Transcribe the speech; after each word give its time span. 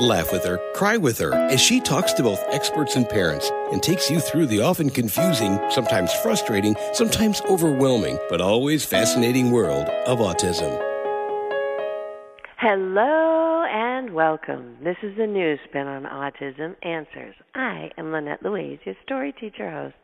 Laugh 0.00 0.32
with 0.32 0.44
her, 0.44 0.58
cry 0.74 0.96
with 0.96 1.18
her, 1.18 1.34
as 1.34 1.60
she 1.60 1.78
talks 1.78 2.14
to 2.14 2.22
both 2.22 2.42
experts 2.48 2.96
and 2.96 3.06
parents 3.06 3.50
and 3.72 3.82
takes 3.82 4.10
you 4.10 4.20
through 4.20 4.46
the 4.46 4.62
often 4.62 4.88
confusing, 4.88 5.60
sometimes 5.70 6.12
frustrating, 6.14 6.74
sometimes 6.94 7.42
overwhelming, 7.42 8.18
but 8.30 8.40
always 8.40 8.86
fascinating 8.86 9.50
world 9.50 9.86
of 10.06 10.18
autism. 10.18 10.80
Hello 12.56 13.64
and 13.64 14.14
welcome. 14.14 14.76
This 14.82 14.96
is 15.02 15.14
the 15.18 15.26
new 15.26 15.58
spin 15.68 15.86
on 15.86 16.04
Autism 16.04 16.74
Answers. 16.82 17.34
I 17.54 17.90
am 17.98 18.12
Lynette 18.12 18.42
Louise, 18.42 18.78
your 18.84 18.94
story 19.04 19.32
teacher 19.32 19.70
host, 19.70 19.94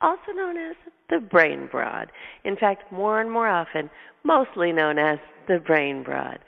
also 0.00 0.32
known 0.34 0.56
as 0.56 0.76
the 1.10 1.20
Brain 1.20 1.68
Broad. 1.70 2.10
In 2.44 2.56
fact, 2.56 2.90
more 2.92 3.20
and 3.20 3.30
more 3.30 3.48
often, 3.48 3.90
mostly 4.24 4.72
known 4.72 4.98
as 4.98 5.18
the 5.48 5.58
Brain 5.58 6.02
Broad. 6.02 6.38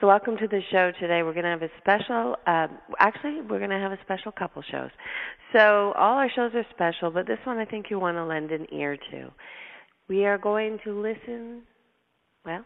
So, 0.00 0.06
welcome 0.06 0.36
to 0.38 0.48
the 0.48 0.60
show 0.70 0.92
today. 1.00 1.22
We're 1.22 1.32
going 1.32 1.44
to 1.44 1.50
have 1.50 1.62
a 1.62 1.70
special, 1.78 2.36
uh, 2.46 2.68
actually, 2.98 3.40
we're 3.42 3.58
going 3.58 3.70
to 3.70 3.78
have 3.78 3.92
a 3.92 3.98
special 4.02 4.32
couple 4.32 4.62
shows. 4.70 4.90
So, 5.52 5.92
all 5.96 6.18
our 6.18 6.30
shows 6.34 6.52
are 6.54 6.66
special, 6.74 7.10
but 7.10 7.26
this 7.26 7.38
one 7.44 7.58
I 7.58 7.64
think 7.64 7.86
you 7.90 7.98
want 7.98 8.16
to 8.16 8.24
lend 8.24 8.50
an 8.50 8.66
ear 8.72 8.96
to. 9.10 9.30
We 10.08 10.26
are 10.26 10.38
going 10.38 10.78
to 10.84 11.00
listen, 11.00 11.62
well, 12.44 12.64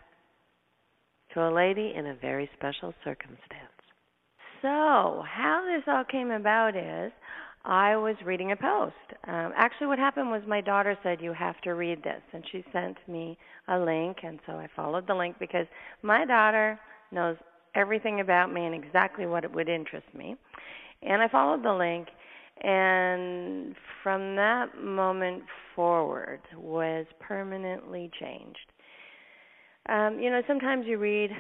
to 1.35 1.49
a 1.49 1.51
lady 1.53 1.93
in 1.97 2.07
a 2.07 2.15
very 2.15 2.51
special 2.57 2.95
circumstance. 3.05 3.71
So, 4.63 4.69
how 5.27 5.65
this 5.67 5.85
all 5.87 6.05
came 6.05 6.31
about 6.31 6.77
is 6.77 7.13
I 7.65 7.97
was 7.97 8.17
reading 8.25 8.53
a 8.53 8.57
post. 8.57 8.95
Um, 9.27 9.53
actually, 9.55 9.89
what 9.89 9.99
happened 9.99 10.31
was 10.31 10.43
my 10.47 10.61
daughter 10.61 10.97
said, 11.03 11.21
You 11.21 11.33
have 11.33 11.61
to 11.63 11.73
read 11.73 12.03
this. 12.03 12.23
And 12.33 12.45
she 12.51 12.65
sent 12.73 12.97
me 13.07 13.37
a 13.69 13.79
link. 13.79 14.19
And 14.23 14.41
so 14.47 14.53
I 14.53 14.69
followed 14.75 15.07
the 15.07 15.15
link 15.15 15.37
because 15.39 15.67
my 16.03 16.25
daughter 16.25 16.79
knows 17.13 17.37
everything 17.75 18.21
about 18.21 18.53
me 18.53 18.65
and 18.65 18.75
exactly 18.75 19.27
what 19.27 19.45
it 19.45 19.53
would 19.53 19.69
interest 19.69 20.07
me. 20.15 20.37
And 21.03 21.21
I 21.23 21.29
followed 21.29 21.63
the 21.63 21.73
link. 21.73 22.09
And 22.63 23.75
from 24.03 24.37
that 24.37 24.83
moment 24.83 25.43
forward 25.75 26.41
was 26.57 27.07
permanently 27.21 28.11
changed. 28.19 28.59
Um, 29.89 30.19
you 30.19 30.31
know, 30.31 30.43
sometimes 30.47 30.87
you 30.87 30.99
read 30.99 31.31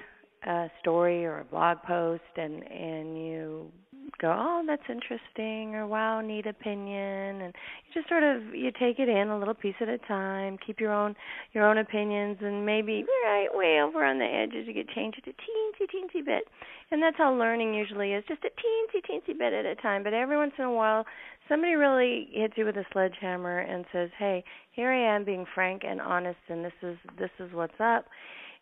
a 0.47 0.71
story 0.81 1.25
or 1.27 1.41
a 1.41 1.45
blog 1.45 1.79
post 1.83 2.23
and 2.37 2.63
and 2.63 3.19
you 3.19 3.71
go, 4.19 4.35
oh, 4.37 4.63
that's 4.67 4.83
interesting, 4.89 5.75
or 5.75 5.87
wow, 5.87 6.21
neat 6.21 6.47
opinion, 6.47 7.43
and 7.43 7.55
you 7.87 7.95
just 7.95 8.09
sort 8.09 8.23
of 8.23 8.55
you 8.55 8.71
take 8.73 8.99
it 8.99 9.09
in 9.09 9.29
a 9.29 9.39
little 9.39 9.55
piece 9.55 9.75
at 9.81 9.89
a 9.89 9.99
time, 9.99 10.59
keep 10.65 10.81
your 10.81 10.93
own 10.93 11.15
your 11.53 11.65
own 11.65 11.79
opinions, 11.79 12.39
and 12.41 12.65
maybe 12.65 13.05
right 13.25 13.49
way 13.53 13.81
over 13.83 14.05
on 14.05 14.19
the 14.19 14.25
edges 14.25 14.67
you 14.67 14.75
could 14.75 14.89
change 14.95 15.17
it 15.19 15.25
a 15.27 15.31
teensy 15.31 15.87
teensy 15.87 16.25
bit, 16.25 16.45
and 16.91 17.03
that's 17.03 17.17
how 17.19 17.35
learning 17.35 17.75
usually 17.75 18.13
is, 18.13 18.25
just 18.29 18.45
a 18.45 18.49
teensy 18.49 19.01
teensy 19.09 19.37
bit 19.39 19.53
at 19.53 19.67
a 19.67 19.75
time. 19.77 20.03
But 20.03 20.15
every 20.15 20.37
once 20.37 20.53
in 20.59 20.65
a 20.65 20.73
while, 20.73 21.05
somebody 21.49 21.75
really 21.75 22.29
hits 22.33 22.55
you 22.57 22.65
with 22.65 22.77
a 22.77 22.85
sledgehammer 22.93 23.59
and 23.59 23.85
says, 23.93 24.11
hey, 24.19 24.45
here 24.73 24.91
I 24.91 25.15
am 25.15 25.25
being 25.25 25.47
frank 25.55 25.83
and 25.85 26.01
honest, 26.01 26.39
and 26.49 26.65
this 26.65 26.73
is 26.83 26.97
this 27.19 27.31
is 27.39 27.53
what's 27.53 27.81
up 27.81 28.07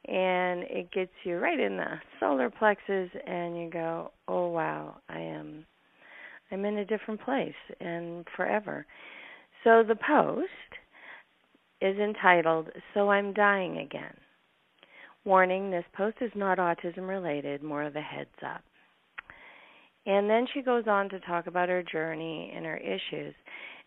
and 0.07 0.63
it 0.65 0.91
gets 0.93 1.13
you 1.25 1.37
right 1.37 1.59
in 1.59 1.77
the 1.77 2.01
solar 2.21 2.51
plexus 2.51 3.11
and 3.27 3.59
you 3.59 3.69
go 3.71 4.11
oh 4.29 4.49
wow 4.49 4.97
i 5.09 5.19
am 5.19 5.65
i'm 6.51 6.65
in 6.65 6.79
a 6.79 6.85
different 6.85 7.21
place 7.21 7.53
and 7.81 8.27
forever. 8.37 8.87
So 9.65 9.83
the 9.87 9.97
post 9.97 10.49
is 11.81 11.99
entitled 11.99 12.69
so 12.95 13.11
i'm 13.11 13.33
dying 13.33 13.79
again. 13.79 14.15
Warning 15.25 15.71
this 15.71 15.85
post 15.95 16.17
is 16.21 16.31
not 16.35 16.59
autism 16.59 17.09
related 17.09 17.63
more 17.63 17.83
of 17.83 17.97
a 17.97 18.01
heads 18.01 18.31
up. 18.47 18.63
And 20.07 20.31
then 20.31 20.47
she 20.55 20.63
goes 20.63 20.85
on 20.87 21.11
to 21.11 21.21
talk 21.21 21.49
about 21.49 21.69
her 21.69 21.83
journey 21.83 22.53
and 22.55 22.65
her 22.65 22.79
issues. 22.79 23.35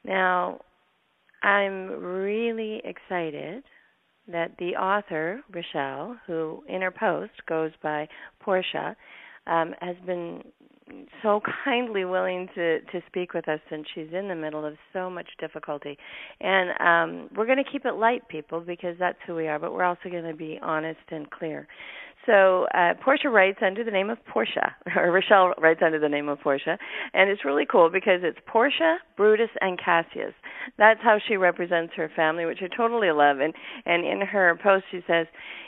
Now 0.03 0.59
i'm 1.43 1.87
really 1.89 2.81
excited 2.85 3.63
that 4.31 4.51
the 4.57 4.75
author, 4.75 5.41
Rachele, 5.51 6.17
who 6.27 6.63
in 6.67 6.81
her 6.81 6.91
post 6.91 7.33
goes 7.47 7.71
by 7.81 8.07
Portia, 8.39 8.95
um, 9.47 9.73
has 9.81 9.95
been 10.05 10.43
so 11.21 11.41
kindly 11.65 12.05
willing 12.05 12.47
to 12.55 12.81
to 12.81 13.01
speak 13.07 13.33
with 13.33 13.47
us 13.47 13.59
since 13.69 13.85
she's 13.93 14.09
in 14.13 14.27
the 14.27 14.35
middle 14.35 14.65
of 14.65 14.75
so 14.93 15.09
much 15.09 15.27
difficulty. 15.39 15.97
And 16.39 16.69
um 16.79 17.29
we're 17.35 17.45
going 17.45 17.63
to 17.63 17.71
keep 17.71 17.85
it 17.85 17.93
light 17.93 18.27
people 18.27 18.59
because 18.59 18.95
that's 18.99 19.17
who 19.25 19.35
we 19.35 19.47
are 19.47 19.59
but 19.59 19.73
we're 19.73 19.83
also 19.83 20.09
going 20.09 20.25
to 20.25 20.35
be 20.35 20.59
honest 20.61 20.99
and 21.09 21.29
clear 21.31 21.67
so 22.25 22.67
uh, 22.73 22.93
Portia 23.03 23.29
writes 23.29 23.59
under 23.61 23.83
the 23.83 23.91
name 23.91 24.09
of 24.09 24.17
Portia, 24.25 24.75
or 24.95 25.11
Rachele 25.11 25.53
writes 25.59 25.81
under 25.83 25.99
the 25.99 26.09
name 26.09 26.29
of 26.29 26.39
Portia, 26.39 26.77
and 27.13 27.29
it's 27.29 27.45
really 27.45 27.65
cool 27.65 27.89
because 27.89 28.21
it's 28.23 28.37
Portia, 28.45 28.97
Brutus, 29.17 29.49
and 29.61 29.79
Cassius. 29.79 30.33
That's 30.77 30.99
how 31.01 31.17
she 31.27 31.37
represents 31.37 31.93
her 31.95 32.11
family, 32.15 32.45
which 32.45 32.59
I 32.61 32.75
totally 32.75 33.11
love. 33.11 33.39
And 33.39 33.53
and 33.85 34.05
in 34.05 34.21
her 34.21 34.57
post, 34.61 34.85
she 34.91 35.01
says, 35.07 35.27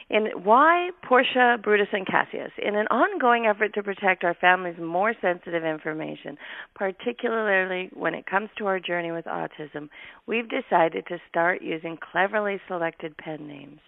"In 0.09 0.27
why 0.43 0.91
Portia, 1.03 1.57
Brutus, 1.61 1.89
and 1.91 2.05
Cassius? 2.05 2.51
In 2.61 2.75
an 2.75 2.87
ongoing 2.87 3.47
effort 3.47 3.73
to 3.73 3.83
protect 3.83 4.23
our 4.23 4.35
family's 4.35 4.77
more 4.77 5.13
sensitive 5.21 5.63
information, 5.63 6.37
particularly 6.75 7.89
when 7.93 8.13
it 8.13 8.25
comes 8.25 8.49
to 8.57 8.67
our 8.67 8.79
journey 8.79 9.11
with 9.11 9.25
autism, 9.25 9.89
we've 10.27 10.49
decided 10.49 11.07
to 11.07 11.17
start 11.29 11.61
using 11.61 11.97
cleverly 11.97 12.59
selected 12.67 13.17
pen 13.17 13.47
names." 13.47 13.79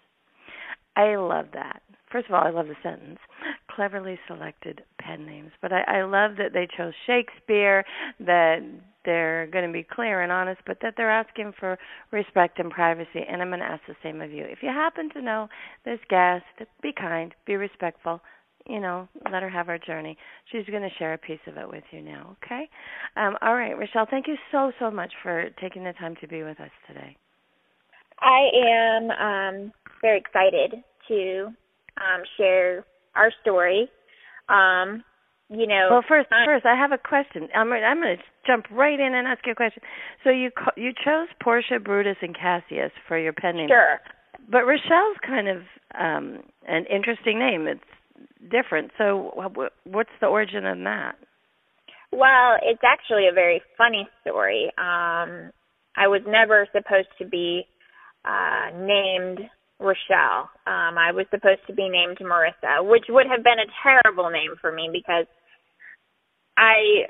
I 0.97 1.17
love 1.17 1.47
that. 1.53 1.81
First 2.15 2.29
of 2.29 2.35
all, 2.35 2.47
I 2.47 2.49
love 2.49 2.67
the 2.67 2.77
sentence. 2.81 3.19
Cleverly 3.69 4.17
selected 4.25 4.83
pen 5.01 5.25
names. 5.25 5.51
But 5.61 5.73
I, 5.73 5.81
I 5.99 6.03
love 6.03 6.37
that 6.37 6.53
they 6.53 6.65
chose 6.65 6.93
Shakespeare, 7.05 7.83
that 8.21 8.59
they're 9.03 9.47
going 9.47 9.67
to 9.67 9.73
be 9.73 9.83
clear 9.83 10.21
and 10.21 10.31
honest, 10.31 10.61
but 10.65 10.77
that 10.81 10.93
they're 10.95 11.11
asking 11.11 11.51
for 11.59 11.77
respect 12.11 12.57
and 12.57 12.71
privacy. 12.71 13.25
And 13.29 13.41
I'm 13.41 13.49
going 13.49 13.59
to 13.59 13.65
ask 13.65 13.81
the 13.85 13.97
same 14.01 14.21
of 14.21 14.31
you. 14.31 14.45
If 14.45 14.59
you 14.61 14.69
happen 14.69 15.09
to 15.09 15.21
know 15.21 15.49
this 15.83 15.99
guest, 16.09 16.45
be 16.81 16.93
kind, 16.97 17.35
be 17.45 17.57
respectful. 17.57 18.21
You 18.65 18.79
know, 18.79 19.09
let 19.29 19.43
her 19.43 19.49
have 19.49 19.67
her 19.67 19.77
journey. 19.77 20.17
She's 20.49 20.65
going 20.67 20.83
to 20.83 20.95
share 20.97 21.15
a 21.15 21.17
piece 21.17 21.45
of 21.47 21.57
it 21.57 21.67
with 21.67 21.83
you 21.91 22.01
now, 22.01 22.37
okay? 22.45 22.69
Um, 23.17 23.35
all 23.41 23.55
right, 23.55 23.75
Rachele, 23.75 24.09
thank 24.09 24.29
you 24.29 24.37
so, 24.53 24.71
so 24.79 24.89
much 24.89 25.11
for 25.21 25.49
taking 25.61 25.83
the 25.83 25.91
time 25.99 26.15
to 26.21 26.29
be 26.29 26.43
with 26.43 26.61
us 26.61 26.71
today. 26.87 27.17
I 28.21 28.47
am 28.69 29.11
um, 29.11 29.73
very 30.01 30.17
excited 30.17 30.81
to 31.09 31.53
um, 31.97 32.23
share 32.37 32.85
our 33.15 33.31
story. 33.41 33.89
Um, 34.49 35.03
you 35.49 35.67
know. 35.67 35.87
Well, 35.91 36.03
first, 36.07 36.29
first, 36.29 36.65
I 36.65 36.75
have 36.75 36.91
a 36.91 36.97
question. 36.97 37.49
I'm 37.55 37.71
I'm 37.71 38.01
going 38.01 38.17
to 38.17 38.23
jump 38.47 38.65
right 38.71 38.99
in 38.99 39.13
and 39.13 39.27
ask 39.27 39.45
you 39.45 39.51
a 39.51 39.55
question. 39.55 39.83
So 40.23 40.29
you 40.29 40.51
you 40.75 40.91
chose 40.91 41.27
Portia, 41.41 41.79
Brutus, 41.83 42.17
and 42.21 42.35
Cassius 42.35 42.91
for 43.07 43.17
your 43.17 43.33
pen 43.33 43.57
name. 43.57 43.69
Sure. 43.69 43.99
But 44.49 44.65
Rachele's 44.65 45.17
kind 45.25 45.47
of 45.47 45.57
um 45.99 46.39
an 46.67 46.85
interesting 46.89 47.39
name. 47.39 47.67
It's 47.67 47.81
different. 48.51 48.91
So 48.97 49.31
what's 49.83 50.09
the 50.19 50.27
origin 50.27 50.65
of 50.65 50.77
that? 50.79 51.13
Well, 52.11 52.57
it's 52.63 52.81
actually 52.83 53.27
a 53.27 53.33
very 53.33 53.61
funny 53.77 54.07
story. 54.21 54.65
Um 54.77 55.51
I 55.95 56.07
was 56.07 56.21
never 56.27 56.67
supposed 56.71 57.09
to 57.19 57.25
be 57.25 57.63
uh 58.25 58.75
named 58.77 59.41
Rachele. 59.81 60.47
Um, 60.67 60.97
I 60.97 61.11
was 61.11 61.25
supposed 61.31 61.61
to 61.67 61.73
be 61.73 61.89
named 61.89 62.17
Marissa, 62.21 62.83
which 62.87 63.05
would 63.09 63.27
have 63.27 63.43
been 63.43 63.59
a 63.59 63.71
terrible 63.83 64.29
name 64.29 64.55
for 64.61 64.71
me 64.71 64.89
because 64.91 65.25
I 66.57 67.07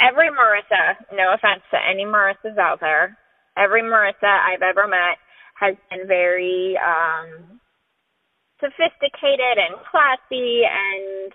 every 0.00 0.28
Marissa, 0.28 0.96
no 1.12 1.32
offense 1.34 1.62
to 1.70 1.78
any 1.78 2.04
Marissas 2.04 2.58
out 2.58 2.80
there, 2.80 3.16
every 3.56 3.82
Marissa 3.82 4.28
I've 4.28 4.62
ever 4.62 4.86
met 4.86 5.16
has 5.58 5.76
been 5.90 6.06
very 6.06 6.76
um 6.76 7.60
sophisticated 8.60 9.56
and 9.58 9.76
classy 9.90 10.62
and 10.64 11.32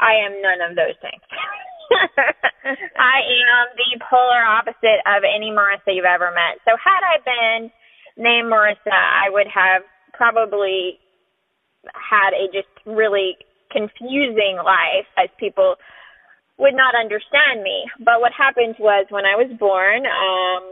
I 0.00 0.26
am 0.26 0.42
none 0.42 0.60
of 0.70 0.76
those 0.76 0.98
things. 1.00 1.22
I 2.98 3.18
am 3.22 3.66
the 3.76 4.00
polar 4.10 4.42
opposite 4.42 5.00
of 5.06 5.22
any 5.22 5.52
Marissa 5.52 5.94
you've 5.94 6.08
ever 6.08 6.32
met. 6.32 6.58
So 6.64 6.74
had 6.74 7.02
I 7.04 7.16
been 7.22 7.70
named 8.16 8.50
Marissa, 8.50 8.92
I 8.92 9.30
would 9.30 9.48
have 9.52 9.82
probably 10.12 10.98
had 11.92 12.32
a 12.32 12.46
just 12.52 12.68
really 12.86 13.36
confusing 13.70 14.56
life 14.64 15.06
as 15.18 15.28
people 15.38 15.74
would 16.58 16.74
not 16.74 16.94
understand 16.94 17.62
me. 17.62 17.84
But 17.98 18.20
what 18.20 18.32
happened 18.32 18.76
was 18.78 19.06
when 19.10 19.24
I 19.26 19.34
was 19.34 19.50
born, 19.58 20.06
um 20.06 20.62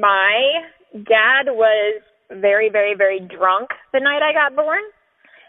my 0.00 0.68
dad 0.92 1.48
was 1.48 2.02
very, 2.30 2.68
very, 2.68 2.94
very 2.94 3.20
drunk 3.20 3.70
the 3.92 4.00
night 4.00 4.20
I 4.22 4.32
got 4.32 4.56
born. 4.56 4.82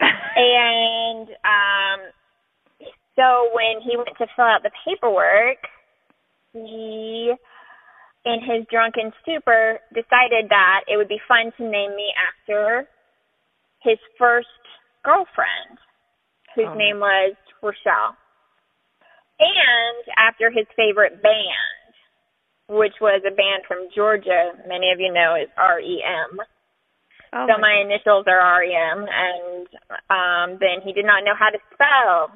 and 0.00 1.28
um 1.44 2.00
so 3.16 3.50
when 3.52 3.82
he 3.82 3.96
went 3.96 4.16
to 4.18 4.26
fill 4.34 4.44
out 4.44 4.62
the 4.62 4.70
paperwork, 4.84 5.58
he 6.52 7.32
in 8.24 8.40
his 8.40 8.64
drunken 8.70 9.12
stupor 9.22 9.78
decided 9.92 10.48
that 10.48 10.88
it 10.88 10.96
would 10.96 11.08
be 11.08 11.20
fun 11.28 11.52
to 11.56 11.62
name 11.62 11.94
me 11.94 12.08
after 12.16 12.88
his 13.82 13.98
first 14.18 14.48
girlfriend, 15.04 15.76
whose 16.56 16.72
oh. 16.72 16.74
name 16.74 16.98
was 17.00 17.36
Rochelle. 17.62 18.16
And 19.38 20.04
after 20.16 20.48
his 20.48 20.64
favorite 20.76 21.20
band, 21.20 21.92
which 22.68 22.96
was 23.00 23.20
a 23.26 23.34
band 23.34 23.68
from 23.68 23.92
Georgia, 23.94 24.56
many 24.66 24.90
of 24.90 25.00
you 25.00 25.12
know 25.12 25.36
is 25.36 25.52
REM. 25.58 26.40
Oh 27.34 27.46
so 27.50 27.60
my, 27.60 27.60
my 27.60 27.74
initials 27.84 28.24
are 28.24 28.40
REM, 28.40 29.04
and 29.04 29.66
um, 30.08 30.58
then 30.60 30.80
he 30.80 30.94
did 30.94 31.04
not 31.04 31.24
know 31.24 31.34
how 31.36 31.50
to 31.50 31.58
spell 31.74 32.32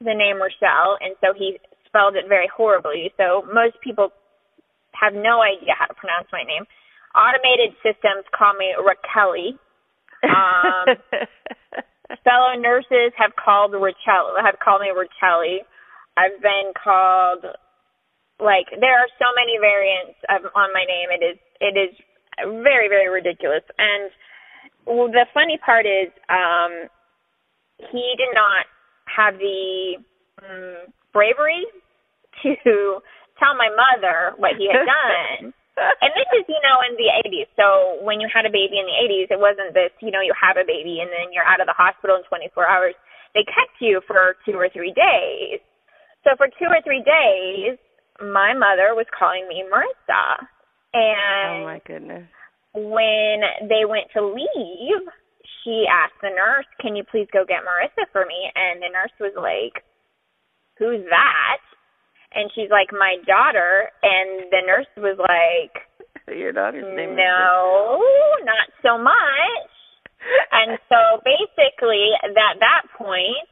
the 0.00 0.12
name 0.12 0.36
Rochelle, 0.42 0.98
and 1.00 1.16
so 1.22 1.32
he 1.32 1.56
spelled 1.86 2.16
it 2.16 2.28
very 2.28 2.50
horribly. 2.54 3.12
So 3.16 3.46
most 3.52 3.80
people 3.82 4.12
have 4.92 5.14
no 5.14 5.42
idea 5.42 5.74
how 5.78 5.86
to 5.86 5.94
pronounce 5.94 6.28
my 6.32 6.42
name. 6.42 6.64
Automated 7.14 7.74
systems 7.82 8.24
call 8.30 8.54
me 8.54 8.74
Raquel. 8.78 9.58
Um, 10.22 10.96
fellow 12.24 12.54
nurses 12.58 13.12
have 13.16 13.32
called 13.36 13.72
Raquel 13.72 14.36
have 14.42 14.58
called 14.62 14.82
me 14.82 14.90
Raquel. 14.90 15.64
I've 16.16 16.40
been 16.42 16.72
called 16.76 17.46
like 18.38 18.66
there 18.78 18.98
are 18.98 19.10
so 19.18 19.28
many 19.36 19.58
variants 19.60 20.18
of 20.28 20.50
on 20.54 20.72
my 20.72 20.84
name. 20.84 21.08
It 21.10 21.24
is 21.24 21.38
it 21.60 21.74
is 21.78 21.94
very 22.62 22.88
very 22.88 23.08
ridiculous. 23.08 23.62
And 23.78 24.10
well, 24.86 25.08
the 25.08 25.26
funny 25.32 25.58
part 25.64 25.86
is 25.86 26.10
um 26.28 26.88
he 27.90 28.14
did 28.18 28.34
not 28.34 28.66
have 29.06 29.38
the 29.38 29.96
um, 30.42 30.92
bravery 31.12 31.64
to 32.42 33.00
tell 33.40 33.56
my 33.56 33.72
mother 33.72 34.36
what 34.36 34.54
he 34.60 34.68
had 34.68 34.84
done. 35.00 35.50
and 35.80 36.10
this 36.12 36.28
is, 36.36 36.44
you 36.46 36.60
know, 36.60 36.78
in 36.84 36.94
the 37.00 37.08
80s. 37.24 37.48
So 37.56 37.98
when 38.04 38.20
you 38.20 38.28
had 38.28 38.44
a 38.44 38.52
baby 38.52 38.76
in 38.76 38.86
the 38.86 38.98
80s, 39.00 39.28
it 39.32 39.40
wasn't 39.40 39.72
this, 39.72 39.90
you 40.04 40.12
know, 40.12 40.20
you 40.20 40.36
have 40.36 40.60
a 40.60 40.66
baby 40.68 41.00
and 41.00 41.08
then 41.08 41.32
you're 41.32 41.46
out 41.48 41.64
of 41.64 41.66
the 41.66 41.74
hospital 41.74 42.20
in 42.20 42.22
24 42.28 42.52
hours. 42.68 42.94
They 43.32 43.42
kept 43.48 43.80
you 43.80 44.04
for 44.06 44.36
two 44.44 44.60
or 44.60 44.68
three 44.68 44.92
days. 44.92 45.64
So 46.22 46.36
for 46.36 46.46
two 46.46 46.68
or 46.68 46.84
three 46.84 47.00
days, 47.00 47.80
my 48.20 48.52
mother 48.52 48.92
was 48.92 49.08
calling 49.16 49.48
me 49.48 49.64
Marissa. 49.64 50.44
And 50.92 51.64
oh 51.64 51.64
my 51.64 51.80
goodness. 51.86 52.28
When 52.74 53.40
they 53.66 53.88
went 53.88 54.12
to 54.14 54.22
leave, 54.22 55.02
she 55.62 55.86
asked 55.88 56.20
the 56.20 56.30
nurse, 56.30 56.66
"Can 56.80 56.94
you 56.96 57.04
please 57.04 57.26
go 57.32 57.44
get 57.46 57.64
Marissa 57.64 58.06
for 58.12 58.26
me?" 58.26 58.50
And 58.54 58.82
the 58.82 58.90
nurse 58.92 59.14
was 59.18 59.32
like, 59.36 59.82
"Who's 60.78 61.04
that?" 61.08 61.62
And 62.32 62.50
she's 62.54 62.70
like, 62.70 62.92
my 62.92 63.16
daughter. 63.26 63.90
And 64.02 64.50
the 64.50 64.62
nurse 64.66 64.90
was 64.96 65.18
like, 65.18 65.86
your 66.30 66.52
daughter's 66.52 66.84
name 66.84 67.16
No, 67.16 67.98
not 68.44 68.70
so 68.82 68.98
much. 68.98 69.70
and 70.52 70.78
so 70.88 71.18
basically, 71.24 72.14
at 72.22 72.34
that 72.34 72.82
point, 72.96 73.50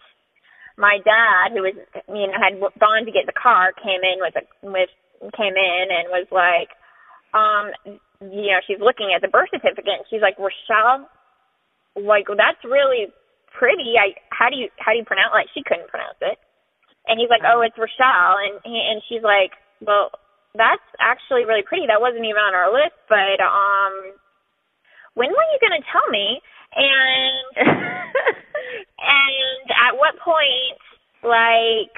my 0.77 0.99
dad, 1.03 1.57
who 1.59 1.63
was, 1.67 1.75
you 2.07 2.27
know, 2.31 2.39
had 2.39 2.55
gone 2.79 3.05
to 3.05 3.11
get 3.11 3.27
the 3.27 3.35
car, 3.35 3.73
came 3.75 3.99
in 4.07 4.23
with 4.23 4.35
a, 4.39 4.45
with, 4.63 4.91
came 5.35 5.59
in 5.59 5.85
and 5.91 6.07
was 6.15 6.31
like, 6.31 6.71
um, 7.35 7.75
you 8.23 8.55
know, 8.55 8.63
she's 8.67 8.79
looking 8.79 9.11
at 9.11 9.23
the 9.23 9.29
birth 9.29 9.51
certificate 9.51 9.99
and 9.99 10.07
she's 10.09 10.23
like, 10.23 10.39
Rochelle, 10.39 11.11
like, 11.99 12.31
that's 12.31 12.63
really 12.63 13.11
pretty. 13.59 13.99
I, 13.99 14.15
how 14.31 14.51
do 14.51 14.57
you, 14.57 14.71
how 14.79 14.93
do 14.93 14.99
you 14.99 15.05
pronounce, 15.05 15.35
like, 15.35 15.51
she 15.51 15.67
couldn't 15.67 15.91
pronounce 15.91 16.19
it. 16.23 16.39
And 17.09 17.19
he's 17.19 17.33
like, 17.33 17.43
oh, 17.43 17.65
it's 17.65 17.77
Rochelle. 17.81 18.37
And 18.37 18.61
he, 18.65 18.77
and 18.77 19.01
she's 19.09 19.25
like, 19.25 19.57
well, 19.81 20.13
that's 20.55 20.85
actually 21.01 21.45
really 21.45 21.65
pretty. 21.65 21.89
That 21.89 22.05
wasn't 22.05 22.29
even 22.29 22.41
on 22.41 22.55
our 22.55 22.73
list, 22.73 22.97
but 23.09 23.41
um, 23.41 24.13
when 25.15 25.31
were 25.31 25.51
you 25.51 25.59
going 25.61 25.81
to 25.81 25.89
tell 25.89 26.07
me? 26.13 26.41
And 26.77 27.65
and 29.01 29.65
at 29.73 29.97
what 29.97 30.21
point, 30.21 30.79
like, 31.25 31.95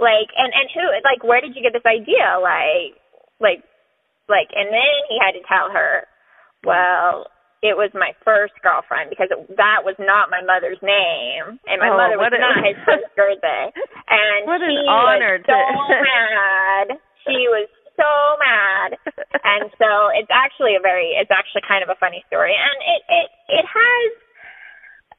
like, 0.00 0.30
and 0.34 0.50
and 0.50 0.68
who, 0.72 0.84
like, 1.04 1.22
where 1.22 1.40
did 1.40 1.54
you 1.54 1.62
get 1.62 1.72
this 1.76 1.86
idea? 1.86 2.40
Like, 2.40 2.96
like, 3.40 3.62
like, 4.28 4.48
and 4.56 4.72
then 4.72 4.94
he 5.08 5.20
had 5.20 5.36
to 5.36 5.44
tell 5.46 5.70
her, 5.70 6.08
well, 6.64 7.28
it 7.64 7.80
was 7.80 7.88
my 7.96 8.12
first 8.20 8.52
girlfriend 8.60 9.08
because 9.08 9.32
it, 9.32 9.40
that 9.56 9.88
was 9.88 9.96
not 9.96 10.28
my 10.28 10.44
mother's 10.44 10.76
name, 10.84 11.56
and 11.64 11.80
my 11.80 11.88
oh, 11.88 11.96
mother 11.96 12.20
was 12.20 12.28
a, 12.28 12.36
not 12.36 12.60
his 12.60 12.76
first 12.88 13.08
birthday. 13.16 13.72
And 14.04 14.44
what 14.44 14.60
she 14.60 14.68
an 14.68 14.84
honor 14.84 15.40
was 15.40 15.48
so 15.48 15.56
mad. 16.12 17.00
She 17.24 17.48
was 17.48 17.72
so 17.96 18.12
mad, 18.36 19.00
and 19.48 19.72
so 19.80 20.12
it's 20.12 20.28
actually 20.28 20.76
a 20.76 20.82
very, 20.84 21.16
it's 21.16 21.32
actually 21.32 21.64
kind 21.64 21.80
of 21.80 21.88
a 21.88 21.96
funny 21.96 22.20
story, 22.28 22.52
and 22.52 22.76
it 22.84 23.00
it 23.08 23.28
it 23.48 23.64
has 23.64 24.10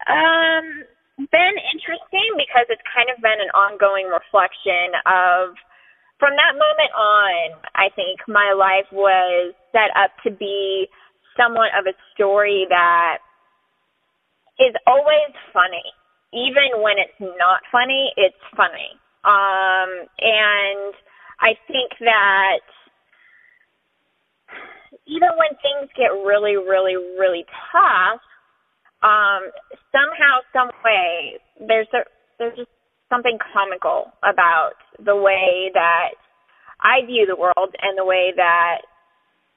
um 0.06 0.66
been 1.34 1.56
interesting 1.74 2.30
because 2.38 2.70
it's 2.70 2.86
kind 2.94 3.10
of 3.10 3.18
been 3.26 3.42
an 3.42 3.50
ongoing 3.58 4.06
reflection 4.06 4.94
of 5.10 5.58
from 6.22 6.38
that 6.38 6.54
moment 6.56 6.94
on, 6.96 7.60
I 7.76 7.90
think 7.92 8.24
my 8.28 8.56
life 8.56 8.88
was 8.94 9.52
set 9.74 9.92
up 9.98 10.16
to 10.24 10.32
be 10.32 10.88
somewhat 11.38 11.72
of 11.78 11.86
a 11.86 11.96
story 12.14 12.66
that 12.70 13.20
is 14.60 14.74
always 14.88 15.32
funny. 15.54 15.84
Even 16.34 16.82
when 16.82 16.96
it's 17.00 17.20
not 17.20 17.62
funny, 17.72 18.12
it's 18.18 18.40
funny. 18.56 19.00
Um, 19.24 20.08
and 20.20 20.94
I 21.40 21.56
think 21.68 21.92
that 22.02 22.64
even 25.08 25.30
when 25.38 25.56
things 25.62 25.90
get 25.96 26.12
really, 26.26 26.58
really, 26.58 26.96
really 26.96 27.46
tough, 27.72 28.22
um, 29.04 29.52
somehow, 29.92 30.42
some 30.52 30.72
way, 30.84 31.40
there's 31.60 31.88
a, 31.94 32.04
there's 32.40 32.58
just 32.58 32.72
something 33.10 33.38
comical 33.54 34.12
about 34.24 34.74
the 35.04 35.16
way 35.16 35.70
that 35.74 36.18
I 36.82 37.06
view 37.06 37.26
the 37.28 37.36
world 37.36 37.76
and 37.82 37.98
the 37.98 38.06
way 38.06 38.34
that 38.36 38.82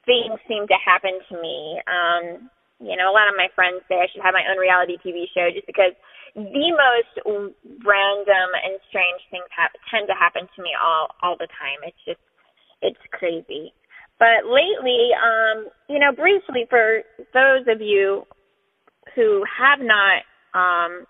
things 0.09 0.41
seem 0.49 0.65
to 0.65 0.77
happen 0.81 1.21
to 1.29 1.35
me. 1.37 1.77
Um, 1.85 2.49
you 2.81 2.97
know, 2.97 3.11
a 3.11 3.13
lot 3.13 3.29
of 3.29 3.37
my 3.37 3.53
friends 3.53 3.85
say 3.85 4.01
I 4.01 4.09
should 4.09 4.25
have 4.25 4.33
my 4.33 4.47
own 4.49 4.57
reality 4.57 4.97
TV 4.97 5.29
show 5.29 5.53
just 5.53 5.69
because 5.69 5.93
the 6.33 6.69
most 6.73 7.13
random 7.85 8.49
and 8.57 8.81
strange 8.89 9.21
things 9.29 9.45
ha- 9.53 9.73
tend 9.93 10.09
to 10.09 10.17
happen 10.17 10.49
to 10.49 10.59
me 10.65 10.73
all 10.73 11.13
all 11.21 11.37
the 11.37 11.49
time. 11.53 11.85
It's 11.85 12.01
just 12.09 12.23
it's 12.81 13.03
crazy. 13.13 13.73
But 14.17 14.49
lately, 14.49 15.13
um, 15.15 15.69
you 15.87 15.99
know, 15.99 16.11
briefly 16.11 16.65
for 16.69 17.03
those 17.33 17.69
of 17.69 17.79
you 17.79 18.25
who 19.15 19.43
have 19.45 19.79
not 19.79 20.25
um, 20.57 21.05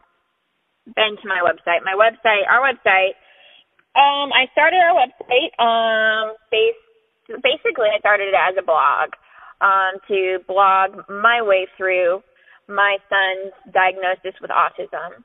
been 0.86 1.18
to 1.18 1.27
my 1.27 1.41
website, 1.41 1.82
my 1.86 1.98
website, 1.98 2.46
our 2.50 2.62
website, 2.62 3.18
um, 3.98 4.29
I 4.34 4.46
started 4.53 4.77
our 4.77 4.94
website 4.94 5.51
um, 5.58 6.36
based 6.51 6.88
basically 7.38 7.93
I 7.93 8.00
started 8.00 8.29
it 8.29 8.38
as 8.38 8.55
a 8.57 8.65
blog 8.65 9.13
um, 9.62 10.01
to 10.07 10.39
blog 10.48 11.05
my 11.09 11.41
way 11.41 11.67
through 11.77 12.24
my 12.67 12.98
son's 13.09 13.53
diagnosis 13.74 14.38
with 14.41 14.51
autism. 14.51 15.21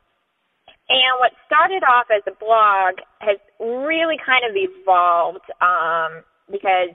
And 0.88 1.12
what 1.18 1.32
started 1.46 1.82
off 1.84 2.06
as 2.12 2.22
a 2.28 2.36
blog 2.36 3.00
has 3.20 3.38
really 3.58 4.16
kind 4.20 4.44
of 4.44 4.52
evolved 4.52 5.48
um, 5.60 6.24
because 6.50 6.92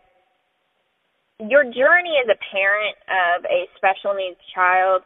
your 1.40 1.64
journey 1.64 2.22
as 2.22 2.30
a 2.30 2.38
parent 2.52 2.96
of 3.10 3.46
a 3.46 3.66
special 3.78 4.14
needs 4.14 4.38
child 4.54 5.02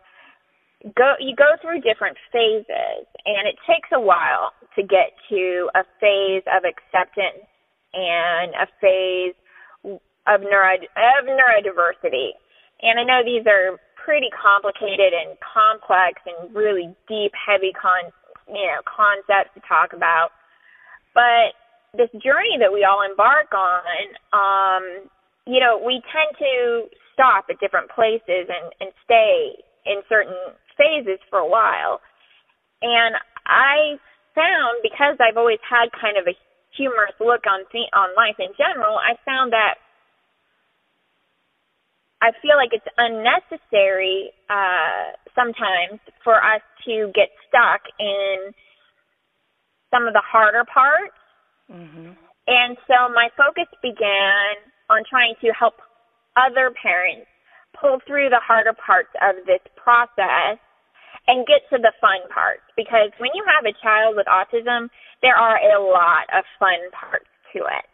go 0.98 1.14
you 1.20 1.36
go 1.36 1.56
through 1.62 1.80
different 1.80 2.18
phases 2.32 3.08
and 3.24 3.48
it 3.48 3.56
takes 3.64 3.88
a 3.94 4.02
while 4.02 4.52
to 4.76 4.82
get 4.82 5.16
to 5.30 5.70
a 5.76 5.86
phase 6.02 6.44
of 6.52 6.66
acceptance 6.66 7.48
and 7.94 8.52
a 8.58 8.68
phase 8.82 9.38
of 10.28 10.42
neuro 10.42 10.76
of 10.80 11.24
neurodiversity. 11.26 12.36
And 12.82 13.00
I 13.00 13.04
know 13.04 13.24
these 13.24 13.48
are 13.48 13.80
pretty 13.96 14.28
complicated 14.36 15.16
and 15.16 15.38
complex 15.40 16.20
and 16.28 16.54
really 16.56 16.92
deep, 17.08 17.32
heavy 17.36 17.72
con 17.72 18.12
you 18.48 18.68
know 18.68 18.82
concepts 18.84 19.56
to 19.56 19.62
talk 19.68 19.94
about. 19.94 20.32
But 21.14 21.56
this 21.94 22.10
journey 22.20 22.58
that 22.60 22.74
we 22.74 22.84
all 22.84 23.06
embark 23.06 23.54
on, 23.54 23.86
um, 24.34 24.84
you 25.46 25.62
know, 25.62 25.78
we 25.78 26.02
tend 26.10 26.34
to 26.42 26.90
stop 27.14 27.46
at 27.50 27.62
different 27.62 27.90
places 27.94 28.50
and, 28.50 28.74
and 28.82 28.90
stay 29.06 29.62
in 29.86 30.02
certain 30.10 30.58
phases 30.74 31.22
for 31.30 31.38
a 31.38 31.48
while. 31.48 32.02
And 32.82 33.16
I 33.46 34.02
found 34.34 34.82
because 34.82 35.22
I've 35.22 35.38
always 35.38 35.62
had 35.62 35.94
kind 35.94 36.18
of 36.18 36.26
a 36.26 36.36
humorous 36.74 37.14
look 37.22 37.46
on 37.46 37.70
th- 37.70 37.94
on 37.94 38.18
life 38.18 38.42
in 38.42 38.50
general, 38.58 38.98
I 38.98 39.14
found 39.22 39.54
that 39.54 39.78
I 42.24 42.32
feel 42.40 42.56
like 42.56 42.72
it's 42.72 42.88
unnecessary 42.96 44.32
uh, 44.48 45.12
sometimes 45.36 46.00
for 46.24 46.40
us 46.40 46.64
to 46.88 47.12
get 47.12 47.28
stuck 47.52 47.84
in 48.00 48.56
some 49.92 50.08
of 50.08 50.16
the 50.16 50.24
harder 50.24 50.64
parts. 50.64 51.20
Mm-hmm. 51.68 52.16
And 52.48 52.78
so 52.88 53.12
my 53.12 53.28
focus 53.36 53.68
began 53.84 54.56
on 54.88 55.04
trying 55.04 55.36
to 55.44 55.52
help 55.52 55.84
other 56.40 56.72
parents 56.72 57.28
pull 57.76 58.00
through 58.08 58.32
the 58.32 58.40
harder 58.40 58.74
parts 58.74 59.12
of 59.20 59.44
this 59.44 59.64
process 59.76 60.64
and 61.28 61.44
get 61.44 61.68
to 61.76 61.78
the 61.80 61.92
fun 62.00 62.24
parts 62.32 62.64
because 62.76 63.12
when 63.20 63.32
you 63.36 63.44
have 63.48 63.68
a 63.68 63.76
child 63.84 64.16
with 64.16 64.28
autism, 64.32 64.88
there 65.22 65.36
are 65.36 65.60
a 65.60 65.76
lot 65.80 66.28
of 66.32 66.44
fun 66.60 66.80
parts 66.96 67.28
to 67.52 67.60
it. 67.68 67.88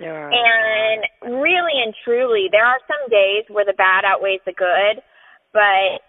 There 0.00 0.16
are. 0.16 0.32
And 0.32 1.04
really 1.36 1.76
and 1.84 1.94
truly, 2.04 2.48
there 2.50 2.64
are 2.64 2.80
some 2.88 3.10
days 3.12 3.44
where 3.52 3.68
the 3.68 3.76
bad 3.76 4.08
outweighs 4.08 4.40
the 4.46 4.56
good, 4.56 5.04
but 5.52 6.00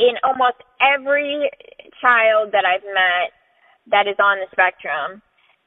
in 0.00 0.16
almost 0.24 0.64
every 0.80 1.50
child 2.00 2.56
that 2.56 2.64
I've 2.64 2.84
met 2.88 3.36
that 3.92 4.08
is 4.08 4.16
on 4.16 4.40
the 4.40 4.48
spectrum, 4.48 5.20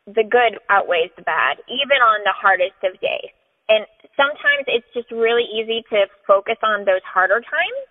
the 0.09 0.25
good 0.25 0.57
outweighs 0.73 1.13
the 1.15 1.21
bad, 1.21 1.61
even 1.69 2.01
on 2.01 2.25
the 2.25 2.33
hardest 2.33 2.81
of 2.81 2.99
days. 2.99 3.31
And 3.69 3.85
sometimes 4.17 4.65
it's 4.67 4.89
just 4.93 5.11
really 5.11 5.45
easy 5.45 5.85
to 5.93 6.09
focus 6.27 6.57
on 6.65 6.83
those 6.83 7.05
harder 7.05 7.39
times. 7.39 7.81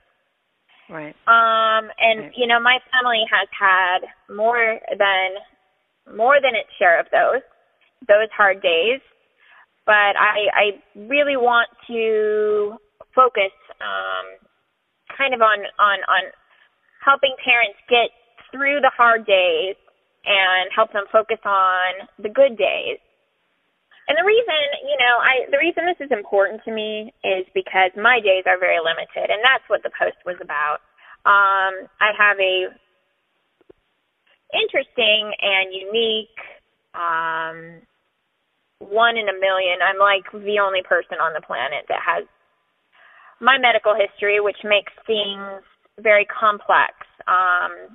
Right. 0.91 1.17
Um, 1.25 1.88
and 1.97 2.29
Right. 2.29 2.33
you 2.37 2.47
know, 2.47 2.61
my 2.61 2.79
family 2.91 3.25
has 3.31 3.49
had 3.55 4.00
more 4.29 4.79
than 4.91 5.29
more 6.19 6.41
than 6.43 6.55
its 6.55 6.69
share 6.76 6.99
of 6.99 7.07
those 7.11 7.41
those 8.09 8.29
hard 8.37 8.61
days. 8.61 9.00
But 9.86 10.14
I 10.16 10.48
I 10.54 10.66
really 10.94 11.36
want 11.36 11.68
to 11.88 12.78
focus 13.14 13.52
um 13.80 14.26
kind 15.16 15.34
of 15.34 15.42
on 15.42 15.58
on 15.78 15.98
on 16.08 16.22
helping 17.04 17.34
parents 17.44 17.78
get 17.88 18.10
through 18.50 18.80
the 18.80 18.92
hard 18.94 19.26
days 19.26 19.76
and 20.24 20.70
help 20.74 20.92
them 20.92 21.04
focus 21.10 21.42
on 21.44 22.06
the 22.18 22.30
good 22.30 22.56
days. 22.56 23.02
And 24.08 24.18
the 24.18 24.26
reason, 24.26 24.60
you 24.86 24.98
know, 24.98 25.14
I 25.18 25.46
the 25.50 25.58
reason 25.58 25.86
this 25.86 26.02
is 26.02 26.10
important 26.10 26.62
to 26.64 26.70
me 26.70 27.14
is 27.22 27.46
because 27.54 27.90
my 27.96 28.18
days 28.18 28.44
are 28.46 28.58
very 28.58 28.78
limited, 28.78 29.30
and 29.30 29.42
that's 29.42 29.66
what 29.68 29.82
the 29.82 29.94
post 29.94 30.18
was 30.26 30.36
about. 30.42 30.82
Um, 31.24 31.86
I 32.02 32.10
have 32.18 32.38
a 32.38 32.66
interesting 34.52 35.32
and 35.40 35.72
unique 35.72 36.38
um, 36.94 37.80
one 38.90 39.16
in 39.16 39.30
a 39.30 39.36
million. 39.38 39.78
I'm 39.78 39.98
like 39.98 40.26
the 40.32 40.58
only 40.58 40.82
person 40.82 41.22
on 41.22 41.32
the 41.32 41.44
planet 41.44 41.86
that 41.88 42.02
has 42.02 42.26
my 43.38 43.58
medical 43.58 43.94
history, 43.94 44.42
which 44.42 44.58
makes 44.64 44.92
things 45.06 45.62
very 45.98 46.26
complex. 46.26 46.94
Um, 47.30 47.94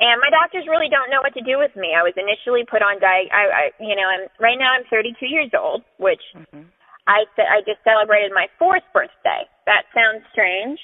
and 0.00 0.18
my 0.18 0.30
doctors 0.32 0.66
really 0.66 0.90
don't 0.90 1.12
know 1.12 1.22
what 1.22 1.36
to 1.38 1.44
do 1.44 1.60
with 1.60 1.76
me. 1.76 1.94
I 1.94 2.02
was 2.02 2.16
initially 2.18 2.66
put 2.66 2.82
on 2.82 2.98
di. 2.98 3.30
I, 3.30 3.44
I 3.46 3.64
you 3.78 3.94
know, 3.94 4.08
I'm 4.08 4.26
right 4.40 4.58
now. 4.58 4.74
I'm 4.74 4.88
32 4.90 5.26
years 5.28 5.52
old, 5.54 5.84
which 5.98 6.22
Mm-hmm. 6.34 6.66
I 7.06 7.28
I 7.36 7.60
just 7.68 7.84
celebrated 7.84 8.32
my 8.32 8.48
fourth 8.58 8.84
birthday. 8.92 9.44
That 9.68 9.84
sounds 9.92 10.24
strange, 10.32 10.80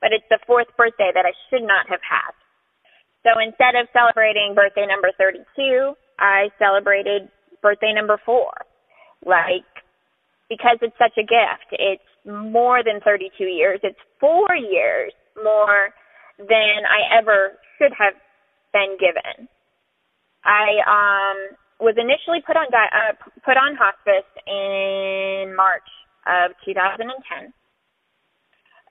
but 0.00 0.12
it's 0.12 0.26
the 0.28 0.38
fourth 0.46 0.68
birthday 0.76 1.10
that 1.14 1.24
I 1.24 1.32
should 1.48 1.64
not 1.64 1.88
have 1.88 2.04
had. 2.04 2.32
So 3.24 3.38
instead 3.40 3.78
of 3.78 3.88
celebrating 3.92 4.54
birthday 4.54 4.84
number 4.84 5.10
32, 5.16 5.94
I 6.18 6.50
celebrated 6.58 7.30
birthday 7.62 7.92
number 7.94 8.20
4. 8.24 8.52
Like 9.24 9.64
because 10.48 10.78
it's 10.82 10.96
such 10.98 11.16
a 11.16 11.22
gift. 11.22 11.72
It's 11.72 12.10
more 12.26 12.82
than 12.84 13.00
32 13.00 13.44
years. 13.44 13.80
It's 13.82 13.98
4 14.20 14.54
years 14.56 15.12
more 15.42 15.90
than 16.38 16.84
I 16.84 17.18
ever 17.18 17.52
should 17.78 17.92
have 17.98 18.14
been 18.72 18.96
given. 19.00 19.48
I 20.44 20.82
um 20.86 21.56
was 21.80 21.94
initially 21.98 22.42
put 22.46 22.56
on 22.56 22.70
di- 22.70 22.94
uh, 22.94 23.14
put 23.44 23.56
on 23.56 23.74
hospice 23.74 24.28
in 24.46 25.54
March 25.56 25.88
of 26.26 26.52
2010. 26.64 27.52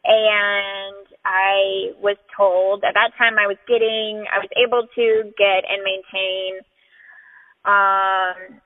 And 0.03 1.05
I 1.23 1.93
was 2.01 2.17
told 2.35 2.83
at 2.83 2.95
that 2.95 3.13
time 3.17 3.37
I 3.37 3.47
was 3.47 3.57
getting 3.67 4.25
I 4.31 4.39
was 4.39 4.49
able 4.57 4.87
to 4.87 5.05
get 5.37 5.61
and 5.69 5.83
maintain 5.85 6.65
um 7.65 8.59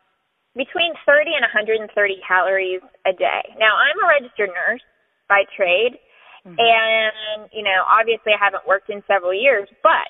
between 0.56 0.96
30 1.06 1.36
and 1.36 1.44
130 1.44 1.92
calories 2.24 2.80
a 3.04 3.12
day. 3.12 3.44
Now, 3.60 3.76
I'm 3.76 4.00
a 4.00 4.08
registered 4.08 4.50
nurse 4.56 4.84
by 5.28 5.44
trade, 5.52 6.00
Mm-hmm. 6.46 6.62
and 6.62 7.50
you 7.50 7.66
know, 7.66 7.82
obviously 7.90 8.30
I 8.30 8.38
haven't 8.38 8.70
worked 8.70 8.94
in 8.94 9.02
several 9.10 9.34
years, 9.34 9.66
but 9.82 10.06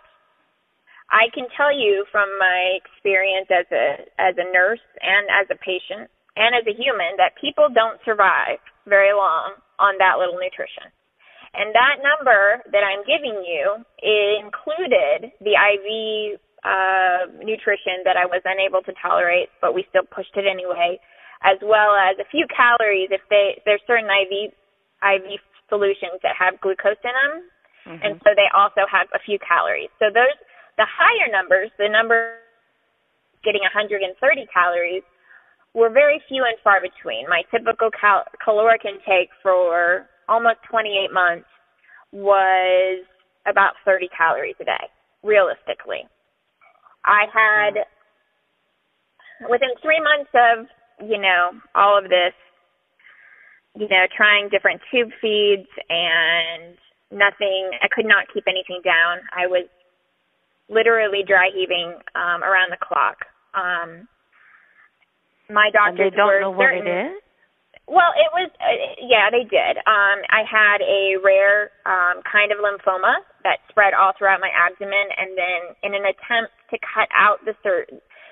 I 1.07 1.31
can 1.31 1.47
tell 1.55 1.71
you 1.71 2.03
from 2.11 2.27
my 2.35 2.75
experience 2.75 3.47
as 3.47 3.63
a 3.71 4.03
as 4.19 4.35
a 4.35 4.51
nurse 4.51 4.83
and 4.99 5.31
as 5.31 5.47
a 5.47 5.55
patient 5.55 6.11
and 6.35 6.51
as 6.51 6.67
a 6.67 6.75
human 6.75 7.15
that 7.23 7.39
people 7.39 7.71
don't 7.71 8.03
survive 8.03 8.59
very 8.83 9.15
long 9.15 9.55
on 9.79 9.95
that 10.03 10.19
little 10.19 10.35
nutrition. 10.35 10.91
And 11.55 11.71
that 11.71 12.03
number 12.03 12.59
that 12.75 12.83
I'm 12.83 13.07
giving 13.07 13.39
you 13.39 13.79
included 14.03 15.31
the 15.39 15.55
IV 15.55 16.35
uh, 16.65 17.29
nutrition 17.45 18.01
that 18.03 18.17
I 18.17 18.25
was 18.25 18.41
unable 18.43 18.81
to 18.83 18.93
tolerate, 18.97 19.49
but 19.61 19.77
we 19.77 19.85
still 19.89 20.03
pushed 20.09 20.33
it 20.35 20.49
anyway, 20.49 20.97
as 21.45 21.61
well 21.61 21.93
as 21.93 22.17
a 22.17 22.25
few 22.33 22.49
calories 22.49 23.13
if 23.13 23.21
they 23.29 23.61
there's 23.65 23.81
certain 23.85 24.09
IV 24.09 24.51
IV 25.05 25.39
solutions 25.69 26.17
that 26.25 26.33
have 26.33 26.59
glucose 26.61 26.99
in 27.05 27.13
them, 27.13 27.45
Mm-hmm. 27.85 28.01
and 28.01 28.17
so 28.25 28.33
they 28.33 28.49
also 28.49 28.81
have 28.89 29.07
a 29.13 29.21
few 29.21 29.37
calories. 29.37 29.93
So 29.99 30.09
those 30.09 30.33
the 30.77 30.89
higher 30.89 31.31
numbers, 31.31 31.69
the 31.77 31.87
number 31.87 32.41
getting 33.43 33.61
130 33.61 34.17
calories, 34.51 35.03
were 35.73 35.89
very 35.89 36.21
few 36.27 36.43
and 36.43 36.57
far 36.63 36.81
between. 36.81 37.29
My 37.29 37.43
typical 37.51 37.89
cal- 37.93 38.25
caloric 38.43 38.81
intake 38.85 39.29
for 39.43 40.07
almost 40.27 40.57
28 40.69 41.13
months 41.13 41.47
was 42.11 43.05
about 43.45 43.73
30 43.85 44.09
calories 44.17 44.55
a 44.59 44.65
day, 44.65 44.89
realistically. 45.21 46.07
I 47.05 47.25
had, 47.33 47.73
within 49.49 49.69
three 49.81 50.01
months 50.01 50.31
of, 50.33 50.67
you 51.07 51.19
know, 51.21 51.51
all 51.75 51.97
of 51.97 52.05
this, 52.05 52.33
you 53.75 53.87
know, 53.89 54.05
trying 54.15 54.49
different 54.49 54.81
tube 54.91 55.09
feeds 55.21 55.67
and 55.89 56.75
nothing, 57.11 57.71
I 57.81 57.87
could 57.93 58.05
not 58.05 58.25
keep 58.33 58.45
anything 58.47 58.81
down. 58.83 59.19
I 59.35 59.47
was 59.47 59.67
literally 60.69 61.23
dry 61.27 61.49
heaving 61.53 61.93
um, 62.15 62.43
around 62.43 62.71
the 62.71 62.77
clock. 62.81 63.17
Um, 63.53 64.07
my 65.49 65.69
And 65.85 65.97
doctors 65.97 66.11
they 66.11 66.17
don't 66.17 66.27
were 66.27 66.41
know 66.41 66.51
what 66.51 66.71
certain, 66.73 66.87
it 66.87 66.89
is. 66.89 67.21
well, 67.87 68.11
it 68.17 68.29
was 68.33 68.49
uh, 68.57 68.79
yeah, 69.05 69.29
they 69.29 69.45
did. 69.45 69.77
Um 69.85 70.17
I 70.33 70.41
had 70.41 70.81
a 70.81 71.21
rare 71.21 71.69
um 71.85 72.23
kind 72.25 72.51
of 72.51 72.57
lymphoma 72.57 73.21
that 73.43 73.61
spread 73.69 73.93
all 73.93 74.13
throughout 74.17 74.41
my 74.41 74.49
abdomen 74.49 75.05
and 75.17 75.37
then 75.37 75.61
in 75.83 75.93
an 75.93 76.05
attempt 76.09 76.53
to 76.71 76.77
cut 76.81 77.09
out 77.13 77.43
the 77.45 77.53
sur- 77.63 77.87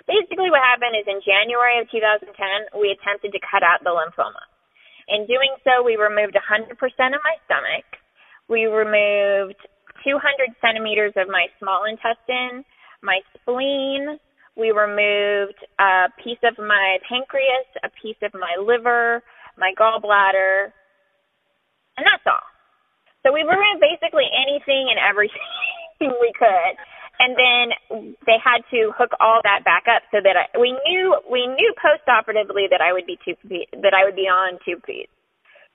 basically 0.07 0.49
what 0.49 0.61
happened 0.63 0.95
is 0.97 1.07
in 1.07 1.21
January 1.21 1.79
of 1.81 1.89
2010 1.91 2.29
we 2.79 2.93
attempted 2.93 3.31
to 3.33 3.41
cut 3.43 3.63
out 3.63 3.83
the 3.83 3.93
lymphoma. 3.93 4.43
In 5.09 5.27
doing 5.27 5.51
so, 5.67 5.83
we 5.83 5.99
removed 5.99 6.35
100% 6.35 6.71
of 6.71 7.21
my 7.27 7.35
stomach. 7.43 7.85
We 8.47 8.65
removed 8.71 9.59
200 10.03 10.19
centimeters 10.63 11.13
of 11.17 11.27
my 11.27 11.47
small 11.59 11.83
intestine, 11.83 12.63
my 13.03 13.19
spleen, 13.35 14.19
we 14.55 14.69
removed 14.69 15.57
a 15.79 16.13
piece 16.23 16.37
of 16.45 16.57
my 16.57 16.97
pancreas, 17.09 17.65
a 17.83 17.89
piece 18.01 18.17
of 18.21 18.33
my 18.33 18.53
liver, 18.61 19.23
my 19.57 19.73
gallbladder, 19.79 20.69
and 21.97 22.05
that's 22.05 22.25
all. 22.27 22.45
So 23.25 23.33
we 23.33 23.41
removed 23.41 23.81
basically 23.81 24.29
anything 24.29 24.93
and 24.93 24.99
everything 25.01 25.41
we 26.01 26.31
could. 26.37 26.75
And 27.23 27.39
then 27.39 27.65
they 28.27 28.35
had 28.35 28.67
to 28.75 28.91
hook 28.99 29.15
all 29.23 29.39
that 29.47 29.63
back 29.63 29.87
up 29.87 30.03
so 30.11 30.19
that 30.19 30.35
I, 30.35 30.45
we 30.59 30.75
knew 30.83 31.15
we 31.31 31.47
knew 31.47 31.71
postoperatively 31.79 32.67
that 32.67 32.83
I 32.83 32.91
would 32.91 33.07
be 33.07 33.15
tube 33.23 33.39
that 33.47 33.95
I 33.95 34.03
would 34.03 34.15
be 34.19 34.27
on 34.27 34.59
tube 34.65 34.83
feeds. 34.83 35.11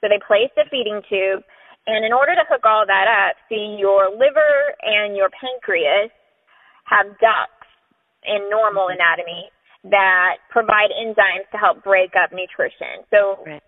So 0.04 0.12
they 0.12 0.20
placed 0.20 0.52
a 0.60 0.68
feeding 0.68 1.00
tube, 1.08 1.40
and 1.88 2.04
in 2.04 2.12
order 2.12 2.36
to 2.36 2.44
hook 2.52 2.68
all 2.68 2.84
that 2.84 3.08
up, 3.08 3.40
see 3.48 3.80
your 3.80 4.12
liver 4.12 4.76
and 4.84 5.16
your 5.16 5.32
pancreas 5.32 6.12
have 6.84 7.16
ducts 7.16 7.64
in 8.28 8.50
normal 8.52 8.92
mm-hmm. 8.92 9.00
anatomy 9.00 9.48
that 9.88 10.44
provide 10.50 10.92
enzymes 10.92 11.48
to 11.52 11.56
help 11.56 11.80
break 11.82 12.12
up 12.18 12.28
nutrition. 12.34 13.06
So 13.08 13.40
Right. 13.46 13.62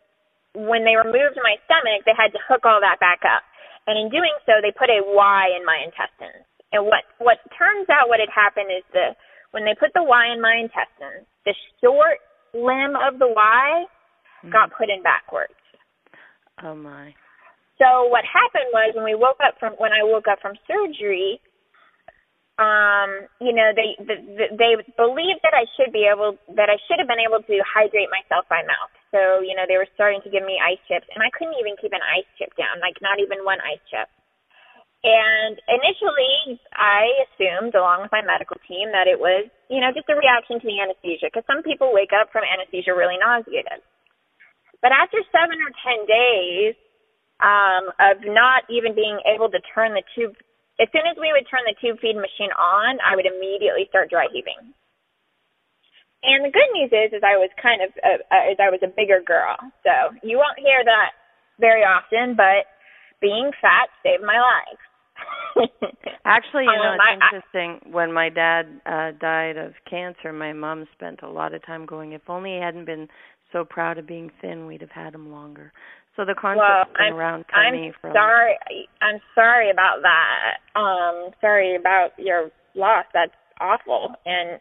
when 0.54 0.84
they 0.84 0.96
removed 0.98 1.38
my 1.40 1.56
stomach, 1.64 2.04
they 2.04 2.16
had 2.18 2.34
to 2.34 2.40
hook 2.44 2.66
all 2.66 2.80
that 2.82 2.98
back 3.00 3.24
up. 3.24 3.42
And 3.86 3.96
in 3.96 4.10
doing 4.10 4.34
so, 4.44 4.60
they 4.60 4.72
put 4.74 4.90
a 4.90 5.00
Y 5.00 5.42
in 5.56 5.64
my 5.64 5.78
intestines. 5.80 6.44
And 6.72 6.86
what 6.86 7.04
what 7.18 7.38
turns 7.58 7.90
out 7.90 8.08
what 8.08 8.20
had 8.20 8.30
happened 8.30 8.70
is 8.70 8.84
the 8.92 9.16
when 9.50 9.64
they 9.64 9.74
put 9.74 9.90
the 9.94 10.02
Y 10.02 10.30
in 10.32 10.40
my 10.40 10.54
intestines, 10.62 11.26
the 11.44 11.54
short 11.82 12.22
limb 12.54 12.94
of 12.94 13.18
the 13.18 13.28
Y 13.28 13.86
got 14.50 14.72
put 14.72 14.88
in 14.88 15.02
backwards. 15.02 15.54
Oh 16.62 16.74
my. 16.74 17.12
So 17.80 18.06
what 18.12 18.24
happened 18.28 18.68
was 18.72 18.92
when 18.92 19.08
we 19.08 19.16
woke 19.16 19.40
up 19.40 19.56
from 19.58 19.72
when 19.80 19.92
I 19.92 20.04
woke 20.04 20.28
up 20.28 20.38
from 20.44 20.52
surgery, 20.68 21.40
um, 22.60 23.24
you 23.40 23.56
know, 23.56 23.72
they 23.72 23.96
they, 23.96 24.52
they 24.52 24.72
believed 25.00 25.40
that 25.42 25.56
I 25.56 25.64
should 25.74 25.88
be 25.88 26.04
able 26.04 26.36
that 26.52 26.68
I 26.68 26.76
should 26.84 27.00
have 27.00 27.08
been 27.08 27.24
able 27.24 27.40
to 27.40 27.56
hydrate 27.64 28.12
myself 28.12 28.44
by 28.52 28.60
mouth. 28.68 28.92
So 29.10 29.40
you 29.40 29.56
know, 29.56 29.64
they 29.64 29.80
were 29.80 29.88
starting 29.96 30.20
to 30.28 30.30
give 30.30 30.44
me 30.44 30.60
ice 30.60 30.80
chips, 30.84 31.08
and 31.16 31.24
I 31.24 31.32
couldn't 31.32 31.56
even 31.56 31.80
keep 31.80 31.96
an 31.96 32.04
ice 32.04 32.28
chip 32.36 32.52
down, 32.60 32.84
like 32.84 33.00
not 33.00 33.16
even 33.16 33.48
one 33.48 33.64
ice 33.64 33.80
chip. 33.88 34.12
And 35.00 35.56
initially, 35.64 36.60
I 36.76 37.24
assumed, 37.24 37.72
along 37.72 38.04
with 38.04 38.12
my 38.12 38.20
medical 38.20 38.60
team, 38.68 38.92
that 38.92 39.08
it 39.08 39.16
was, 39.16 39.48
you 39.72 39.80
know, 39.80 39.88
just 39.96 40.12
a 40.12 40.16
reaction 40.16 40.60
to 40.60 40.66
the 40.68 40.76
anesthesia, 40.76 41.32
because 41.32 41.48
some 41.48 41.64
people 41.64 41.88
wake 41.88 42.12
up 42.12 42.28
from 42.28 42.44
anesthesia 42.44 42.92
really 42.92 43.16
nauseated. 43.16 43.80
But 44.84 44.92
after 44.92 45.24
seven 45.32 45.56
or 45.56 45.72
ten 45.80 46.04
days 46.04 46.76
um, 47.40 47.84
of 47.96 48.20
not 48.28 48.68
even 48.68 48.92
being 48.92 49.16
able 49.24 49.48
to 49.48 49.60
turn 49.72 49.96
the 49.96 50.04
tube 50.12 50.36
as 50.80 50.88
soon 50.96 51.04
as 51.04 51.16
we 51.20 51.28
would 51.32 51.44
turn 51.48 51.60
the 51.68 51.76
tube 51.76 52.00
feed 52.00 52.16
machine 52.16 52.52
on, 52.56 52.96
I 53.04 53.12
would 53.12 53.28
immediately 53.28 53.84
start 53.92 54.08
dry 54.08 54.28
heaving. 54.32 54.72
And 56.24 56.44
the 56.44 56.52
good 56.52 56.72
news 56.72 56.92
is, 56.92 57.12
is 57.16 57.24
I 57.24 57.36
was 57.36 57.52
kind 57.60 57.80
of, 57.80 57.92
is 57.96 58.60
I 58.60 58.72
was 58.72 58.80
a 58.80 58.92
bigger 58.92 59.20
girl, 59.20 59.56
so 59.84 59.92
you 60.24 60.36
won't 60.36 60.60
hear 60.60 60.80
that 60.84 61.12
very 61.60 61.84
often. 61.84 62.36
But 62.36 62.64
being 63.20 63.52
fat 63.60 63.92
saved 64.04 64.24
my 64.24 64.40
life. 64.40 64.80
Actually, 66.24 66.64
you 66.64 66.76
know, 66.76 66.92
um, 66.92 66.98
it's 66.98 67.34
interesting. 67.52 67.92
when 67.92 68.12
my 68.12 68.28
dad 68.28 68.62
uh 68.86 69.10
died 69.20 69.56
of 69.56 69.72
cancer, 69.88 70.32
my 70.32 70.52
mom 70.52 70.86
spent 70.92 71.20
a 71.22 71.28
lot 71.28 71.54
of 71.54 71.64
time 71.64 71.86
going, 71.86 72.12
if 72.12 72.22
only 72.28 72.54
he 72.54 72.60
hadn't 72.60 72.84
been 72.84 73.08
so 73.52 73.64
proud 73.64 73.98
of 73.98 74.06
being 74.06 74.30
thin, 74.40 74.66
we'd 74.66 74.80
have 74.80 74.90
had 74.90 75.14
him 75.14 75.32
longer. 75.32 75.72
So 76.16 76.24
the 76.24 76.34
concept's 76.34 76.60
well, 76.60 76.84
been 76.98 77.06
I'm, 77.06 77.14
around 77.14 77.44
for 77.48 77.56
I'm 77.56 77.74
me 77.74 77.92
for 78.00 78.12
sorry. 78.12 78.56
I'm 79.00 79.20
sorry 79.34 79.70
about 79.70 80.02
that. 80.02 80.78
Um, 80.78 81.30
sorry 81.40 81.76
about 81.76 82.10
your 82.18 82.50
loss. 82.74 83.06
That's 83.14 83.32
awful. 83.60 84.14
And 84.26 84.60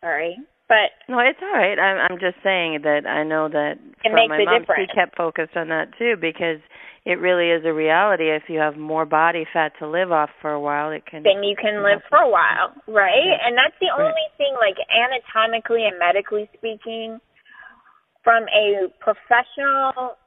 sorry, 0.00 0.36
but 0.68 0.92
no, 1.08 1.18
it's 1.20 1.40
all 1.40 1.52
right. 1.52 1.78
I'm 1.78 1.98
I'm 2.12 2.18
just 2.20 2.36
saying 2.44 2.80
that 2.84 3.06
I 3.08 3.24
know 3.24 3.48
that 3.48 3.80
it 4.04 4.10
for 4.10 4.14
makes 4.14 4.28
my 4.28 4.38
a 4.40 4.44
mom, 4.44 4.60
difference. 4.60 4.90
she 4.90 4.94
kept 4.94 5.16
focused 5.16 5.56
on 5.56 5.68
that 5.68 5.96
too 5.98 6.14
because 6.20 6.60
it 7.08 7.16
really 7.18 7.48
is 7.48 7.64
a 7.64 7.72
reality. 7.72 8.28
If 8.28 8.44
you 8.52 8.60
have 8.60 8.76
more 8.76 9.06
body 9.06 9.46
fat 9.50 9.72
to 9.80 9.88
live 9.88 10.12
off 10.12 10.28
for 10.42 10.52
a 10.52 10.60
while, 10.60 10.90
it 10.92 11.06
can. 11.06 11.22
Then 11.24 11.42
you 11.42 11.56
can 11.56 11.82
live 11.82 12.04
for 12.08 12.18
a 12.20 12.28
while, 12.28 12.76
right? 12.86 13.16
Yeah. 13.32 13.48
And 13.48 13.56
that's 13.56 13.76
the 13.80 13.88
Right. 13.96 14.12
only 14.12 14.28
thing, 14.36 14.52
like 14.60 14.76
anatomically 14.92 15.86
and 15.88 15.98
medically 15.98 16.50
speaking, 16.52 17.18
from 18.22 18.44
a 18.52 18.92
professional 19.00 20.18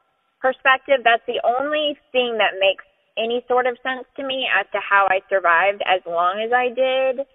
perspective, 0.41 1.05
that's 1.05 1.21
the 1.27 1.37
only 1.45 1.93
thing 2.11 2.37
that 2.41 2.57
makes 2.59 2.83
any 3.17 3.45
sort 3.47 3.67
of 3.67 3.77
sense 3.83 4.07
to 4.15 4.23
me 4.23 4.47
as 4.49 4.65
to 4.71 4.79
how 4.81 5.05
I 5.11 5.21
survived 5.29 5.83
as 5.85 6.01
long 6.07 6.41
as 6.41 6.51
I 6.51 6.69
did 6.73 7.27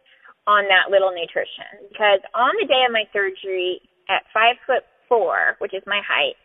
on 0.46 0.66
that 0.70 0.90
little 0.90 1.10
nutrition. 1.10 1.90
Because 1.90 2.22
on 2.34 2.54
the 2.62 2.66
day 2.66 2.86
of 2.86 2.94
my 2.94 3.04
surgery, 3.12 3.82
at 4.08 4.22
five 4.30 4.56
foot 4.66 4.86
four, 5.10 5.58
which 5.58 5.74
is 5.74 5.82
my 5.86 6.00
height, 6.02 6.38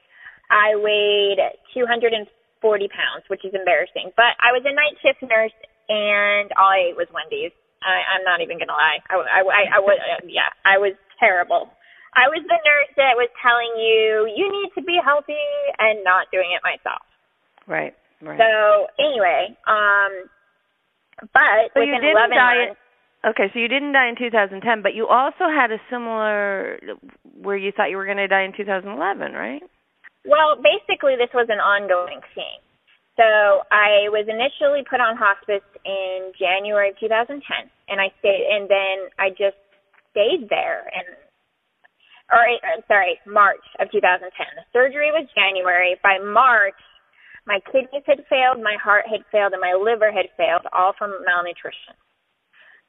I 0.50 0.75
weighed 0.75 1.39
240 1.74 2.27
pounds, 2.91 3.24
which 3.29 3.46
is 3.46 3.53
embarrassing. 3.53 4.12
But 4.17 4.36
I 4.41 4.51
was 4.51 4.65
a 4.65 4.74
night 4.74 4.98
shift 5.00 5.22
nurse, 5.24 5.55
and 5.88 6.51
all 6.58 6.74
I 6.74 6.91
ate 6.91 6.98
was 6.98 7.08
Wendy's. 7.13 7.53
I, 7.81 8.17
I'm 8.17 8.25
not 8.25 8.41
even 8.41 8.62
gonna 8.62 8.77
lie. 8.77 9.01
I, 9.10 9.15
I, 9.17 9.39
I, 9.41 9.62
I 9.77 9.79
was, 9.81 9.98
yeah, 10.27 10.53
I 10.65 10.77
was 10.77 10.93
terrible. 11.17 11.72
I 12.12 12.27
was 12.27 12.43
the 12.43 12.60
nurse 12.60 12.91
that 13.00 13.15
was 13.15 13.31
telling 13.39 13.72
you 13.79 14.27
you 14.27 14.51
need 14.51 14.75
to 14.75 14.84
be 14.84 15.00
healthy 15.00 15.48
and 15.79 16.03
not 16.03 16.27
doing 16.29 16.51
it 16.51 16.62
myself. 16.62 17.01
Right. 17.65 17.96
Right. 18.22 18.38
So 18.38 18.86
anyway, 19.01 19.58
um, 19.65 20.29
but 21.34 21.74
so 21.74 21.81
you 21.81 21.98
didn't 21.98 22.13
11 22.13 22.38
die. 22.38 22.65
months, 22.67 22.81
Okay, 23.24 23.51
so 23.54 23.60
you 23.60 23.68
didn't 23.68 23.94
die 23.94 24.10
in 24.10 24.16
2010, 24.18 24.81
but 24.81 24.96
you 24.96 25.07
also 25.07 25.46
had 25.46 25.72
a 25.72 25.77
similar 25.92 26.79
where 27.40 27.57
you 27.57 27.72
thought 27.72 27.92
you 27.92 27.98
were 27.98 28.05
going 28.05 28.18
to 28.18 28.27
die 28.27 28.44
in 28.44 28.53
2011, 28.57 29.34
right? 29.34 29.62
well, 30.25 30.57
basically 30.57 31.18
this 31.18 31.34
was 31.34 31.50
an 31.50 31.57
ongoing 31.57 32.22
thing. 32.36 32.60
So 33.18 33.66
I 33.70 34.10
was 34.10 34.25
initially 34.29 34.86
put 34.88 35.01
on 35.01 35.18
hospice 35.18 35.66
in 35.86 36.31
January 36.38 36.94
of 36.94 37.00
2010, 37.00 37.42
and 37.90 37.98
I 38.00 38.10
stayed, 38.20 38.46
and 38.50 38.70
then 38.70 39.12
I 39.20 39.29
just 39.29 39.60
stayed 40.14 40.48
there, 40.50 40.88
and 40.90 41.05
or 42.31 42.40
uh, 42.40 42.79
sorry, 42.88 43.20
March 43.27 43.62
of 43.84 43.92
2010. 43.92 44.31
The 44.31 44.64
surgery 44.72 45.12
was 45.12 45.27
January. 45.36 46.00
By 46.00 46.24
March, 46.24 46.79
my 47.44 47.60
kidneys 47.68 48.07
had 48.07 48.24
failed, 48.31 48.64
my 48.64 48.79
heart 48.79 49.03
had 49.12 49.27
failed, 49.27 49.51
and 49.51 49.60
my 49.60 49.75
liver 49.75 50.16
had 50.16 50.31
failed, 50.40 50.64
all 50.72 50.96
from 50.96 51.12
malnutrition. 51.27 52.00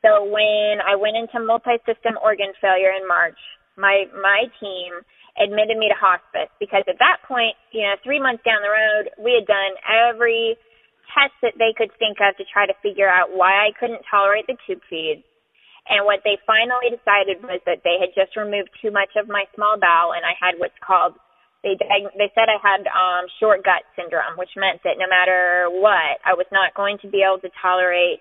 So 0.03 0.27
when 0.27 0.83
I 0.83 0.99
went 0.99 1.15
into 1.15 1.39
multi-system 1.39 2.19
organ 2.19 2.51
failure 2.59 2.91
in 2.91 3.07
March, 3.07 3.39
my 3.79 4.05
my 4.19 4.51
team 4.59 5.01
admitted 5.39 5.79
me 5.79 5.89
to 5.89 5.97
hospice 5.97 6.51
because 6.61 6.85
at 6.91 7.01
that 7.01 7.25
point, 7.25 7.57
you 7.73 7.87
know, 7.87 7.97
three 8.05 8.21
months 8.21 8.45
down 8.45 8.61
the 8.61 8.69
road, 8.69 9.15
we 9.17 9.33
had 9.33 9.49
done 9.49 9.73
every 9.89 10.59
test 11.15 11.33
that 11.41 11.57
they 11.57 11.73
could 11.73 11.95
think 11.97 12.21
of 12.21 12.37
to 12.37 12.45
try 12.51 12.67
to 12.67 12.77
figure 12.83 13.09
out 13.09 13.33
why 13.33 13.65
I 13.65 13.73
couldn't 13.79 14.05
tolerate 14.11 14.45
the 14.51 14.59
tube 14.67 14.85
feeds. 14.91 15.25
And 15.89 16.07
what 16.07 16.23
they 16.23 16.39
finally 16.47 16.95
decided 16.95 17.43
was 17.43 17.59
that 17.67 17.83
they 17.83 17.99
had 17.99 18.15
just 18.15 18.37
removed 18.39 18.71
too 18.79 18.95
much 18.95 19.19
of 19.19 19.27
my 19.27 19.51
small 19.55 19.79
bowel, 19.81 20.15
and 20.15 20.23
I 20.23 20.35
had 20.39 20.59
what's 20.59 20.79
called 20.83 21.17
they 21.63 21.79
they 21.79 22.31
said 22.35 22.51
I 22.51 22.59
had 22.59 22.83
um, 22.91 23.31
short 23.39 23.63
gut 23.63 23.87
syndrome, 23.95 24.35
which 24.35 24.51
meant 24.59 24.83
that 24.83 24.99
no 24.99 25.07
matter 25.07 25.71
what, 25.71 26.19
I 26.27 26.35
was 26.35 26.47
not 26.51 26.75
going 26.75 26.99
to 27.03 27.09
be 27.09 27.23
able 27.23 27.39
to 27.39 27.51
tolerate 27.63 28.19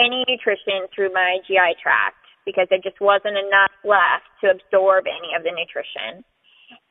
any 0.00 0.24
nutrition 0.24 0.88
through 0.94 1.12
my 1.12 1.38
GI 1.44 1.76
tract 1.82 2.16
because 2.48 2.66
there 2.72 2.80
just 2.80 2.98
wasn't 3.04 3.36
enough 3.36 3.72
left 3.84 4.26
to 4.40 4.48
absorb 4.48 5.04
any 5.04 5.36
of 5.36 5.44
the 5.44 5.52
nutrition. 5.52 6.24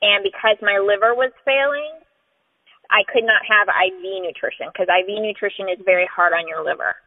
And 0.05 0.21
because 0.21 0.61
my 0.61 0.77
liver 0.77 1.17
was 1.17 1.33
failing, 1.41 1.99
I 2.89 3.05
could 3.09 3.25
not 3.25 3.41
have 3.45 3.69
IV 3.69 4.01
nutrition 4.21 4.69
because 4.69 4.89
IV 4.89 5.09
nutrition 5.21 5.69
is 5.69 5.81
very 5.85 6.09
hard 6.09 6.33
on 6.33 6.47
your 6.47 6.61
liver. 6.65 6.97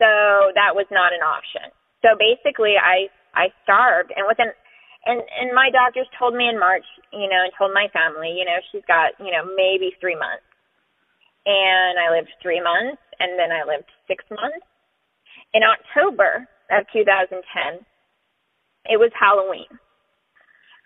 So 0.00 0.52
that 0.52 0.76
was 0.76 0.86
not 0.92 1.16
an 1.16 1.24
option. 1.24 1.72
So 2.04 2.12
basically 2.16 2.76
I 2.76 3.08
I 3.32 3.52
starved 3.64 4.12
and 4.12 4.28
within 4.28 4.52
and 5.08 5.24
and 5.40 5.56
my 5.56 5.72
doctors 5.72 6.08
told 6.18 6.36
me 6.36 6.48
in 6.48 6.60
March, 6.60 6.84
you 7.12 7.28
know, 7.28 7.40
and 7.40 7.52
told 7.56 7.72
my 7.72 7.88
family, 7.92 8.36
you 8.36 8.44
know, 8.44 8.60
she's 8.68 8.84
got, 8.84 9.16
you 9.16 9.32
know, 9.32 9.48
maybe 9.56 9.96
3 9.96 10.14
months. 10.16 10.44
And 11.46 11.96
I 11.96 12.12
lived 12.12 12.32
3 12.42 12.60
months 12.60 13.00
and 13.18 13.38
then 13.38 13.50
I 13.52 13.64
lived 13.64 13.88
6 14.08 14.24
months. 14.28 14.66
In 15.54 15.62
October 15.62 16.48
of 16.70 16.86
2010, 16.92 17.86
it 18.86 18.98
was 18.98 19.10
Halloween. 19.18 19.70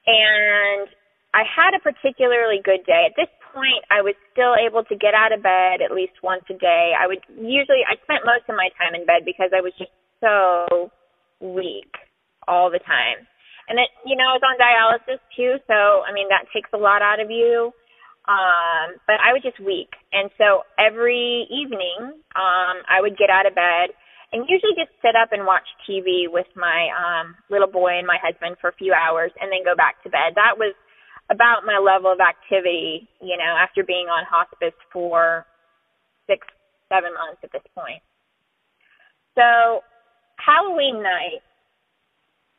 And 0.06 0.88
I 1.34 1.44
had 1.44 1.76
a 1.76 1.84
particularly 1.84 2.60
good 2.64 2.84
day. 2.86 3.06
At 3.06 3.16
this 3.16 3.30
point, 3.52 3.84
I 3.90 4.02
was 4.02 4.14
still 4.32 4.54
able 4.56 4.84
to 4.84 4.96
get 4.96 5.14
out 5.14 5.32
of 5.32 5.42
bed 5.42 5.82
at 5.82 5.94
least 5.94 6.22
once 6.22 6.44
a 6.50 6.54
day. 6.54 6.92
I 6.98 7.06
would 7.06 7.22
usually, 7.28 7.82
I 7.86 7.98
spent 8.02 8.24
most 8.24 8.48
of 8.48 8.56
my 8.56 8.70
time 8.78 8.94
in 8.94 9.06
bed 9.06 9.22
because 9.24 9.50
I 9.54 9.60
was 9.60 9.72
just 9.78 9.92
so 10.20 10.90
weak 11.40 11.90
all 12.46 12.70
the 12.70 12.82
time. 12.82 13.26
And 13.68 13.78
it, 13.78 13.88
you 14.04 14.16
know, 14.16 14.26
I 14.26 14.34
was 14.34 14.42
on 14.42 14.58
dialysis 14.58 15.22
too, 15.36 15.62
so 15.66 16.02
I 16.02 16.12
mean 16.12 16.26
that 16.28 16.50
takes 16.52 16.70
a 16.74 16.78
lot 16.78 17.02
out 17.02 17.20
of 17.20 17.30
you. 17.30 17.70
Um, 18.26 18.98
but 19.06 19.16
I 19.22 19.32
was 19.32 19.42
just 19.42 19.58
weak, 19.58 19.90
and 20.12 20.30
so 20.38 20.62
every 20.78 21.48
evening, 21.50 22.14
um, 22.36 22.76
I 22.86 23.00
would 23.00 23.16
get 23.16 23.30
out 23.30 23.46
of 23.46 23.56
bed 23.56 23.90
and 24.32 24.46
usually 24.48 24.74
just 24.78 24.94
sit 25.02 25.16
up 25.16 25.32
and 25.32 25.46
watch 25.46 25.66
TV 25.88 26.30
with 26.30 26.46
my 26.54 26.88
um 26.94 27.34
little 27.50 27.70
boy 27.70 27.98
and 27.98 28.06
my 28.06 28.18
husband 28.22 28.56
for 28.60 28.70
a 28.70 28.78
few 28.78 28.92
hours 28.92 29.32
and 29.40 29.50
then 29.50 29.64
go 29.64 29.74
back 29.74 30.02
to 30.02 30.10
bed. 30.10 30.34
That 30.36 30.58
was 30.58 30.74
about 31.30 31.66
my 31.66 31.78
level 31.78 32.10
of 32.10 32.18
activity, 32.20 33.08
you 33.20 33.36
know, 33.36 33.54
after 33.58 33.84
being 33.84 34.06
on 34.06 34.24
hospice 34.26 34.74
for 34.92 35.46
six, 36.26 36.46
seven 36.88 37.14
months 37.14 37.42
at 37.42 37.52
this 37.52 37.62
point. 37.74 38.02
So 39.34 39.82
Halloween 40.38 41.02
night, 41.02 41.42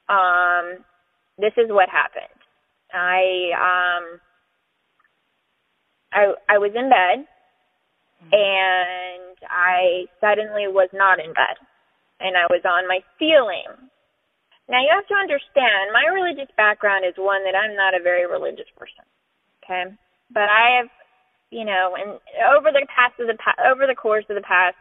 um, 0.10 0.84
this 1.38 1.54
is 1.58 1.70
what 1.70 1.90
happened. 1.90 2.36
I 2.94 3.56
um 3.56 4.20
I 6.12 6.56
I 6.56 6.58
was 6.58 6.72
in 6.76 6.90
bed 6.90 7.28
Mm-hmm. 8.22 8.38
and 8.38 9.34
I 9.50 10.06
suddenly 10.22 10.70
was 10.70 10.94
not 10.94 11.18
in 11.18 11.34
bed 11.34 11.58
and 12.22 12.38
I 12.38 12.46
was 12.54 12.62
on 12.62 12.86
my 12.86 13.02
ceiling. 13.18 13.66
Now 14.70 14.78
you 14.78 14.94
have 14.94 15.10
to 15.10 15.18
understand 15.18 15.90
my 15.90 16.06
religious 16.06 16.54
background 16.54 17.02
is 17.02 17.18
one 17.18 17.42
that 17.50 17.58
I'm 17.58 17.74
not 17.74 17.98
a 17.98 18.04
very 18.06 18.30
religious 18.30 18.70
person. 18.78 19.02
Okay? 19.66 19.90
But 20.30 20.54
I 20.54 20.78
have, 20.78 20.94
you 21.50 21.66
know, 21.66 21.98
and 21.98 22.22
over 22.54 22.70
the 22.70 22.86
past 22.94 23.18
of 23.18 23.26
the 23.26 23.38
over 23.66 23.90
the 23.90 23.98
course 23.98 24.30
of 24.30 24.38
the 24.38 24.46
past 24.46 24.78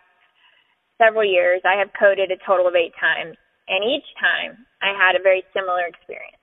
several 1.00 1.24
years, 1.24 1.64
I 1.64 1.80
have 1.80 1.96
coded 1.96 2.28
a 2.28 2.36
total 2.44 2.68
of 2.68 2.76
8 2.76 2.92
times 3.00 3.40
and 3.72 3.80
each 3.88 4.06
time 4.20 4.68
I 4.84 4.92
had 4.92 5.16
a 5.16 5.24
very 5.24 5.48
similar 5.56 5.88
experience. 5.88 6.36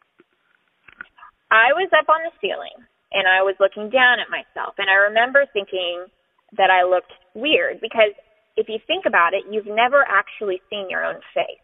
I 1.54 1.78
was 1.78 1.94
up 1.94 2.10
on 2.10 2.26
the 2.26 2.34
ceiling 2.42 2.74
and 3.14 3.30
I 3.30 3.46
was 3.46 3.54
looking 3.62 3.94
down 3.94 4.18
at 4.18 4.34
myself. 4.34 4.76
And 4.82 4.90
I 4.90 5.14
remember 5.14 5.46
thinking 5.54 6.10
that 6.56 6.70
I 6.70 6.84
looked 6.88 7.12
weird 7.34 7.82
because 7.82 8.16
if 8.56 8.68
you 8.70 8.80
think 8.88 9.06
about 9.06 9.34
it, 9.34 9.44
you've 9.52 9.68
never 9.68 10.06
actually 10.08 10.62
seen 10.70 10.90
your 10.90 11.04
own 11.04 11.20
face. 11.34 11.62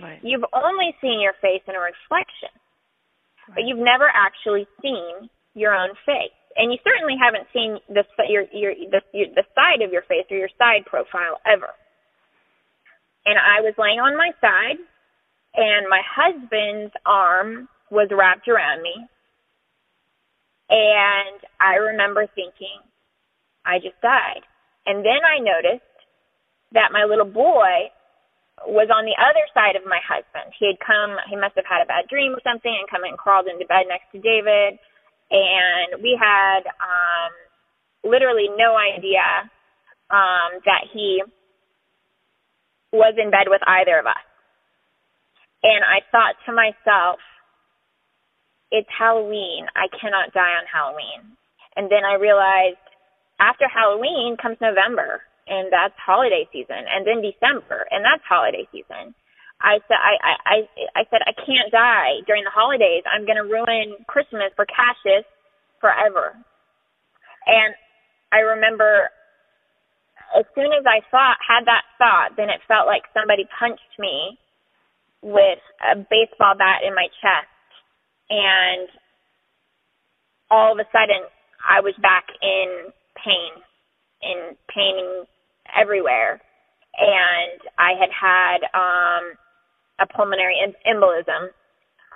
Right. 0.00 0.20
You've 0.22 0.44
only 0.52 0.94
seen 1.00 1.20
your 1.20 1.34
face 1.40 1.62
in 1.68 1.74
a 1.74 1.80
reflection, 1.80 2.50
Right. 3.48 3.54
but 3.56 3.64
you've 3.64 3.78
never 3.82 4.08
actually 4.08 4.66
seen 4.82 5.28
your 5.54 5.74
own 5.74 5.90
face. 6.06 6.34
And 6.56 6.72
you 6.72 6.78
certainly 6.82 7.14
haven't 7.20 7.46
seen 7.52 7.78
the 7.88 8.04
your 8.28 8.44
your 8.52 8.74
the, 8.90 9.02
your, 9.12 9.26
the 9.34 9.44
side 9.54 9.82
of 9.82 9.92
your 9.92 10.02
face 10.02 10.24
or 10.30 10.36
your 10.36 10.50
side 10.58 10.86
profile 10.86 11.38
ever. 11.46 11.70
And 13.26 13.38
I 13.38 13.60
was 13.60 13.74
laying 13.78 13.98
on 14.00 14.16
my 14.16 14.30
side, 14.40 14.78
and 15.54 15.88
my 15.88 16.00
husband's 16.04 16.92
arm 17.06 17.68
was 17.90 18.08
wrapped 18.10 18.48
around 18.48 18.82
me. 18.82 18.94
And 20.70 21.40
I 21.60 21.76
remember 21.76 22.26
thinking, 22.34 22.80
I 23.66 23.78
just 23.78 24.00
died. 24.00 24.44
And 24.86 25.04
then 25.04 25.24
I 25.24 25.40
noticed 25.40 25.84
that 26.72 26.92
my 26.92 27.04
little 27.04 27.28
boy 27.28 27.90
was 28.66 28.88
on 28.92 29.04
the 29.04 29.16
other 29.18 29.42
side 29.52 29.74
of 29.74 29.88
my 29.88 29.98
husband. 30.04 30.54
He 30.58 30.68
had 30.68 30.78
come, 30.78 31.16
he 31.28 31.36
must 31.36 31.56
have 31.56 31.66
had 31.66 31.82
a 31.82 31.90
bad 31.90 32.06
dream 32.06 32.32
or 32.32 32.42
something 32.44 32.70
and 32.70 32.88
come 32.88 33.02
and 33.02 33.18
crawled 33.18 33.48
into 33.48 33.66
bed 33.66 33.88
next 33.88 34.12
to 34.12 34.20
David. 34.22 34.78
And 35.30 36.02
we 36.02 36.14
had 36.14 36.68
um, 36.78 37.32
literally 38.04 38.48
no 38.54 38.76
idea 38.76 39.24
um, 40.12 40.60
that 40.68 40.86
he 40.92 41.22
was 42.92 43.14
in 43.18 43.30
bed 43.30 43.50
with 43.50 43.62
either 43.66 43.98
of 43.98 44.06
us. 44.06 44.26
And 45.64 45.82
I 45.82 46.04
thought 46.12 46.36
to 46.46 46.52
myself, 46.52 47.18
it's 48.70 48.88
Halloween. 48.92 49.66
I 49.74 49.88
cannot 49.88 50.32
die 50.32 50.54
on 50.60 50.66
Halloween. 50.70 51.34
And 51.74 51.90
then 51.90 52.04
I 52.04 52.14
realized 52.14 52.83
after 53.40 53.66
Halloween 53.68 54.36
comes 54.40 54.58
November, 54.60 55.22
and 55.46 55.72
that's 55.72 55.94
holiday 56.00 56.48
season, 56.52 56.88
and 56.88 57.06
then 57.06 57.20
December, 57.20 57.86
and 57.90 58.04
that's 58.04 58.24
holiday 58.28 58.66
season. 58.72 59.14
I 59.60 59.80
said, 59.88 59.96
I, 59.96 60.14
I, 60.20 60.32
I, 60.44 60.56
I 60.96 61.02
said, 61.08 61.22
I 61.24 61.32
can't 61.32 61.70
die 61.70 62.20
during 62.26 62.44
the 62.44 62.52
holidays. 62.52 63.04
I'm 63.08 63.24
going 63.24 63.40
to 63.40 63.48
ruin 63.48 63.96
Christmas 64.06 64.52
for 64.56 64.66
Cassius 64.66 65.24
forever. 65.80 66.36
And 67.46 67.72
I 68.32 68.44
remember 68.58 69.08
as 70.34 70.44
soon 70.54 70.74
as 70.74 70.82
I 70.82 71.00
thought, 71.10 71.38
had 71.38 71.64
that 71.70 71.86
thought, 71.96 72.34
then 72.36 72.50
it 72.50 72.60
felt 72.66 72.90
like 72.90 73.06
somebody 73.14 73.46
punched 73.58 73.94
me 73.98 74.36
with 75.22 75.62
a 75.80 75.94
baseball 75.96 76.58
bat 76.58 76.82
in 76.82 76.94
my 76.94 77.06
chest. 77.22 77.54
And 78.28 78.88
all 80.50 80.72
of 80.72 80.78
a 80.78 80.88
sudden, 80.90 81.22
I 81.62 81.80
was 81.80 81.94
back 82.02 82.26
in 82.42 82.90
pain, 83.16 83.52
in 84.22 84.56
pain 84.74 85.24
everywhere. 85.76 86.40
And 86.96 87.60
I 87.78 87.92
had 87.98 88.10
had 88.10 88.58
um, 88.74 89.34
a 90.00 90.06
pulmonary 90.06 90.56
em- 90.62 90.78
embolism. 90.86 91.50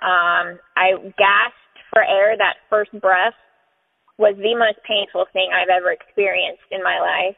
Um, 0.01 0.59
I 0.77 0.95
gasped 1.17 1.77
for 1.91 2.03
air. 2.03 2.37
That 2.37 2.55
first 2.69 2.91
breath 3.01 3.35
was 4.17 4.35
the 4.37 4.55
most 4.55 4.79
painful 4.87 5.25
thing 5.33 5.49
I've 5.53 5.69
ever 5.69 5.91
experienced 5.91 6.63
in 6.71 6.83
my 6.83 6.99
life. 6.99 7.37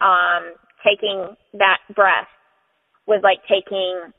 Um, 0.00 0.54
taking 0.82 1.36
that 1.54 1.78
breath 1.94 2.30
was 3.06 3.20
like 3.22 3.38
taking 3.48 4.12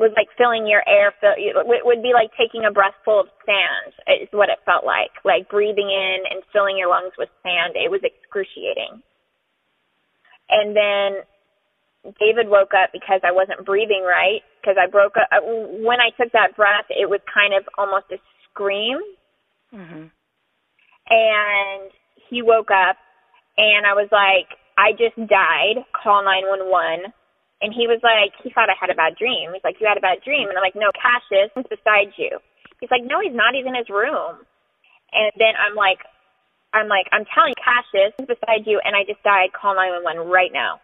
was 0.00 0.10
like 0.16 0.32
filling 0.40 0.66
your 0.66 0.82
air 0.88 1.12
fill 1.20 1.36
it 1.36 1.84
would 1.84 2.02
be 2.02 2.16
like 2.16 2.32
taking 2.32 2.64
a 2.64 2.72
breath 2.72 2.96
full 3.04 3.20
of 3.20 3.28
sand 3.44 3.92
is 4.24 4.32
what 4.32 4.48
it 4.48 4.58
felt 4.64 4.82
like. 4.84 5.12
Like 5.28 5.52
breathing 5.52 5.92
in 5.92 6.24
and 6.32 6.42
filling 6.52 6.80
your 6.80 6.88
lungs 6.88 7.12
with 7.20 7.28
sand 7.44 7.76
it 7.76 7.92
was 7.92 8.00
excruciating. 8.00 9.04
And 10.48 10.74
then 10.74 11.20
David 12.18 12.48
woke 12.48 12.72
up 12.72 12.90
because 12.96 13.20
I 13.22 13.30
wasn't 13.30 13.68
breathing 13.68 14.02
right 14.02 14.40
because 14.60 14.80
I 14.80 14.88
broke 14.88 15.20
up 15.20 15.28
when 15.44 16.00
I 16.00 16.08
took 16.16 16.32
that 16.32 16.56
breath 16.56 16.88
it 16.88 17.08
was 17.08 17.20
kind 17.28 17.52
of 17.52 17.68
almost 17.76 18.08
a 18.10 18.18
scream. 18.48 18.98
Mhm. 19.70 20.10
and 21.10 21.90
he 22.28 22.42
woke 22.42 22.70
up 22.72 22.96
and 23.58 23.86
I 23.86 23.92
was 23.94 24.08
like 24.10 24.48
I 24.78 24.92
just 24.92 25.14
died. 25.28 25.84
Call 25.92 26.24
911 26.24 27.12
and 27.60 27.76
he 27.76 27.84
was 27.84 28.00
like, 28.00 28.32
he 28.40 28.48
thought 28.48 28.72
I 28.72 28.78
had 28.78 28.88
a 28.88 28.96
bad 28.96 29.20
dream. 29.20 29.52
He's 29.52 29.64
like, 29.64 29.76
you 29.80 29.86
had 29.86 30.00
a 30.00 30.04
bad 30.04 30.24
dream. 30.24 30.48
And 30.48 30.56
I'm 30.56 30.64
like, 30.64 30.76
no, 30.76 30.88
Cassius 30.96 31.52
is 31.52 31.68
beside 31.68 32.16
you. 32.16 32.40
He's 32.80 32.88
like, 32.88 33.04
no, 33.04 33.20
he's 33.20 33.36
not. 33.36 33.52
He's 33.52 33.68
in 33.68 33.76
his 33.76 33.92
room. 33.92 34.40
And 35.12 35.28
then 35.36 35.52
I'm 35.60 35.76
like, 35.76 36.00
I'm 36.72 36.88
like, 36.88 37.04
I'm 37.12 37.28
telling 37.28 37.52
you, 37.52 37.60
Cassius 37.60 38.16
is 38.16 38.30
beside 38.30 38.64
you, 38.64 38.80
and 38.80 38.96
I 38.96 39.04
just 39.04 39.20
died. 39.26 39.52
Call 39.52 39.76
911 39.76 40.30
right 40.30 40.54
now. 40.54 40.80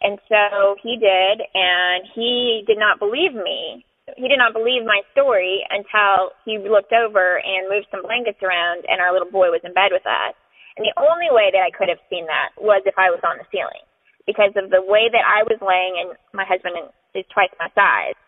And 0.00 0.16
so 0.26 0.74
he 0.80 0.96
did, 0.96 1.44
and 1.54 2.08
he 2.16 2.64
did 2.66 2.80
not 2.80 2.98
believe 2.98 3.36
me. 3.36 3.84
He 4.16 4.26
did 4.26 4.40
not 4.40 4.56
believe 4.56 4.82
my 4.82 5.04
story 5.12 5.62
until 5.68 6.32
he 6.48 6.56
looked 6.56 6.96
over 6.96 7.38
and 7.38 7.68
moved 7.68 7.92
some 7.92 8.02
blankets 8.02 8.40
around, 8.42 8.88
and 8.88 8.98
our 8.98 9.12
little 9.12 9.30
boy 9.30 9.52
was 9.52 9.60
in 9.62 9.76
bed 9.76 9.92
with 9.92 10.08
us. 10.08 10.34
And 10.80 10.88
the 10.88 10.96
only 10.96 11.28
way 11.30 11.52
that 11.52 11.60
I 11.60 11.70
could 11.70 11.92
have 11.92 12.00
seen 12.08 12.24
that 12.26 12.56
was 12.56 12.80
if 12.88 12.96
I 12.96 13.12
was 13.12 13.20
on 13.22 13.36
the 13.36 13.46
ceiling 13.52 13.84
because 14.26 14.52
of 14.56 14.70
the 14.70 14.82
way 14.82 15.08
that 15.10 15.24
I 15.24 15.42
was 15.44 15.58
laying, 15.60 15.96
and 16.00 16.16
my 16.32 16.44
husband 16.44 16.76
is 17.14 17.24
twice 17.32 17.52
my 17.58 17.68
size. 17.74 18.18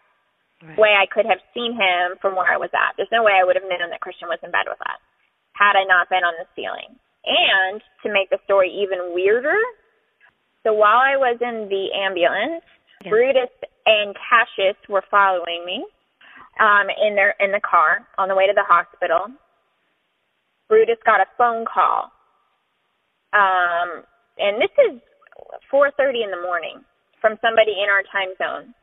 Right. 0.62 0.78
Way 0.78 0.92
I 0.94 1.10
could 1.10 1.26
have 1.26 1.42
seen 1.54 1.74
him 1.74 2.18
from 2.22 2.36
where 2.38 2.46
I 2.46 2.56
was 2.56 2.70
at. 2.72 2.94
There's 2.96 3.10
no 3.10 3.22
way 3.26 3.34
I 3.34 3.44
would 3.44 3.56
have 3.56 3.66
known 3.66 3.90
that 3.90 4.00
Christian 4.00 4.28
was 4.28 4.38
in 4.42 4.50
bed 4.50 4.70
with 4.70 4.80
us 4.82 5.00
had 5.52 5.76
I 5.76 5.84
not 5.84 6.08
been 6.08 6.24
on 6.24 6.34
the 6.40 6.48
ceiling. 6.56 6.96
And 7.26 7.82
to 8.02 8.12
make 8.12 8.30
the 8.30 8.38
story 8.44 8.70
even 8.70 9.14
weirder, 9.14 9.58
so 10.62 10.72
while 10.72 10.98
I 10.98 11.16
was 11.16 11.38
in 11.40 11.68
the 11.68 11.92
ambulance, 11.94 12.64
Yeah. 13.04 13.10
Brutus 13.10 13.50
and 13.86 14.14
Cassius 14.14 14.78
were 14.88 15.04
following 15.10 15.66
me 15.66 15.84
um, 16.58 16.86
in 16.90 17.14
their 17.14 17.34
in 17.40 17.50
the 17.52 17.60
car 17.60 18.06
on 18.18 18.28
the 18.28 18.34
way 18.34 18.46
to 18.46 18.54
the 18.54 18.64
hospital. 18.66 19.26
Brutus 20.68 20.98
got 21.04 21.20
a 21.20 21.26
phone 21.36 21.64
call, 21.66 22.10
um, 23.32 24.04
and 24.38 24.60
this 24.62 24.70
is 24.88 25.00
4:30 25.70 26.24
in 26.24 26.30
the 26.30 26.40
morning 26.40 26.84
from 27.20 27.38
somebody 27.40 27.72
in 27.82 27.88
our 27.88 28.02
time 28.10 28.34
zone 28.36 28.74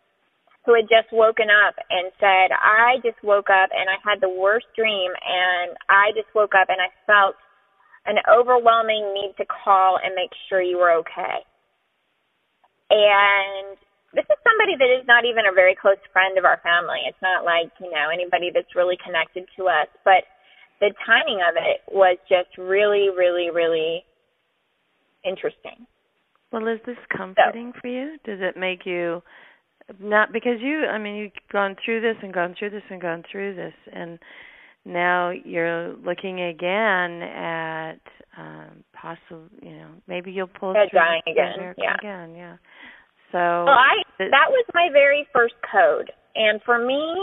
who 0.66 0.76
had 0.76 0.90
just 0.90 1.12
woken 1.12 1.50
up 1.50 1.76
and 1.90 2.12
said, 2.20 2.52
"I 2.52 3.00
just 3.04 3.22
woke 3.24 3.50
up 3.50 3.70
and 3.74 3.90
I 3.90 3.98
had 4.04 4.22
the 4.22 4.30
worst 4.30 4.68
dream 4.76 5.12
and 5.26 5.78
I 5.90 6.12
just 6.14 6.34
woke 6.36 6.54
up 6.56 6.70
and 6.70 6.82
I 6.82 6.90
felt 7.06 7.36
an 8.06 8.20
overwhelming 8.28 9.14
need 9.14 9.36
to 9.38 9.46
call 9.46 9.98
and 9.98 10.16
make 10.16 10.34
sure 10.48 10.62
you 10.62 10.78
were 10.78 10.92
okay." 10.92 11.46
And 12.90 13.78
this 14.14 14.26
is 14.26 14.38
somebody 14.44 14.76
that 14.76 14.90
is 14.90 15.06
not 15.06 15.26
even 15.26 15.46
a 15.46 15.52
very 15.54 15.76
close 15.76 16.02
friend 16.12 16.38
of 16.38 16.46
our 16.46 16.58
family. 16.58 17.06
It's 17.06 17.22
not 17.22 17.46
like, 17.46 17.70
you 17.80 17.92
know, 17.92 18.10
anybody 18.10 18.50
that's 18.50 18.76
really 18.76 18.98
connected 18.98 19.48
to 19.58 19.70
us, 19.70 19.88
but 20.04 20.26
the 20.80 20.92
timing 21.06 21.42
of 21.42 21.56
it 21.56 21.84
was 21.92 22.18
just 22.28 22.50
really, 22.58 23.10
really, 23.10 23.52
really 23.52 24.06
interesting. 25.24 25.86
Well, 26.52 26.68
is 26.68 26.80
this 26.86 26.98
comforting 27.16 27.74
for 27.80 27.88
you? 27.88 28.18
Does 28.26 28.40
it 28.42 28.58
make 28.58 28.86
you 28.86 29.22
not 30.00 30.32
because 30.32 30.60
you 30.62 30.86
I 30.86 30.98
mean 30.98 31.16
you've 31.16 31.32
gone 31.52 31.76
through 31.84 32.02
this 32.02 32.16
and 32.22 32.34
gone 32.34 32.56
through 32.58 32.70
this 32.70 32.84
and 32.90 33.02
gone 33.02 33.24
through 33.32 33.56
this 33.56 33.74
and 33.92 34.20
now 34.86 35.32
you're 35.32 35.96
looking 35.96 36.42
again 36.42 37.24
at 37.24 38.00
um 38.38 38.84
possible 38.94 39.50
you 39.64 39.72
know 39.72 39.88
maybe 40.08 40.32
you'll 40.32 40.46
pull 40.46 40.74
through 40.74 41.00
dying 41.00 41.22
again, 41.28 41.74
yeah. 41.76 41.96
again 41.96 42.36
yeah 42.36 42.56
so 43.32 43.38
Well, 43.38 43.78
I 43.78 44.02
th- 44.18 44.32
that 44.32 44.50
was 44.50 44.66
my 44.74 44.90
very 44.92 45.28
first 45.34 45.54
code, 45.72 46.12
and 46.36 46.62
for 46.66 46.84
me, 46.84 47.16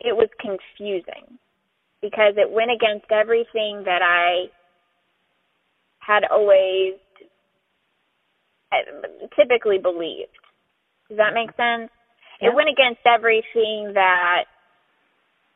it 0.00 0.14
was 0.14 0.28
confusing 0.38 1.38
because 2.00 2.34
it 2.36 2.50
went 2.50 2.70
against 2.70 3.10
everything 3.10 3.82
that 3.84 4.02
I 4.02 4.46
had 5.98 6.22
always 6.30 6.94
typically 9.36 9.78
believed. 9.78 10.34
Does 11.08 11.18
that 11.18 11.34
make 11.34 11.50
sense? 11.56 11.90
Yeah. 12.40 12.48
It 12.48 12.54
went 12.54 12.68
against 12.68 13.00
everything 13.04 13.92
that 13.94 14.44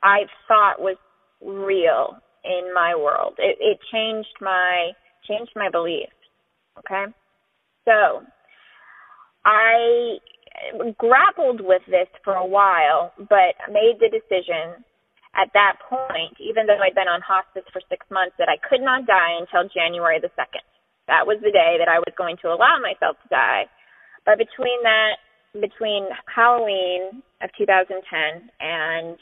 I 0.02 0.26
thought 0.48 0.80
was 0.80 0.96
real 1.40 2.18
in 2.44 2.72
my 2.74 2.94
world. 2.94 3.34
It, 3.38 3.56
it 3.60 3.78
changed 3.92 4.36
my 4.40 4.92
changed 5.28 5.52
my 5.56 5.70
beliefs. 5.70 6.12
Okay, 6.78 7.04
so 7.84 8.22
I 9.44 10.18
grappled 10.98 11.60
with 11.60 11.82
this 11.86 12.08
for 12.24 12.34
a 12.34 12.46
while, 12.46 13.12
but 13.16 13.54
made 13.70 13.96
the 14.00 14.10
decision 14.10 14.84
at 15.36 15.50
that 15.54 15.76
point, 15.88 16.38
even 16.38 16.66
though 16.66 16.78
I'd 16.78 16.94
been 16.94 17.10
on 17.10 17.20
hospice 17.20 17.66
for 17.72 17.82
six 17.90 18.06
months, 18.10 18.34
that 18.38 18.48
I 18.48 18.56
could 18.62 18.80
not 18.80 19.06
die 19.06 19.38
until 19.38 19.68
January 19.68 20.20
the 20.20 20.30
2nd. 20.38 20.62
That 21.06 21.26
was 21.26 21.38
the 21.42 21.52
day 21.52 21.76
that 21.78 21.88
I 21.88 21.98
was 22.00 22.14
going 22.16 22.36
to 22.42 22.48
allow 22.48 22.80
myself 22.80 23.16
to 23.22 23.28
die. 23.28 23.66
But 24.24 24.38
between 24.38 24.80
that, 24.82 25.20
between 25.52 26.08
Halloween 26.26 27.22
of 27.42 27.50
2010 27.58 28.00
and 28.60 29.16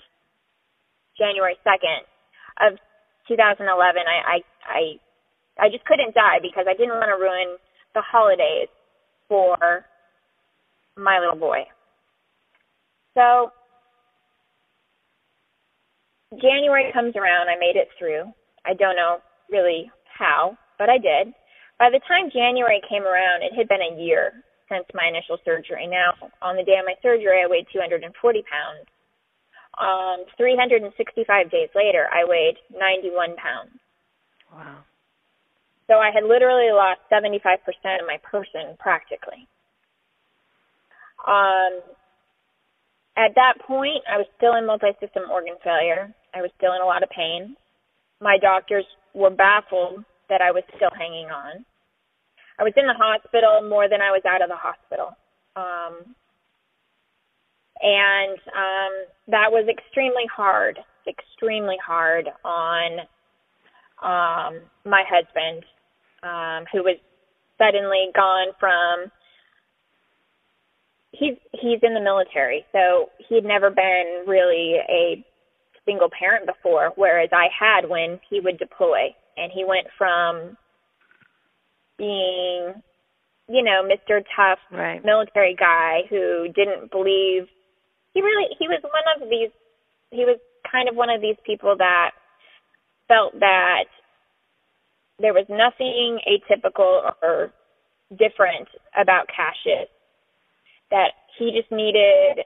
January 1.18 1.56
2nd 1.66 2.06
of 2.62 2.78
2011, 3.28 3.66
I, 3.66 4.18
I, 4.22 4.38
I, 4.64 4.82
I 5.58 5.68
just 5.68 5.84
couldn't 5.84 6.14
die 6.14 6.38
because 6.40 6.66
I 6.68 6.74
didn't 6.74 6.96
want 6.96 7.10
to 7.10 7.20
ruin 7.20 7.58
the 7.94 8.02
holidays 8.02 8.68
for 9.28 9.84
my 10.96 11.18
little 11.18 11.38
boy. 11.38 11.64
So 13.14 13.50
January 16.40 16.90
comes 16.92 17.14
around, 17.16 17.48
I 17.48 17.58
made 17.58 17.76
it 17.76 17.88
through. 17.98 18.24
I 18.64 18.74
don't 18.74 18.96
know 18.96 19.18
really 19.50 19.90
how, 20.18 20.56
but 20.78 20.88
I 20.88 20.96
did. 20.98 21.34
By 21.82 21.90
the 21.90 21.98
time 22.06 22.30
January 22.30 22.80
came 22.86 23.02
around, 23.02 23.42
it 23.42 23.58
had 23.58 23.66
been 23.66 23.82
a 23.82 23.98
year 23.98 24.38
since 24.70 24.86
my 24.94 25.10
initial 25.10 25.34
surgery. 25.44 25.90
Now, 25.90 26.14
on 26.38 26.54
the 26.54 26.62
day 26.62 26.78
of 26.78 26.86
my 26.86 26.94
surgery, 27.02 27.42
I 27.42 27.50
weighed 27.50 27.66
240 27.74 28.06
pounds. 28.06 28.86
Um, 29.82 30.22
365 30.38 30.94
days 31.50 31.74
later, 31.74 32.06
I 32.14 32.22
weighed 32.22 32.54
91 32.70 33.34
pounds. 33.34 33.74
Wow. 34.54 34.86
So 35.90 35.98
I 35.98 36.14
had 36.14 36.22
literally 36.22 36.70
lost 36.70 37.02
75% 37.10 37.58
of 37.98 38.06
my 38.06 38.22
person 38.22 38.78
practically. 38.78 39.50
Um, 41.26 41.82
at 43.18 43.34
that 43.34 43.58
point, 43.66 44.06
I 44.06 44.22
was 44.22 44.30
still 44.38 44.54
in 44.54 44.70
multi-system 44.70 45.34
organ 45.34 45.58
failure. 45.66 46.14
I 46.30 46.46
was 46.46 46.52
still 46.58 46.78
in 46.78 46.80
a 46.80 46.86
lot 46.86 47.02
of 47.02 47.10
pain. 47.10 47.56
My 48.20 48.38
doctors 48.38 48.86
were 49.14 49.34
baffled 49.34 50.04
that 50.28 50.40
I 50.40 50.52
was 50.52 50.62
still 50.78 50.94
hanging 50.94 51.26
on. 51.26 51.66
I 52.58 52.62
was 52.62 52.72
in 52.76 52.86
the 52.86 52.94
hospital 52.94 53.68
more 53.68 53.88
than 53.88 54.00
I 54.00 54.10
was 54.10 54.22
out 54.26 54.42
of 54.42 54.48
the 54.48 54.56
hospital. 54.56 55.16
Um, 55.56 56.14
and 57.80 58.38
um, 58.54 58.92
that 59.28 59.50
was 59.50 59.66
extremely 59.68 60.26
hard, 60.34 60.78
extremely 61.06 61.76
hard 61.84 62.28
on 62.44 63.00
um, 64.02 64.60
my 64.84 65.04
husband, 65.08 65.64
um, 66.22 66.66
who 66.72 66.82
was 66.82 66.96
suddenly 67.58 68.06
gone 68.14 68.48
from 68.58 69.10
he's 71.12 71.36
he's 71.52 71.78
in 71.82 71.94
the 71.94 72.00
military, 72.00 72.64
so 72.72 73.10
he'd 73.28 73.44
never 73.44 73.70
been 73.70 74.24
really 74.26 74.76
a 74.88 75.24
single 75.84 76.08
parent 76.16 76.46
before, 76.46 76.92
whereas 76.96 77.28
I 77.32 77.48
had 77.58 77.88
when 77.88 78.20
he 78.28 78.40
would 78.40 78.58
deploy, 78.58 79.14
and 79.36 79.52
he 79.52 79.64
went 79.64 79.86
from 79.96 80.56
being, 82.02 82.82
you 83.48 83.62
know, 83.62 83.86
Mr. 83.86 84.24
Tough 84.34 84.58
right. 84.72 85.04
military 85.04 85.54
guy 85.54 86.02
who 86.10 86.48
didn't 86.50 86.90
believe 86.90 87.46
he 88.12 88.20
really 88.20 88.48
he 88.58 88.66
was 88.66 88.82
one 88.82 89.22
of 89.22 89.30
these 89.30 89.50
he 90.10 90.24
was 90.24 90.38
kind 90.70 90.88
of 90.88 90.96
one 90.96 91.10
of 91.10 91.20
these 91.20 91.36
people 91.46 91.76
that 91.78 92.10
felt 93.06 93.38
that 93.38 93.84
there 95.20 95.32
was 95.32 95.46
nothing 95.48 96.18
atypical 96.26 97.12
or 97.22 97.52
different 98.10 98.68
about 99.00 99.28
Cassius 99.28 99.88
that 100.90 101.12
he 101.38 101.52
just 101.52 101.70
needed 101.70 102.44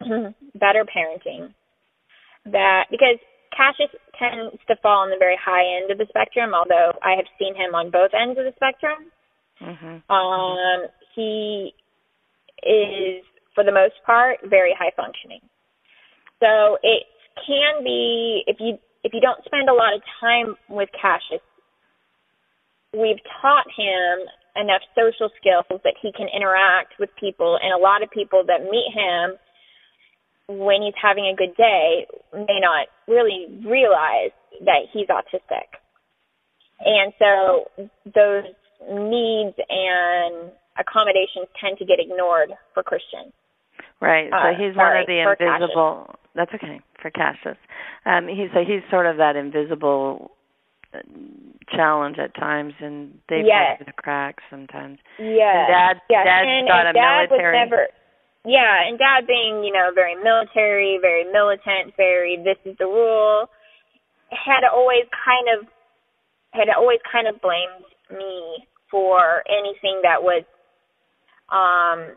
better 0.54 0.84
parenting. 0.84 1.54
That 2.44 2.84
because 2.90 3.18
Cassius 3.54 3.90
tends 4.18 4.56
to 4.68 4.76
fall 4.82 5.02
on 5.02 5.10
the 5.10 5.18
very 5.18 5.38
high 5.38 5.64
end 5.80 5.90
of 5.90 5.98
the 5.98 6.06
spectrum, 6.08 6.54
although 6.54 6.92
I 7.02 7.16
have 7.16 7.26
seen 7.38 7.54
him 7.54 7.74
on 7.74 7.90
both 7.90 8.10
ends 8.14 8.38
of 8.38 8.44
the 8.44 8.54
spectrum. 8.56 9.10
Mm-hmm. 9.60 10.12
Um, 10.12 10.88
he 11.14 11.74
is, 12.62 13.24
for 13.54 13.64
the 13.64 13.72
most 13.72 13.94
part, 14.06 14.38
very 14.44 14.74
high 14.78 14.92
functioning. 14.96 15.40
So 16.40 16.78
it 16.82 17.04
can 17.46 17.82
be 17.82 18.42
if 18.46 18.56
you 18.60 18.78
if 19.04 19.12
you 19.14 19.20
don't 19.20 19.44
spend 19.44 19.68
a 19.68 19.74
lot 19.74 19.94
of 19.94 20.02
time 20.20 20.54
with 20.68 20.88
Cassius, 20.94 21.42
we've 22.92 23.22
taught 23.40 23.66
him 23.76 24.26
enough 24.56 24.82
social 24.94 25.30
skills 25.38 25.66
that 25.84 25.94
he 26.02 26.10
can 26.12 26.26
interact 26.34 26.98
with 26.98 27.10
people 27.18 27.58
and 27.62 27.72
a 27.72 27.78
lot 27.78 28.02
of 28.02 28.10
people 28.10 28.42
that 28.46 28.66
meet 28.66 28.90
him 28.90 29.38
when 30.48 30.82
he's 30.82 30.96
having 31.00 31.28
a 31.28 31.36
good 31.36 31.54
day 31.56 32.06
may 32.32 32.60
not 32.60 32.88
really 33.06 33.46
realize 33.64 34.32
that 34.64 34.88
he's 34.92 35.06
autistic. 35.08 35.68
And 36.84 37.12
so 37.18 37.68
those 38.04 38.44
needs 38.88 39.56
and 39.68 40.50
accommodations 40.78 41.48
tend 41.60 41.78
to 41.78 41.84
get 41.84 41.98
ignored 42.00 42.50
for 42.72 42.82
Christian. 42.82 43.32
Right. 44.00 44.30
So 44.30 44.36
uh, 44.36 44.50
he's 44.56 44.74
sorry, 44.74 45.04
one 45.06 45.26
of 45.28 45.38
the 45.38 45.46
invisible. 45.46 46.14
That's 46.34 46.54
okay 46.54 46.80
for 47.02 47.10
Cassius. 47.10 47.58
Um, 48.06 48.28
he's 48.28 48.48
so 48.54 48.60
he's 48.60 48.82
sort 48.90 49.06
of 49.06 49.16
that 49.18 49.34
invisible 49.36 50.30
challenge 51.74 52.16
at 52.18 52.34
times, 52.34 52.72
and 52.80 53.18
they 53.28 53.42
yes. 53.44 53.52
fall 53.52 53.76
through 53.76 53.86
the 53.86 54.02
cracks 54.02 54.42
sometimes. 54.50 54.98
Yeah. 55.18 55.66
Dad, 55.68 56.00
yes. 56.08 56.24
Dad's 56.24 56.48
and, 56.48 56.68
got 56.68 56.86
and 56.86 56.88
a 56.88 56.92
Dad 56.94 57.26
military. 57.28 57.58
Was 57.58 57.68
never, 57.68 57.82
yeah, 58.44 58.86
and 58.86 58.98
Dad 58.98 59.26
being 59.26 59.64
you 59.64 59.72
know 59.72 59.90
very 59.94 60.14
military, 60.16 60.98
very 61.00 61.24
militant, 61.24 61.94
very 61.96 62.36
this 62.36 62.58
is 62.64 62.76
the 62.78 62.86
rule, 62.86 63.48
had 64.30 64.64
always 64.72 65.04
kind 65.24 65.48
of 65.58 65.68
had 66.52 66.68
always 66.76 67.00
kind 67.10 67.28
of 67.28 67.40
blamed 67.40 67.84
me 68.10 68.66
for 68.90 69.42
anything 69.48 70.00
that 70.02 70.22
was 70.22 70.44
um 71.52 72.16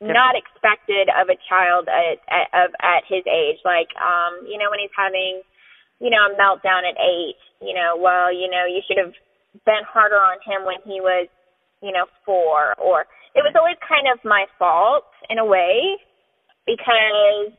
not 0.00 0.36
expected 0.36 1.08
of 1.08 1.28
a 1.28 1.38
child 1.48 1.88
at, 1.88 2.20
at 2.28 2.48
of 2.52 2.70
at 2.80 3.02
his 3.08 3.24
age. 3.26 3.58
Like 3.64 3.88
um 3.96 4.46
you 4.46 4.58
know 4.58 4.70
when 4.70 4.80
he's 4.80 4.94
having 4.96 5.42
you 6.00 6.10
know, 6.10 6.28
a 6.28 6.36
meltdown 6.36 6.84
at 6.84 6.96
eight, 7.00 7.40
you 7.60 7.74
know, 7.74 7.96
well, 7.96 8.32
you 8.32 8.50
know, 8.50 8.66
you 8.68 8.82
should 8.86 8.98
have 8.98 9.14
been 9.64 9.84
harder 9.88 10.16
on 10.16 10.36
him 10.44 10.66
when 10.66 10.76
he 10.84 11.00
was, 11.00 11.28
you 11.82 11.92
know, 11.92 12.04
four 12.24 12.74
or 12.78 13.06
it 13.36 13.44
was 13.44 13.54
always 13.54 13.76
kind 13.84 14.08
of 14.08 14.18
my 14.24 14.48
fault 14.58 15.06
in 15.28 15.38
a 15.38 15.44
way 15.44 16.00
because 16.64 17.52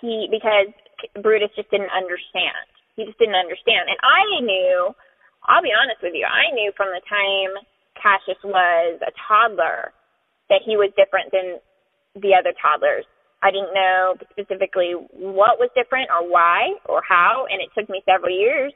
he 0.00 0.28
because 0.30 0.70
Brutus 1.24 1.50
just 1.56 1.70
didn't 1.72 1.90
understand. 1.90 2.68
He 2.94 3.08
just 3.08 3.18
didn't 3.18 3.40
understand. 3.40 3.90
And 3.90 3.98
I 4.04 4.22
knew, 4.44 4.94
I'll 5.48 5.64
be 5.64 5.74
honest 5.74 5.98
with 6.04 6.14
you, 6.14 6.28
I 6.28 6.54
knew 6.54 6.70
from 6.76 6.94
the 6.94 7.02
time 7.08 7.58
Cassius 7.98 8.38
was 8.44 9.02
a 9.02 9.10
toddler 9.26 9.90
that 10.52 10.62
he 10.62 10.76
was 10.76 10.94
different 10.94 11.34
than 11.34 11.58
the 12.14 12.36
other 12.38 12.54
toddlers 12.54 13.08
I 13.44 13.52
didn't 13.52 13.76
know 13.76 14.16
specifically 14.32 14.96
what 15.12 15.60
was 15.60 15.68
different 15.76 16.08
or 16.08 16.24
why 16.24 16.72
or 16.88 17.02
how, 17.06 17.44
and 17.52 17.60
it 17.60 17.68
took 17.76 17.90
me 17.92 18.00
several 18.08 18.32
years 18.32 18.72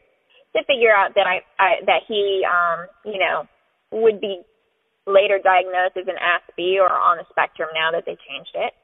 to 0.55 0.61
figure 0.68 0.92
out 0.92 1.16
that 1.16 1.25
I, 1.25 1.40
I 1.59 1.81
that 1.88 2.05
he, 2.07 2.44
um, 2.44 2.85
you 3.09 3.18
know, 3.18 3.49
would 3.90 4.21
be 4.21 4.44
later 5.09 5.40
diagnosed 5.40 5.97
as 5.97 6.07
an 6.07 6.21
Aspie 6.21 6.77
or 6.77 6.92
on 6.92 7.16
the 7.16 7.27
spectrum 7.33 7.73
now 7.73 7.90
that 7.90 8.05
they 8.05 8.21
changed 8.29 8.53
it. 8.55 8.77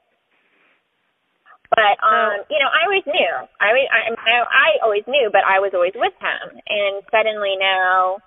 But 1.69 1.97
um, 2.01 2.45
you 2.49 2.59
know, 2.61 2.69
I 2.69 2.85
always 2.85 3.05
knew. 3.05 3.33
I 3.61 3.69
I 3.89 4.01
I 4.13 4.69
always 4.83 5.05
knew, 5.07 5.29
but 5.31 5.45
I 5.45 5.59
was 5.61 5.71
always 5.73 5.93
with 5.95 6.13
him. 6.17 6.45
And 6.65 7.01
suddenly 7.09 7.57
now, 7.57 8.21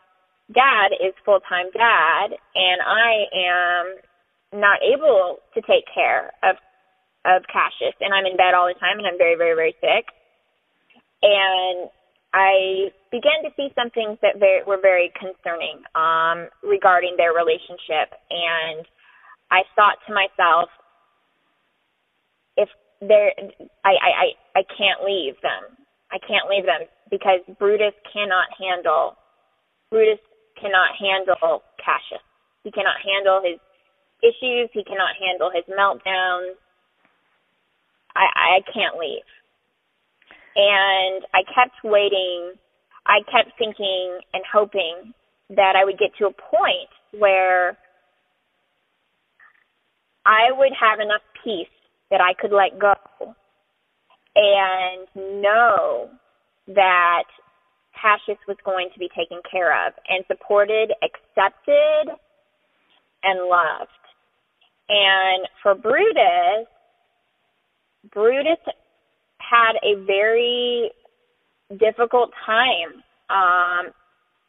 Dad 0.52 0.96
is 0.96 1.14
full 1.24 1.40
time 1.44 1.68
dad, 1.72 2.32
and 2.32 2.78
I 2.82 3.12
am 3.36 3.84
not 4.60 4.80
able 4.82 5.38
to 5.54 5.60
take 5.62 5.84
care 5.92 6.32
of 6.42 6.56
of 7.26 7.44
Cassius, 7.52 7.94
and 8.00 8.14
I'm 8.14 8.24
in 8.24 8.36
bed 8.36 8.54
all 8.54 8.66
the 8.66 8.78
time, 8.78 8.96
and 8.98 9.06
I'm 9.06 9.18
very, 9.18 9.36
very, 9.36 9.54
very 9.54 9.74
sick. 9.82 10.08
And 11.20 11.90
I 12.34 12.92
began 13.10 13.40
to 13.44 13.50
see 13.56 13.72
some 13.74 13.90
things 13.90 14.18
that 14.20 14.38
very, 14.38 14.62
were 14.66 14.80
very 14.80 15.12
concerning 15.16 15.80
um, 15.94 16.48
regarding 16.62 17.16
their 17.16 17.32
relationship, 17.32 18.12
and 18.30 18.84
I 19.50 19.64
thought 19.74 19.96
to 20.06 20.12
myself, 20.12 20.68
if 22.56 22.68
they're, 23.00 23.32
I, 23.84 23.92
I, 23.96 24.10
I, 24.12 24.60
I 24.60 24.62
can't 24.76 25.04
leave 25.04 25.40
them. 25.40 25.78
I 26.12 26.18
can't 26.20 26.48
leave 26.48 26.64
them 26.64 26.88
because 27.10 27.40
Brutus 27.58 27.96
cannot 28.12 28.48
handle, 28.60 29.16
Brutus 29.90 30.20
cannot 30.60 30.92
handle 31.00 31.62
Cassius. 31.80 32.24
He 32.64 32.70
cannot 32.70 33.00
handle 33.00 33.40
his 33.40 33.60
issues. 34.20 34.68
He 34.72 34.84
cannot 34.84 35.16
handle 35.16 35.50
his 35.54 35.64
meltdowns. 35.72 36.58
I, 38.16 38.58
I 38.58 38.72
can't 38.72 38.98
leave. 38.98 39.24
And 40.58 41.22
I 41.32 41.46
kept 41.54 41.76
waiting. 41.84 42.52
I 43.06 43.20
kept 43.30 43.56
thinking 43.58 44.18
and 44.34 44.42
hoping 44.52 45.14
that 45.50 45.74
I 45.76 45.84
would 45.84 45.98
get 45.98 46.10
to 46.18 46.26
a 46.26 46.32
point 46.32 46.90
where 47.12 47.78
I 50.26 50.50
would 50.50 50.72
have 50.78 50.98
enough 50.98 51.22
peace 51.44 51.68
that 52.10 52.20
I 52.20 52.34
could 52.34 52.52
let 52.52 52.78
go 52.78 52.94
and 54.34 55.06
know 55.14 56.10
that 56.66 57.24
Cassius 58.00 58.38
was 58.46 58.56
going 58.64 58.90
to 58.92 58.98
be 58.98 59.08
taken 59.16 59.40
care 59.50 59.86
of 59.86 59.92
and 60.08 60.24
supported, 60.26 60.92
accepted, 61.02 62.14
and 63.22 63.48
loved. 63.48 63.90
And 64.88 65.46
for 65.62 65.74
Brutus, 65.74 66.66
Brutus 68.12 68.60
had 69.48 69.74
a 69.82 69.94
very 70.04 70.90
difficult 71.78 72.30
time. 72.44 73.02
Um, 73.30 73.92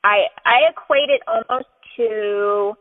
I 0.03 0.27
I 0.45 0.69
equate 0.69 1.09
it 1.09 1.21
almost 1.27 1.67
to 1.97 2.73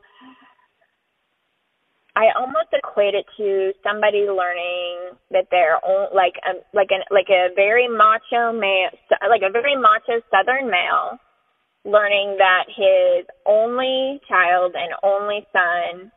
I 2.19 2.35
almost 2.37 2.71
equate 2.73 3.15
it 3.15 3.27
to 3.37 3.73
somebody 3.85 4.27
learning 4.27 5.15
that 5.31 5.47
they're 5.53 5.79
own, 5.85 6.09
like 6.13 6.35
a 6.43 6.59
like 6.75 6.89
an 6.91 7.03
like 7.13 7.31
a 7.31 7.55
very 7.55 7.87
macho 7.87 8.51
male, 8.53 8.91
like 9.31 9.43
a 9.47 9.53
very 9.53 9.77
macho 9.77 10.21
Southern 10.31 10.69
male, 10.69 11.19
learning 11.85 12.37
that 12.39 12.65
his 12.67 13.25
only 13.47 14.21
child 14.29 14.75
and 14.75 14.95
only 15.05 15.47
son 15.53 16.11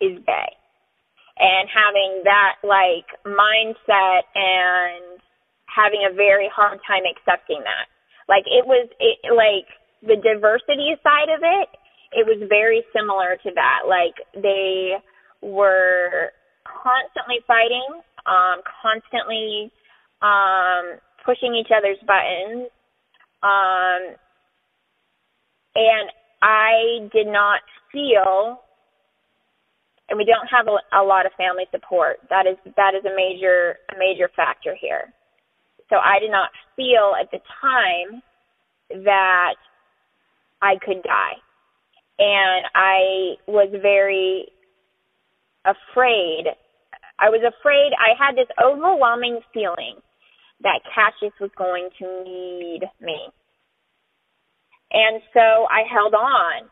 is 0.00 0.18
gay, 0.26 0.50
and 1.38 1.68
having 1.68 2.22
that 2.24 2.56
like 2.62 3.08
mindset 3.26 4.22
and 4.34 5.18
having 5.66 6.06
a 6.06 6.14
very 6.14 6.48
hard 6.54 6.78
time 6.86 7.02
accepting 7.04 7.60
that. 7.64 7.86
Like 8.28 8.44
it 8.46 8.66
was 8.66 8.88
it 9.00 9.18
like 9.34 9.68
the 10.02 10.16
diversity 10.20 10.94
side 11.02 11.28
of 11.28 11.42
it 11.42 11.68
it 12.14 12.24
was 12.26 12.48
very 12.48 12.82
similar 12.94 13.36
to 13.42 13.50
that. 13.54 13.80
Like 13.86 14.14
they 14.34 14.94
were 15.42 16.30
constantly 16.64 17.42
fighting, 17.46 18.00
um, 18.26 18.62
constantly 18.80 19.70
um, 20.22 20.98
pushing 21.26 21.54
each 21.54 21.70
other's 21.74 21.98
buttons. 22.06 22.70
Um, 23.42 24.16
and 25.74 26.08
I 26.40 27.08
did 27.12 27.26
not 27.26 27.60
feel, 27.92 28.60
and 30.08 30.18
we 30.18 30.24
don't 30.24 30.46
have 30.48 30.66
a, 30.68 30.78
a 30.96 31.02
lot 31.02 31.26
of 31.26 31.32
family 31.36 31.64
support. 31.70 32.18
That 32.30 32.46
is 32.46 32.56
that 32.76 32.94
is 32.94 33.04
a 33.04 33.14
major 33.14 33.76
a 33.94 33.98
major 33.98 34.30
factor 34.36 34.76
here. 34.78 35.12
So 35.90 35.96
I 35.96 36.18
did 36.20 36.30
not 36.30 36.50
feel 36.76 37.14
at 37.20 37.30
the 37.30 37.40
time 37.60 38.22
that 39.04 39.54
I 40.62 40.76
could 40.84 41.02
die 41.02 41.36
and 42.18 42.66
I 42.74 43.34
was 43.46 43.68
very 43.82 44.46
afraid. 45.64 46.44
I 47.18 47.28
was 47.28 47.42
afraid. 47.42 47.92
I 47.98 48.14
had 48.18 48.36
this 48.36 48.48
overwhelming 48.62 49.40
feeling 49.52 49.96
that 50.62 50.80
Cassius 50.94 51.32
was 51.40 51.50
going 51.56 51.88
to 51.98 52.24
need 52.24 52.82
me. 53.00 53.18
And 54.92 55.20
so 55.32 55.66
I 55.70 55.82
held 55.92 56.14
on. 56.14 56.70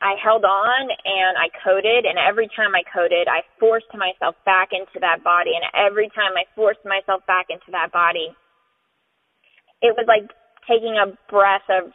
I 0.00 0.16
held 0.16 0.44
on 0.44 0.82
and 0.88 1.36
I 1.36 1.52
coded, 1.62 2.08
and 2.08 2.16
every 2.16 2.48
time 2.56 2.72
I 2.74 2.82
coded, 2.88 3.28
I 3.28 3.44
forced 3.60 3.92
myself 3.92 4.34
back 4.46 4.70
into 4.72 4.98
that 5.00 5.22
body. 5.22 5.52
And 5.52 5.64
every 5.76 6.08
time 6.08 6.32
I 6.36 6.48
forced 6.56 6.80
myself 6.84 7.20
back 7.26 7.46
into 7.50 7.70
that 7.72 7.92
body, 7.92 8.32
it 9.82 9.94
was 9.96 10.06
like 10.08 10.24
taking 10.66 10.96
a 10.96 11.12
breath 11.30 11.68
of 11.68 11.92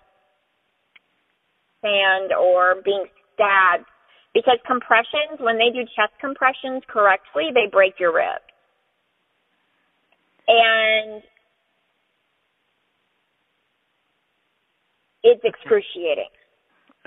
sand 1.82 2.34
or 2.34 2.82
being 2.86 3.06
stabbed 3.34 3.86
because 4.34 4.60
compressions, 4.68 5.40
when 5.40 5.58
they 5.58 5.72
do 5.74 5.82
chest 5.96 6.14
compressions 6.20 6.84
correctly, 6.88 7.50
they 7.54 7.72
break 7.72 8.00
your 8.00 8.14
ribs. 8.14 8.46
And 10.48 11.24
it's 15.24 15.42
excruciating. 15.44 16.30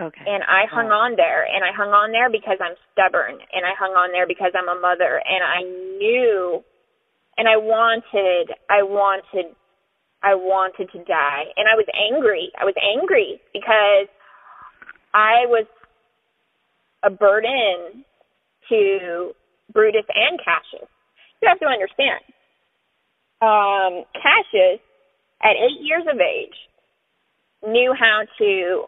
Okay. 0.01 0.23
And 0.27 0.45
I 0.45 0.71
hung 0.71 0.95
on 0.95 1.17
there 1.17 1.43
and 1.43 1.65
I 1.65 1.75
hung 1.75 1.91
on 1.91 2.13
there 2.13 2.31
because 2.31 2.59
I'm 2.63 2.79
stubborn 2.95 3.35
and 3.35 3.67
I 3.67 3.75
hung 3.75 3.99
on 3.99 4.13
there 4.13 4.27
because 4.27 4.53
I'm 4.55 4.71
a 4.71 4.79
mother 4.79 5.21
and 5.27 5.43
I 5.43 5.67
knew 5.99 6.63
and 7.37 7.49
I 7.49 7.57
wanted 7.57 8.55
I 8.71 8.87
wanted 8.87 9.55
I 10.23 10.35
wanted 10.35 10.91
to 10.93 10.99
die 11.03 11.51
and 11.57 11.67
I 11.67 11.75
was 11.75 11.87
angry. 11.91 12.51
I 12.55 12.65
was 12.65 12.75
angry 12.79 13.41
because 13.53 14.07
I 15.15 15.47
was 15.51 15.67
a 17.03 17.11
burden 17.11 18.05
to 18.69 19.33
Brutus 19.73 20.07
and 20.15 20.39
Cassius. 20.39 20.89
You 21.43 21.49
have 21.49 21.59
to 21.59 21.67
understand. 21.67 22.23
Um, 23.41 24.05
Cassius, 24.15 24.81
at 25.43 25.55
eight 25.55 25.83
years 25.83 26.03
of 26.11 26.21
age, 26.21 26.55
knew 27.67 27.95
how 27.99 28.23
to 28.39 28.85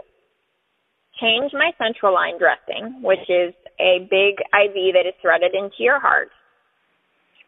change 1.20 1.52
my 1.52 1.72
central 1.78 2.14
line 2.14 2.38
dressing, 2.38 3.02
which 3.02 3.28
is 3.28 3.54
a 3.78 4.08
big 4.10 4.40
IV 4.52 4.96
that 4.96 5.06
is 5.06 5.14
threaded 5.22 5.54
into 5.54 5.80
your 5.80 6.00
heart. 6.00 6.30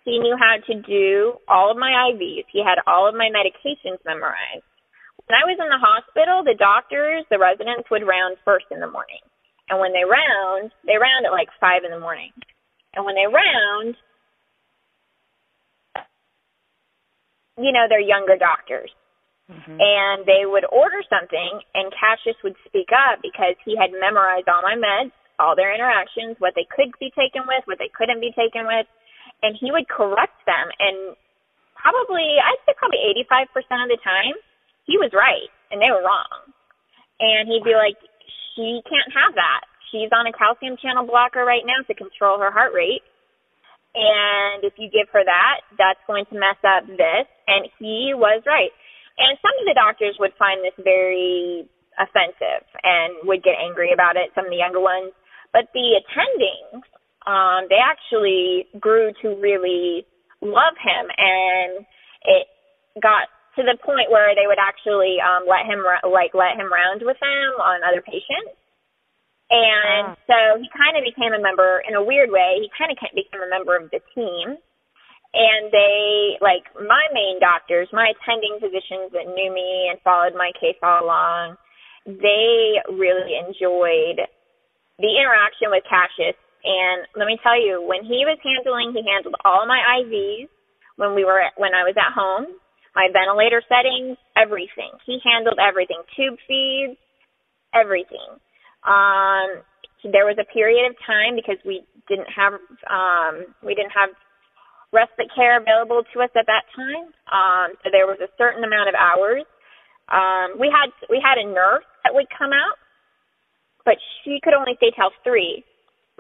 He 0.05 0.19
knew 0.19 0.37
how 0.37 0.59
to 0.67 0.75
do 0.83 1.35
all 1.49 1.71
of 1.71 1.79
my 1.79 2.13
IVs. 2.13 2.45
He 2.53 2.63
had 2.63 2.83
all 2.87 3.09
of 3.09 3.15
my 3.15 3.31
medications 3.31 4.03
memorized. 4.05 4.67
When 5.29 5.39
I 5.39 5.47
was 5.47 5.59
in 5.61 5.71
the 5.71 5.79
hospital, 5.79 6.43
the 6.43 6.59
doctors, 6.59 7.25
the 7.31 7.39
residents 7.39 7.89
would 7.91 8.03
round 8.03 8.37
first 8.45 8.67
in 8.71 8.81
the 8.81 8.91
morning. 8.91 9.23
And 9.71 9.79
when 9.79 9.93
they 9.93 10.05
round, 10.05 10.73
they 10.85 10.99
round 10.99 11.25
at 11.25 11.33
like 11.33 11.49
five 11.61 11.85
in 11.85 11.93
the 11.93 12.01
morning. 12.01 12.33
And 12.95 13.07
when 13.07 13.15
they 13.15 13.31
round, 13.31 13.95
you 17.57 17.73
know, 17.73 17.87
they're 17.89 18.01
younger 18.03 18.37
doctors. 18.37 18.91
Mm-hmm. 19.51 19.79
And 19.79 20.19
they 20.25 20.47
would 20.47 20.65
order 20.71 21.03
something, 21.11 21.61
and 21.75 21.93
Cassius 21.93 22.39
would 22.43 22.57
speak 22.67 22.89
up 22.95 23.21
because 23.21 23.59
he 23.67 23.75
had 23.75 23.91
memorized 23.93 24.49
all 24.49 24.63
my 24.63 24.79
meds, 24.79 25.13
all 25.39 25.59
their 25.59 25.75
interactions, 25.75 26.39
what 26.39 26.55
they 26.55 26.67
could 26.71 26.95
be 27.03 27.11
taken 27.13 27.43
with, 27.51 27.67
what 27.67 27.83
they 27.83 27.91
couldn't 27.91 28.23
be 28.23 28.33
taken 28.33 28.65
with, 28.65 28.87
and 29.43 29.59
he 29.59 29.75
would 29.75 29.91
correct 29.91 30.39
them. 30.47 30.71
And 30.79 31.19
probably, 31.75 32.39
I'd 32.39 32.63
say 32.65 32.79
probably 32.79 33.03
85% 33.27 33.51
of 33.83 33.91
the 33.91 33.99
time, 34.01 34.39
he 34.87 34.97
was 34.99 35.11
right 35.11 35.51
and 35.71 35.83
they 35.83 35.91
were 35.91 36.03
wrong. 36.03 36.55
And 37.19 37.51
he'd 37.51 37.67
be 37.67 37.75
like, 37.75 37.99
she 38.55 38.83
can't 38.87 39.11
have 39.11 39.35
that. 39.35 39.67
She's 39.91 40.11
on 40.15 40.31
a 40.31 40.33
calcium 40.33 40.79
channel 40.79 41.05
blocker 41.05 41.45
right 41.45 41.67
now 41.67 41.83
to 41.87 41.95
control 41.95 42.39
her 42.39 42.51
heart 42.51 42.73
rate. 42.73 43.03
And 43.93 44.65
if 44.65 44.81
you 44.81 44.89
give 44.89 45.13
her 45.13 45.21
that, 45.21 45.69
that's 45.77 46.01
going 46.07 46.25
to 46.33 46.39
mess 46.39 46.57
up 46.65 46.89
this. 46.89 47.27
And 47.45 47.69
he 47.77 48.17
was 48.17 48.41
right. 48.47 48.73
And 49.19 49.39
some 49.41 49.55
of 49.61 49.67
the 49.69 49.77
doctors 49.77 50.17
would 50.19 50.33
find 50.39 50.65
this 50.65 50.77
very 50.81 51.69
offensive 52.01 52.65
and 52.83 53.29
would 53.29 53.45
get 53.45 53.61
angry 53.61 53.93
about 53.93 54.17
it, 54.17 54.33
some 54.35 54.47
of 54.47 54.51
the 54.51 54.61
younger 54.61 54.81
ones. 54.81 55.13
But 55.53 55.69
the 55.77 56.01
attendings, 56.01 56.81
um, 57.29 57.69
they 57.69 57.79
actually 57.79 58.67
grew 58.81 59.13
to 59.21 59.37
really 59.37 60.07
love 60.41 60.75
him 60.81 61.07
and 61.17 61.87
it 62.27 62.47
got 62.99 63.31
to 63.55 63.63
the 63.63 63.79
point 63.79 64.11
where 64.11 64.35
they 64.35 64.49
would 64.49 64.59
actually 64.59 65.23
um 65.23 65.47
let 65.47 65.69
him 65.71 65.87
like 66.11 66.35
let 66.35 66.59
him 66.59 66.67
round 66.67 67.05
with 67.07 67.15
them 67.23 67.49
on 67.63 67.87
other 67.87 68.03
patients. 68.03 68.59
And 69.53 70.17
so 70.27 70.59
he 70.59 70.67
kind 70.73 70.99
of 70.99 71.07
became 71.07 71.31
a 71.31 71.39
member 71.39 71.85
in 71.87 71.95
a 71.95 72.03
weird 72.03 72.33
way 72.33 72.59
he 72.59 72.73
kind 72.75 72.91
of 72.91 72.99
became 73.15 73.39
a 73.39 73.51
member 73.51 73.77
of 73.77 73.87
the 73.95 74.03
team 74.17 74.59
and 75.33 75.73
they 75.73 76.37
like 76.41 76.65
my 76.77 77.05
main 77.13 77.41
doctors 77.41 77.89
my 77.93 78.13
attending 78.13 78.61
physicians 78.61 79.13
that 79.13 79.29
knew 79.29 79.53
me 79.53 79.89
and 79.91 80.01
followed 80.05 80.37
my 80.37 80.53
case 80.61 80.77
all 80.83 81.05
along 81.05 81.57
they 82.07 82.81
really 82.93 83.37
enjoyed 83.37 84.21
the 84.99 85.13
interaction 85.17 85.73
with 85.73 85.85
Cassius 85.89 86.37
and 86.65 87.09
let 87.17 87.27
me 87.27 87.41
tell 87.43 87.59
you 87.59 87.83
when 87.83 88.05
he 88.05 88.25
was 88.29 88.39
handling 88.45 88.93
he 88.93 89.03
handled 89.05 89.35
all 89.45 89.67
my 89.67 89.81
IVs 90.03 90.49
when 90.97 91.15
we 91.15 91.25
were 91.25 91.41
when 91.57 91.75
I 91.75 91.85
was 91.85 91.97
at 91.97 92.13
home 92.13 92.53
my 92.95 93.09
ventilator 93.13 93.63
settings, 93.69 94.19
everything. 94.37 94.93
He 95.07 95.19
handled 95.25 95.57
everything, 95.57 96.03
tube 96.17 96.37
feeds, 96.47 96.99
everything. 97.73 98.37
Um, 98.85 99.65
there 100.13 100.27
was 100.27 100.37
a 100.37 100.53
period 100.53 100.91
of 100.91 100.97
time 101.07 101.37
because 101.37 101.57
we 101.65 101.85
didn't 102.09 102.29
have 102.29 102.55
um, 102.91 103.47
we 103.65 103.75
didn't 103.75 103.95
have 103.95 104.11
respite 104.93 105.33
care 105.35 105.57
available 105.57 106.05
to 106.13 106.17
us 106.21 106.31
at 106.37 106.47
that 106.47 106.69
time. 106.77 107.11
Um, 107.33 107.69
so 107.83 107.89
there 107.91 108.07
was 108.07 108.21
a 108.21 108.31
certain 108.37 108.63
amount 108.63 108.93
of 108.93 108.95
hours. 108.95 109.49
Um, 110.13 110.61
we 110.61 110.69
had 110.69 110.93
we 111.09 111.19
had 111.19 111.41
a 111.41 111.49
nurse 111.49 111.89
that 112.05 112.13
would 112.13 112.29
come 112.29 112.53
out, 112.53 112.77
but 113.85 113.97
she 114.23 114.39
could 114.45 114.53
only 114.53 114.77
stay 114.77 114.93
till 114.93 115.11
three. 115.25 115.65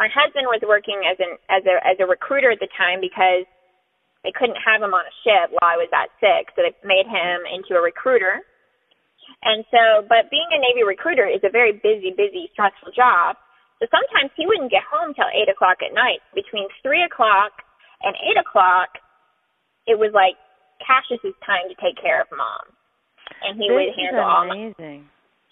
My 0.01 0.09
husband 0.09 0.49
was 0.49 0.64
working 0.64 1.05
as 1.05 1.20
an 1.20 1.37
as 1.53 1.62
a 1.68 1.77
as 1.85 1.97
a 2.01 2.09
recruiter 2.09 2.51
at 2.51 2.61
the 2.61 2.73
time 2.73 3.05
because 3.05 3.45
they 4.25 4.33
couldn't 4.33 4.59
have 4.62 4.81
him 4.81 4.95
on 4.95 5.05
a 5.05 5.14
ship 5.27 5.51
while 5.53 5.68
I 5.68 5.77
was 5.77 5.91
that 5.91 6.14
sick, 6.23 6.55
so 6.55 6.62
they 6.62 6.73
made 6.87 7.11
him 7.11 7.43
into 7.45 7.75
a 7.75 7.83
recruiter. 7.83 8.41
And 9.43 9.66
so, 9.70 10.07
but 10.07 10.31
being 10.31 10.47
a 10.55 10.62
Navy 10.62 10.87
recruiter 10.87 11.27
is 11.27 11.43
a 11.43 11.51
very 11.51 11.75
busy, 11.75 12.14
busy, 12.14 12.47
stressful 12.55 12.95
job. 12.95 13.35
So 13.83 13.91
sometimes 13.91 14.31
he 14.39 14.47
wouldn't 14.47 14.70
get 14.70 14.87
home 14.87 15.11
till 15.11 15.27
eight 15.35 15.51
o'clock 15.51 15.83
at 15.83 15.91
night. 15.91 16.23
Between 16.39 16.70
three 16.87 17.03
o'clock 17.03 17.66
and 18.03 18.14
eight 18.26 18.38
o'clock, 18.38 18.98
it 19.86 19.98
was 19.98 20.11
like 20.14 20.34
Cassius's 20.82 21.36
time 21.46 21.70
to 21.70 21.76
take 21.78 21.96
care 22.00 22.22
of 22.22 22.28
mom, 22.34 22.66
and 23.46 23.59
he 23.59 23.68
this 23.68 23.74
would 23.74 23.94
handle 23.98 24.24
all 24.26 24.46
my. 24.46 24.74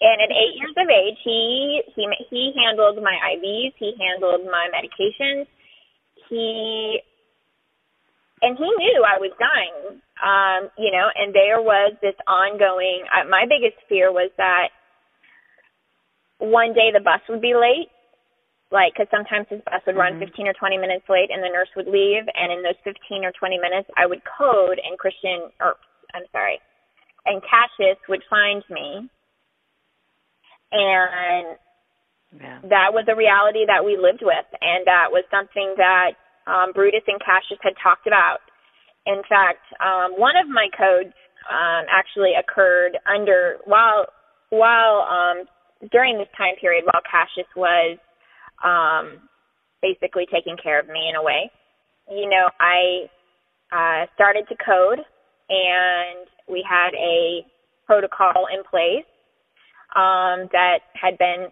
And 0.01 0.17
at 0.17 0.33
eight 0.33 0.57
years 0.57 0.73
of 0.77 0.89
age, 0.89 1.19
he 1.23 1.81
he 1.95 2.03
he 2.29 2.53
handled 2.57 2.97
my 3.03 3.13
IVs, 3.37 3.73
he 3.77 3.93
handled 4.01 4.41
my 4.49 4.67
medications, 4.73 5.45
he 6.29 6.99
and 8.41 8.57
he 8.57 8.65
knew 8.65 9.05
I 9.05 9.19
was 9.21 9.31
dying. 9.37 10.01
um, 10.21 10.69
you 10.77 10.91
know, 10.91 11.07
and 11.15 11.33
there 11.33 11.61
was 11.61 11.93
this 12.01 12.15
ongoing. 12.27 13.05
Uh, 13.09 13.29
my 13.29 13.45
biggest 13.45 13.77
fear 13.89 14.11
was 14.11 14.31
that 14.37 14.69
one 16.37 16.73
day 16.73 16.89
the 16.93 17.01
bus 17.01 17.21
would 17.29 17.41
be 17.41 17.53
late, 17.53 17.89
like 18.71 18.93
because 18.93 19.07
sometimes 19.11 19.47
his 19.49 19.61
bus 19.61 19.81
would 19.85 19.95
run 19.95 20.15
Mhm. 20.15 20.19
15 20.19 20.47
or 20.47 20.53
20 20.53 20.77
minutes 20.77 21.07
late, 21.09 21.29
and 21.29 21.43
the 21.43 21.49
nurse 21.49 21.69
would 21.75 21.87
leave, 21.87 22.27
and 22.35 22.51
in 22.51 22.63
those 22.63 22.79
15 22.83 23.25
or 23.25 23.31
20 23.33 23.57
minutes, 23.59 23.89
I 23.97 24.05
would 24.05 24.23
code, 24.23 24.79
and 24.79 24.97
Christian, 24.97 25.51
or 25.59 25.75
I'm 26.13 26.25
sorry, 26.31 26.59
and 27.25 27.43
Cassius 27.43 27.99
would 28.07 28.23
find 28.25 28.63
me, 28.69 29.09
and 30.71 31.57
Yeah. 32.39 32.59
that 32.63 32.93
was 32.93 33.07
a 33.07 33.15
reality 33.15 33.65
that 33.65 33.83
we 33.83 33.97
lived 33.97 34.21
with, 34.21 34.45
and 34.61 34.85
that 34.87 35.11
was 35.11 35.25
something 35.29 35.75
that 35.75 36.15
um, 36.47 36.71
Brutus 36.71 37.03
and 37.07 37.19
Cassius 37.21 37.59
had 37.61 37.77
talked 37.77 38.07
about. 38.07 38.41
In 39.05 39.21
fact, 39.23 39.61
um, 39.79 40.13
one 40.17 40.35
of 40.37 40.47
my 40.47 40.69
codes 40.69 41.13
um, 41.49 41.85
actually 41.89 42.33
occurred 42.35 42.97
under 43.05 43.57
while 43.65 44.05
while 44.49 45.01
um, 45.09 45.45
during 45.91 46.17
this 46.17 46.27
time 46.37 46.55
period 46.59 46.85
while 46.85 47.01
Cassius 47.09 47.47
was 47.55 47.97
um, 48.63 49.29
basically 49.81 50.25
taking 50.31 50.57
care 50.61 50.79
of 50.79 50.87
me 50.87 51.09
in 51.09 51.15
a 51.15 51.23
way. 51.23 51.51
You 52.09 52.29
know, 52.29 52.49
I 52.59 53.09
uh, 53.71 54.05
started 54.15 54.45
to 54.49 54.55
code, 54.55 54.99
and 55.49 56.27
we 56.47 56.65
had 56.67 56.93
a 56.95 57.45
protocol 57.85 58.47
in 58.53 58.63
place 58.63 59.07
um, 59.95 60.47
that 60.51 60.79
had 60.93 61.17
been 61.17 61.47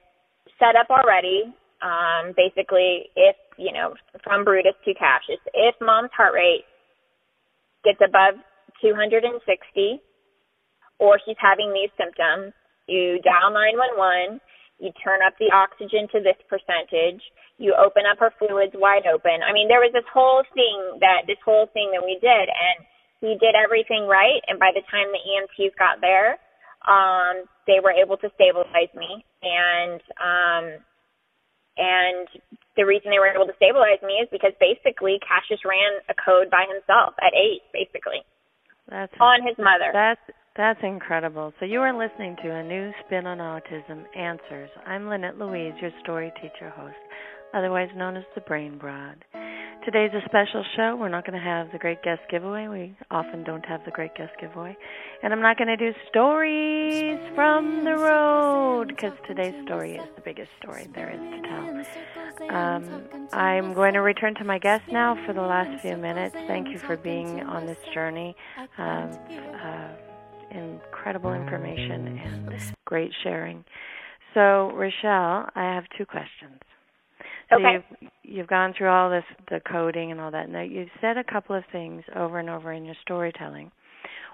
set 0.60 0.76
up 0.76 0.90
already. 0.90 1.44
Um, 1.82 2.34
basically, 2.36 3.10
if 3.16 3.36
you 3.58 3.72
know, 3.72 3.94
from 4.24 4.44
Brutus 4.44 4.76
to 4.86 4.94
Cassius, 4.94 5.40
if 5.54 5.76
mom's 5.82 6.12
heart 6.16 6.34
rate 6.34 6.66
gets 7.84 8.00
above 8.04 8.36
260, 8.82 10.02
or 11.00 11.20
she's 11.26 11.40
having 11.40 11.72
these 11.72 11.92
symptoms, 11.98 12.54
you 12.88 13.20
dial 13.24 13.52
911. 13.52 14.40
You 14.80 14.92
turn 15.04 15.20
up 15.22 15.36
the 15.40 15.52
oxygen 15.52 16.08
to 16.16 16.24
this 16.24 16.40
percentage. 16.48 17.20
You 17.60 17.76
open 17.76 18.08
up 18.08 18.20
her 18.24 18.32
fluids 18.40 18.72
wide 18.76 19.04
open. 19.06 19.44
I 19.44 19.52
mean, 19.52 19.68
there 19.68 19.84
was 19.84 19.92
this 19.92 20.08
whole 20.08 20.44
thing 20.56 21.04
that 21.04 21.28
this 21.28 21.40
whole 21.44 21.68
thing 21.76 21.92
that 21.92 22.04
we 22.04 22.16
did, 22.24 22.48
and 22.48 22.78
he 23.20 23.36
did 23.36 23.60
everything 23.60 24.08
right. 24.08 24.40
And 24.48 24.56
by 24.58 24.72
the 24.72 24.84
time 24.88 25.12
the 25.12 25.20
EMTs 25.20 25.76
got 25.76 26.00
there, 26.00 26.40
um, 26.88 27.44
they 27.68 27.84
were 27.84 27.92
able 27.92 28.16
to 28.24 28.32
stabilize 28.40 28.92
me, 28.96 29.26
and 29.44 30.00
um, 30.16 30.66
and 31.76 32.28
the 32.76 32.88
reason 32.88 33.12
they 33.12 33.20
were 33.20 33.32
able 33.32 33.48
to 33.48 33.56
stabilize 33.60 34.00
me 34.04 34.24
is 34.24 34.28
because 34.32 34.56
basically 34.60 35.20
Cassius 35.20 35.64
ran 35.68 36.00
a 36.08 36.16
code 36.16 36.48
by 36.48 36.64
himself 36.68 37.16
at 37.20 37.36
eight, 37.36 37.64
basically 37.76 38.24
That's 38.88 39.12
on 39.20 39.44
his 39.44 39.60
mother. 39.60 39.92
That's 39.92 40.24
that's 40.60 40.80
incredible. 40.84 41.54
So 41.58 41.66
you 41.66 41.80
are 41.80 41.98
listening 41.98 42.36
to 42.44 42.50
a 42.54 42.62
new 42.62 42.92
spin 43.06 43.26
on 43.26 43.38
autism 43.38 44.04
answers. 44.14 44.70
I'm 44.86 45.08
Lynette 45.08 45.38
Louise, 45.38 45.72
your 45.80 45.92
story 46.04 46.34
teacher 46.36 46.70
host, 46.70 46.98
otherwise 47.54 47.88
known 47.96 48.18
as 48.18 48.26
the 48.36 48.42
Brain 48.42 48.78
Broad. 48.78 49.24
Today's 49.86 50.12
a 50.14 50.20
special 50.26 50.66
show. 50.76 50.98
We're 51.00 51.08
not 51.08 51.26
going 51.26 51.40
to 51.40 51.46
have 51.46 51.72
the 51.72 51.78
great 51.78 52.04
guest 52.04 52.20
giveaway. 52.30 52.68
We 52.68 52.94
often 53.10 53.46
don't 53.46 53.66
have 53.68 53.86
the 53.86 53.92
great 53.92 54.14
guest 54.16 54.34
giveaway. 54.38 54.78
And 55.24 55.32
I'm 55.32 55.42
not 55.42 55.58
going 55.58 55.70
to 55.70 55.78
do 55.78 55.94
stories 56.10 57.18
from 57.36 57.86
the 57.86 57.96
road 57.96 58.90
because 58.90 59.14
today's 59.26 59.56
story 59.64 59.96
is 59.96 60.06
the 60.18 60.22
biggest 60.22 60.52
story 60.62 60.90
there 60.94 61.10
is 61.10 61.20
to 61.22 61.42
tell. 61.48 62.54
Um, 62.54 63.08
I'm 63.32 63.74
going 63.74 63.94
to 63.94 64.02
return 64.02 64.36
to 64.36 64.44
my 64.44 64.60
guest 64.60 64.84
now 64.92 65.18
for 65.26 65.32
the 65.32 65.42
last 65.42 65.82
few 65.82 65.96
minutes. 65.96 66.36
Thank 66.48 66.68
you 66.68 66.80
for 66.80 66.98
being 66.98 67.40
on 67.44 67.66
this 67.66 67.80
journey. 67.94 68.36
Uh, 68.78 69.08
incredible 70.52 71.34
information 71.34 72.08
and 72.08 72.50
great 72.86 73.12
sharing. 73.24 73.64
So, 74.34 74.72
Rachele, 74.76 75.50
I 75.56 75.74
have 75.76 75.84
two 75.98 76.06
questions. 76.06 76.60
So 77.50 77.58
Okay. 77.58 77.74
you've, 77.74 78.10
you've 78.24 78.48
gone 78.48 78.74
through 78.78 78.90
all 78.90 79.10
this, 79.10 79.24
the 79.50 79.60
coding 79.72 80.12
and 80.12 80.22
all 80.22 80.32
that. 80.32 80.50
Now, 80.50 80.62
you've 80.62 80.90
said 81.02 81.18
a 81.18 81.24
couple 81.24 81.56
of 81.56 81.64
things 81.72 82.04
over 82.16 82.40
and 82.40 82.50
over 82.50 82.72
in 82.72 82.86
your 82.86 82.96
storytelling. 83.02 83.72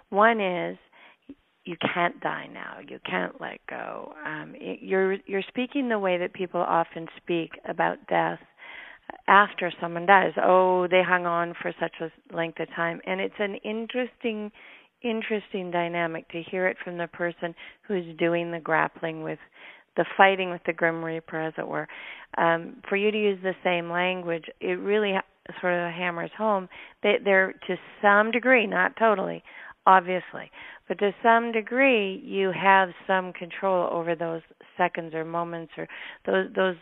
One 0.09 0.39
is 0.41 0.77
you 1.65 1.75
can't 1.93 2.19
die 2.21 2.47
now. 2.53 2.77
You 2.87 2.99
can't 3.09 3.39
let 3.41 3.59
go. 3.67 4.13
Um, 4.25 4.53
it, 4.55 4.79
you're 4.81 5.13
you're 5.25 5.41
speaking 5.47 5.89
the 5.89 5.97
way 5.97 6.17
that 6.17 6.33
people 6.33 6.61
often 6.61 7.07
speak 7.17 7.51
about 7.67 7.97
death 8.07 8.39
after 9.27 9.71
someone 9.81 10.05
dies. 10.05 10.33
Oh, 10.41 10.87
they 10.87 11.01
hung 11.03 11.25
on 11.25 11.55
for 11.61 11.73
such 11.79 11.93
a 12.01 12.35
length 12.35 12.59
of 12.59 12.67
time, 12.75 13.01
and 13.05 13.19
it's 13.19 13.33
an 13.39 13.55
interesting 13.63 14.51
interesting 15.05 15.71
dynamic 15.71 16.27
to 16.29 16.41
hear 16.41 16.67
it 16.67 16.77
from 16.83 16.97
the 16.97 17.07
person 17.07 17.53
who's 17.87 18.05
doing 18.17 18.51
the 18.51 18.59
grappling 18.59 19.23
with 19.23 19.39
the 19.97 20.05
fighting 20.17 20.49
with 20.51 20.61
the 20.65 20.73
grim 20.73 21.03
reaper 21.03 21.39
as 21.39 21.53
it 21.57 21.67
were. 21.67 21.87
Um 22.37 22.81
for 22.89 22.95
you 22.97 23.11
to 23.11 23.17
use 23.17 23.39
the 23.43 23.55
same 23.63 23.89
language 23.89 24.45
it 24.59 24.79
really 24.79 25.13
ha- 25.13 25.53
sort 25.61 25.73
of 25.73 25.91
hammers 25.93 26.31
home 26.37 26.67
that 27.03 27.19
they're 27.23 27.53
to 27.67 27.75
some 28.01 28.31
degree 28.31 28.65
not 28.67 28.95
totally 28.97 29.43
obviously 29.85 30.49
but 30.87 30.97
to 30.99 31.11
some 31.23 31.51
degree 31.51 32.21
you 32.25 32.51
have 32.51 32.89
some 33.07 33.31
control 33.33 33.87
over 33.91 34.15
those 34.15 34.41
seconds 34.77 35.13
or 35.13 35.23
moments 35.23 35.71
or 35.77 35.87
those 36.25 36.47
those 36.55 36.75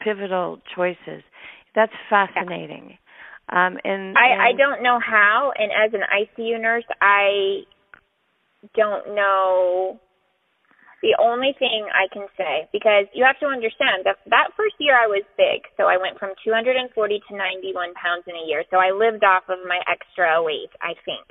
pivotal 0.00 0.58
choices. 0.74 1.22
That's 1.74 1.92
fascinating 2.08 2.98
um 3.50 3.78
and, 3.84 4.16
I, 4.16 4.50
I 4.50 4.52
don't 4.56 4.82
know 4.82 4.98
how, 4.98 5.52
and 5.56 5.70
as 5.72 5.92
an 5.92 6.06
ICU 6.06 6.60
nurse, 6.60 6.84
I 7.00 7.66
don't 8.76 9.14
know. 9.14 10.00
The 11.02 11.16
only 11.18 11.56
thing 11.58 11.88
I 11.88 12.12
can 12.12 12.28
say, 12.36 12.68
because 12.76 13.08
you 13.16 13.24
have 13.24 13.40
to 13.40 13.48
understand 13.48 14.04
that 14.04 14.20
that 14.28 14.52
first 14.52 14.76
year 14.78 14.92
I 14.92 15.08
was 15.08 15.24
big, 15.40 15.64
so 15.80 15.88
I 15.88 15.96
went 15.96 16.20
from 16.20 16.36
240 16.44 16.76
to 16.84 17.32
91 17.36 17.94
pounds 17.96 18.28
in 18.28 18.36
a 18.36 18.44
year. 18.44 18.64
So 18.68 18.76
I 18.76 18.92
lived 18.92 19.24
off 19.24 19.48
of 19.48 19.64
my 19.64 19.80
extra 19.88 20.44
weight, 20.44 20.68
I 20.84 20.92
think. 21.08 21.24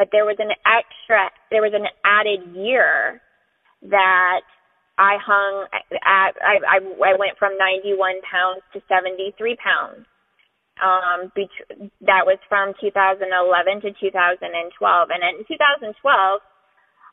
But 0.00 0.08
there 0.12 0.24
was 0.24 0.40
an 0.40 0.48
extra, 0.64 1.28
there 1.52 1.60
was 1.60 1.76
an 1.76 1.84
added 2.08 2.56
year 2.56 3.20
that 3.84 4.40
I 4.96 5.20
hung 5.20 5.68
at. 5.92 6.32
I 6.40 6.56
I, 6.64 6.80
I 6.80 7.14
went 7.20 7.36
from 7.38 7.52
91 7.60 8.24
pounds 8.24 8.64
to 8.72 8.80
73 8.88 9.56
pounds 9.60 10.08
um 10.82 11.32
bet- 11.34 11.90
that 12.04 12.26
was 12.28 12.38
from 12.48 12.74
2011 12.80 13.80
to 13.80 13.90
2012 13.96 15.08
and 15.10 15.22
in 15.24 15.44
2012 15.48 16.40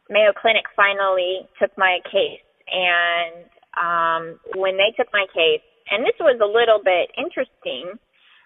Mayo 0.09 0.33
Clinic 0.35 0.67
finally 0.75 1.47
took 1.59 1.71
my 1.77 1.99
case 2.11 2.43
and 2.67 3.47
um 3.79 4.23
when 4.59 4.75
they 4.75 4.91
took 4.99 5.07
my 5.13 5.25
case 5.31 5.63
and 5.91 6.03
this 6.03 6.15
was 6.19 6.39
a 6.43 6.47
little 6.47 6.83
bit 6.83 7.07
interesting 7.15 7.95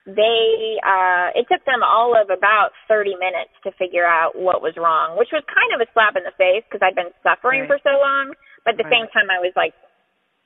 they 0.06 0.78
uh 0.86 1.34
it 1.36 1.50
took 1.52 1.66
them 1.66 1.82
all 1.84 2.14
of 2.16 2.30
about 2.30 2.72
30 2.88 3.18
minutes 3.20 3.52
to 3.66 3.74
figure 3.76 4.06
out 4.08 4.38
what 4.38 4.62
was 4.62 4.78
wrong 4.78 5.18
which 5.18 5.34
was 5.34 5.44
kind 5.50 5.74
of 5.74 5.82
a 5.82 5.90
slap 5.98 6.16
in 6.16 6.24
the 6.24 6.36
face 6.38 6.64
because 6.70 6.80
I'd 6.86 6.96
been 6.96 7.12
suffering 7.26 7.66
Right. 7.66 7.74
for 7.74 7.80
so 7.84 7.98
long 8.00 8.32
but 8.64 8.78
at 8.78 8.78
the 8.78 8.88
Right. 8.88 9.02
same 9.02 9.08
time 9.12 9.28
I 9.34 9.42
was 9.42 9.52
like 9.58 9.74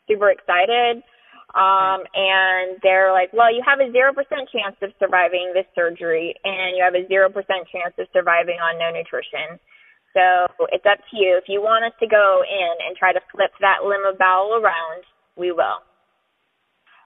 super 0.07 0.32
excited 0.32 1.03
um, 1.52 2.04
and 2.16 2.80
they're 2.84 3.12
like, 3.12 3.34
well, 3.34 3.52
you 3.52 3.64
have 3.66 3.80
a 3.80 3.91
0% 3.91 4.16
chance 4.52 4.78
of 4.82 4.91
surviving 4.99 5.52
this 5.54 5.68
surgery, 5.76 6.36
and 6.43 6.76
you 6.76 6.82
have 6.84 6.95
a 6.95 7.04
0% 7.08 7.32
chance 7.72 7.95
of 7.99 8.08
surviving 8.14 8.60
on 8.60 8.80
no 8.80 8.91
nutrition. 8.91 9.60
So 10.16 10.68
it's 10.72 10.88
up 10.88 10.99
to 10.99 11.16
you. 11.16 11.39
If 11.39 11.47
you 11.47 11.64
want 11.64 11.88
us 11.88 11.95
to 11.99 12.08
go 12.08 12.43
in 12.43 12.74
and 12.88 12.95
try 12.95 13.12
to 13.12 13.24
flip 13.32 13.52
that 13.60 13.84
lima 13.84 14.16
bowel 14.20 14.60
around, 14.60 15.08
we 15.36 15.52
will. 15.52 15.84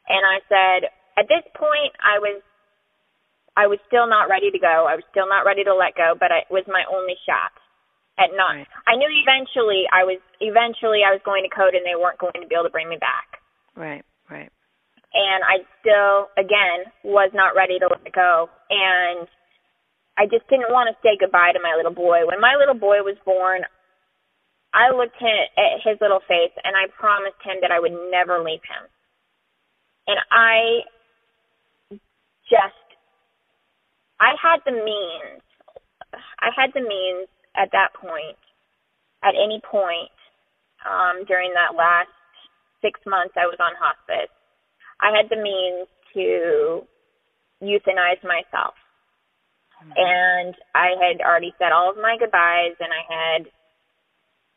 And 0.09 0.21
I 0.25 0.41
said, 0.49 0.89
at 1.17 1.29
this 1.29 1.45
point, 1.53 1.93
I 2.01 2.17
was, 2.21 2.41
I 3.57 3.65
was 3.65 3.79
still 3.89 4.09
not 4.09 4.29
ready 4.29 4.49
to 4.49 4.61
go. 4.61 4.85
I 4.89 4.97
was 4.97 5.05
still 5.09 5.29
not 5.29 5.45
ready 5.45 5.63
to 5.65 5.73
let 5.73 5.93
go, 5.97 6.13
but 6.17 6.29
it 6.29 6.49
was 6.49 6.65
my 6.65 6.85
only 6.89 7.17
shot 7.25 7.53
at 8.17 8.33
not. 8.33 8.57
Right. 8.57 8.69
I 8.89 8.97
knew 8.97 9.09
eventually 9.09 9.85
I 9.89 10.05
was, 10.05 10.21
eventually 10.41 11.01
I 11.05 11.13
was 11.13 11.21
going 11.25 11.45
to 11.45 11.53
code, 11.53 11.73
and 11.73 11.85
they 11.85 11.97
weren't 11.97 12.21
going 12.21 12.41
to 12.41 12.49
be 12.49 12.53
able 12.53 12.69
to 12.69 12.73
bring 12.73 12.89
me 12.89 12.97
back 12.97 13.41
right 13.75 14.03
right 14.03 14.05
and 15.15 15.41
I 15.47 15.63
still, 15.79 16.27
again, 16.35 16.91
was 17.03 17.31
not 17.33 17.55
ready 17.55 17.79
to 17.79 17.87
let 17.87 18.11
go. 18.11 18.49
And 18.69 19.27
I 20.19 20.27
just 20.27 20.47
didn't 20.51 20.75
want 20.75 20.91
to 20.91 20.99
say 20.99 21.15
goodbye 21.15 21.55
to 21.55 21.63
my 21.63 21.73
little 21.75 21.95
boy. 21.95 22.27
When 22.27 22.43
my 22.43 22.59
little 22.59 22.75
boy 22.75 22.99
was 22.99 23.15
born, 23.23 23.63
I 24.75 24.91
looked 24.91 25.15
at 25.23 25.79
his 25.87 25.95
little 26.03 26.19
face 26.27 26.51
and 26.63 26.75
I 26.75 26.91
promised 26.99 27.39
him 27.43 27.63
that 27.63 27.71
I 27.71 27.79
would 27.79 27.95
never 28.11 28.43
leave 28.43 28.63
him. 28.67 28.83
And 30.07 30.19
I 30.29 30.83
just, 32.51 32.83
I 34.19 34.35
had 34.35 34.59
the 34.67 34.75
means, 34.75 35.41
I 36.43 36.51
had 36.51 36.75
the 36.75 36.83
means 36.83 37.31
at 37.55 37.71
that 37.71 37.95
point, 37.95 38.37
at 39.23 39.33
any 39.33 39.63
point 39.63 40.11
um, 40.83 41.23
during 41.25 41.55
that 41.55 41.73
last 41.75 42.11
six 42.81 42.99
months 43.07 43.33
I 43.39 43.47
was 43.47 43.57
on 43.63 43.73
hospice. 43.79 44.29
I 45.01 45.15
had 45.15 45.29
the 45.29 45.41
means 45.41 45.87
to 46.13 46.85
euthanize 47.61 48.23
myself. 48.23 48.75
Hmm. 49.75 49.91
and 49.95 50.55
I 50.73 50.95
had 50.95 51.19
already 51.19 51.53
said 51.59 51.71
all 51.71 51.91
of 51.91 51.97
my 51.97 52.15
goodbyes, 52.17 52.75
and 52.79 52.91
I 52.91 53.03
had 53.11 53.41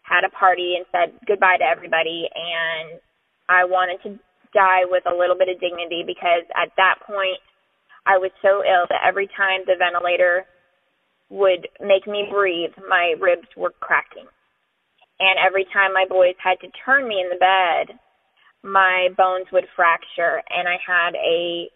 had 0.03 0.25
a 0.25 0.31
party 0.31 0.77
and 0.77 0.87
said 0.93 1.19
goodbye 1.27 1.59
to 1.59 1.65
everybody, 1.65 2.29
and 2.35 3.01
I 3.49 3.65
wanted 3.65 4.03
to 4.05 4.19
die 4.55 4.87
with 4.89 5.05
a 5.07 5.15
little 5.15 5.37
bit 5.37 5.49
of 5.49 5.61
dignity 5.61 6.03
because 6.07 6.47
at 6.57 6.73
that 6.77 6.97
point 7.07 7.41
I 8.07 8.17
was 8.17 8.31
so 8.41 8.65
ill 8.65 8.87
that 8.89 9.05
every 9.05 9.29
time 9.37 9.67
the 9.67 9.77
ventilator 9.77 10.47
would 11.29 11.69
make 11.81 12.07
me 12.07 12.25
breathe, 12.31 12.73
my 12.89 13.15
ribs 13.21 13.49
were 13.57 13.75
cracking. 13.81 14.25
And 15.21 15.37
every 15.45 15.67
time 15.73 15.93
my 15.93 16.07
boys 16.09 16.37
had 16.43 16.61
to 16.61 16.73
turn 16.87 17.07
me 17.07 17.21
in 17.21 17.29
the 17.29 17.37
bed, 17.37 17.99
my 18.63 19.09
bones 19.17 19.47
would 19.53 19.67
fracture 19.77 20.43
and 20.51 20.69
I 20.69 20.77
had 20.85 21.15
a 21.15 21.69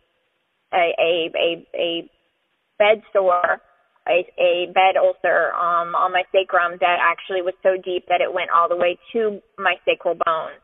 a 0.73 0.95
a 0.99 1.31
a, 1.37 1.67
a 1.77 2.11
bed 2.79 3.03
sore, 3.13 3.61
a, 4.09 4.27
a 4.39 4.73
bed 4.75 4.97
ulcer 4.99 5.53
um, 5.55 5.95
on 5.95 6.13
my 6.13 6.25
sacrum 6.33 6.79
that 6.81 6.99
actually 7.01 7.43
was 7.43 7.55
so 7.63 7.77
deep 7.79 8.07
that 8.09 8.21
it 8.21 8.33
went 8.33 8.51
all 8.51 8.69
the 8.69 8.77
way 8.77 8.99
to 9.13 9.41
my 9.59 9.75
sacral 9.85 10.15
bone. 10.15 10.59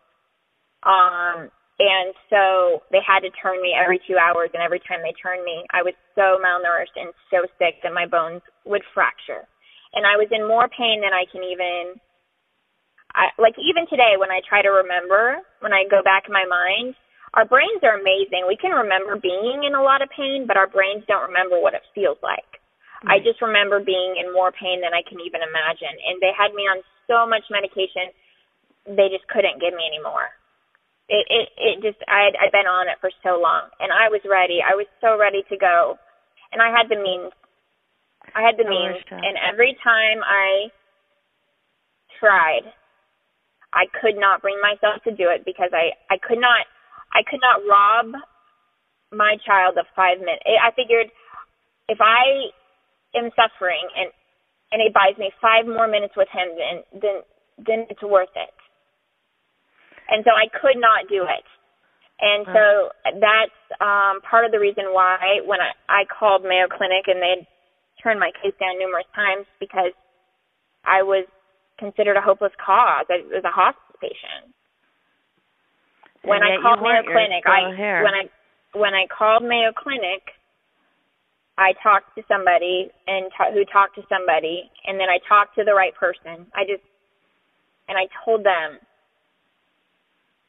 Um, 0.83 1.51
and 1.79 2.11
so 2.27 2.83
they 2.91 2.99
had 3.07 3.23
to 3.23 3.31
turn 3.39 3.62
me 3.62 3.71
every 3.71 4.03
two 4.03 4.19
hours, 4.19 4.51
and 4.53 4.62
every 4.62 4.83
time 4.83 4.99
they 5.03 5.14
turned 5.14 5.45
me, 5.47 5.62
I 5.71 5.83
was 5.83 5.95
so 6.19 6.43
malnourished 6.43 6.99
and 6.99 7.14
so 7.31 7.47
sick 7.55 7.79
that 7.87 7.95
my 7.95 8.07
bones 8.07 8.43
would 8.66 8.83
fracture. 8.95 9.47
And 9.95 10.03
I 10.03 10.19
was 10.19 10.27
in 10.35 10.47
more 10.47 10.66
pain 10.66 11.01
than 11.01 11.14
I 11.14 11.23
can 11.31 11.47
even, 11.47 12.03
I, 13.19 13.35
like 13.35 13.59
even 13.59 13.91
today 13.91 14.14
when 14.14 14.31
I 14.31 14.39
try 14.47 14.62
to 14.62 14.71
remember, 14.87 15.43
when 15.59 15.75
I 15.75 15.91
go 15.91 16.07
back 16.07 16.31
in 16.31 16.33
my 16.33 16.47
mind, 16.47 16.95
our 17.35 17.45
brains 17.45 17.83
are 17.83 17.99
amazing. 17.99 18.47
We 18.47 18.55
can 18.55 18.71
remember 18.71 19.19
being 19.19 19.66
in 19.66 19.75
a 19.75 19.83
lot 19.83 20.01
of 20.01 20.09
pain, 20.14 20.47
but 20.47 20.57
our 20.57 20.71
brains 20.71 21.03
don't 21.11 21.27
remember 21.27 21.59
what 21.59 21.75
it 21.75 21.83
feels 21.99 22.16
like. 22.23 22.47
Mm-hmm. 23.03 23.11
I 23.11 23.19
just 23.19 23.43
remember 23.43 23.83
being 23.83 24.16
in 24.23 24.31
more 24.31 24.55
pain 24.55 24.81
than 24.81 24.95
I 24.95 25.03
can 25.03 25.19
even 25.19 25.43
imagine. 25.43 25.99
And 26.07 26.23
they 26.23 26.31
had 26.31 26.55
me 26.55 26.71
on 26.71 26.81
so 27.11 27.27
much 27.27 27.45
medication, 27.51 28.14
they 28.87 29.11
just 29.11 29.27
couldn't 29.27 29.59
give 29.59 29.75
me 29.75 29.83
any 29.83 30.01
more. 30.01 30.31
It 31.09 31.25
it 31.27 31.47
it 31.57 31.77
just 31.81 32.01
I 32.05 32.29
had 32.29 32.37
I'd 32.37 32.53
been 32.53 32.69
on 32.69 32.87
it 32.87 33.01
for 33.01 33.09
so 33.25 33.41
long, 33.41 33.73
and 33.81 33.89
I 33.89 34.12
was 34.12 34.21
ready. 34.29 34.61
I 34.61 34.77
was 34.77 34.85
so 35.01 35.16
ready 35.16 35.41
to 35.49 35.57
go, 35.57 35.97
and 36.53 36.61
I 36.61 36.69
had 36.69 36.93
the 36.93 37.01
means. 37.01 37.33
I 38.37 38.45
had 38.45 38.61
the 38.61 38.69
means, 38.69 39.01
and 39.09 39.41
every 39.41 39.73
time 39.81 40.21
I 40.21 40.69
tried, 42.21 42.69
I 43.73 43.87
could 44.01 44.16
not 44.16 44.43
bring 44.43 44.61
myself 44.61 45.03
to 45.05 45.12
do 45.12 45.29
it 45.29 45.45
because 45.45 45.71
I 45.73 45.93
I 46.12 46.19
could 46.19 46.41
not 46.41 46.64
I 47.12 47.23
could 47.29 47.41
not 47.41 47.64
rob 47.69 48.16
my 49.12 49.37
child 49.47 49.79
of 49.79 49.87
five 49.97 50.21
minutes. 50.21 50.45
I 50.45 50.71
figured 50.77 51.09
if 51.89 51.99
I 52.01 52.53
am 53.16 53.31
suffering 53.37 53.85
and 53.97 54.12
and 54.73 54.83
it 54.85 54.93
buys 54.93 55.16
me 55.19 55.33
five 55.41 55.66
more 55.66 55.89
minutes 55.89 56.14
with 56.16 56.29
him, 56.33 56.49
then 56.57 56.77
then 57.01 57.16
then 57.59 57.81
it's 57.91 58.03
worth 58.03 58.33
it. 58.37 58.55
And 60.09 60.25
so 60.25 60.33
I 60.33 60.49
could 60.49 60.81
not 60.81 61.09
do 61.09 61.25
it. 61.25 61.47
And 62.21 62.47
so 62.49 62.64
that's 63.21 63.61
um 63.81 64.21
part 64.25 64.45
of 64.45 64.53
the 64.53 64.61
reason 64.61 64.93
why 64.93 65.41
when 65.45 65.61
I, 65.61 65.73
I 65.89 66.03
called 66.09 66.43
Mayo 66.43 66.69
Clinic 66.69 67.09
and 67.09 67.21
they 67.21 67.49
turned 68.03 68.21
my 68.21 68.33
case 68.43 68.55
down 68.61 68.79
numerous 68.79 69.09
times 69.14 69.47
because 69.61 69.93
I 70.85 71.03
was 71.03 71.27
considered 71.79 72.16
a 72.16 72.20
hopeless 72.20 72.53
cause. 72.59 73.07
I 73.09 73.22
was 73.31 73.45
a 73.45 73.51
hospice 73.51 73.97
patient 74.01 74.55
when 76.22 76.43
I 76.43 76.61
called 76.61 76.83
Mayo 76.83 77.03
Clinic, 77.07 77.43
I 77.47 77.72
when 78.03 78.14
I 78.14 78.24
when 78.74 78.95
I 78.95 79.07
called 79.07 79.43
Mayo 79.43 79.72
Clinic, 79.72 80.22
I 81.57 81.72
talked 81.83 82.14
to 82.16 82.22
somebody 82.29 82.91
and 83.07 83.31
t- 83.33 83.53
who 83.55 83.64
talked 83.64 83.97
to 83.97 84.05
somebody, 84.09 84.70
and 84.87 84.99
then 84.99 85.09
I 85.09 85.18
talked 85.29 85.55
to 85.57 85.64
the 85.64 85.74
right 85.74 85.95
person. 85.95 86.47
I 86.55 86.64
just 86.66 86.85
and 87.89 87.97
I 87.97 88.11
told 88.24 88.45
them, 88.45 88.79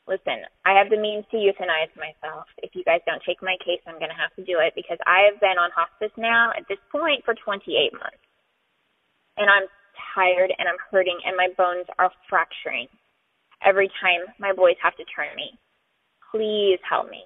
listen, 0.07 0.43
I 0.65 0.75
have 0.75 0.89
the 0.89 0.99
means 0.99 1.23
to 1.31 1.37
euthanize 1.37 1.93
myself. 1.95 2.45
If 2.59 2.75
you 2.75 2.83
guys 2.83 2.99
don't 3.05 3.23
take 3.23 3.41
my 3.41 3.55
case, 3.63 3.79
I'm 3.87 3.95
going 4.01 4.11
to 4.11 4.19
have 4.19 4.35
to 4.35 4.43
do 4.43 4.59
it 4.59 4.73
because 4.75 4.99
I 5.07 5.29
have 5.31 5.39
been 5.39 5.55
on 5.55 5.71
hospice 5.71 6.11
now 6.17 6.51
at 6.57 6.67
this 6.67 6.81
point 6.91 7.23
for 7.23 7.33
28 7.33 7.93
months, 7.93 8.25
and 9.37 9.47
I'm 9.49 9.69
tired 10.15 10.53
and 10.57 10.67
I'm 10.67 10.79
hurting 10.91 11.17
and 11.25 11.35
my 11.35 11.49
bones 11.57 11.85
are 11.97 12.11
fracturing 12.29 12.87
every 13.65 13.89
time 14.01 14.27
my 14.39 14.53
boys 14.53 14.75
have 14.81 14.95
to 14.97 15.03
turn 15.15 15.35
me 15.35 15.57
please 16.31 16.79
help 16.87 17.09
me. 17.09 17.23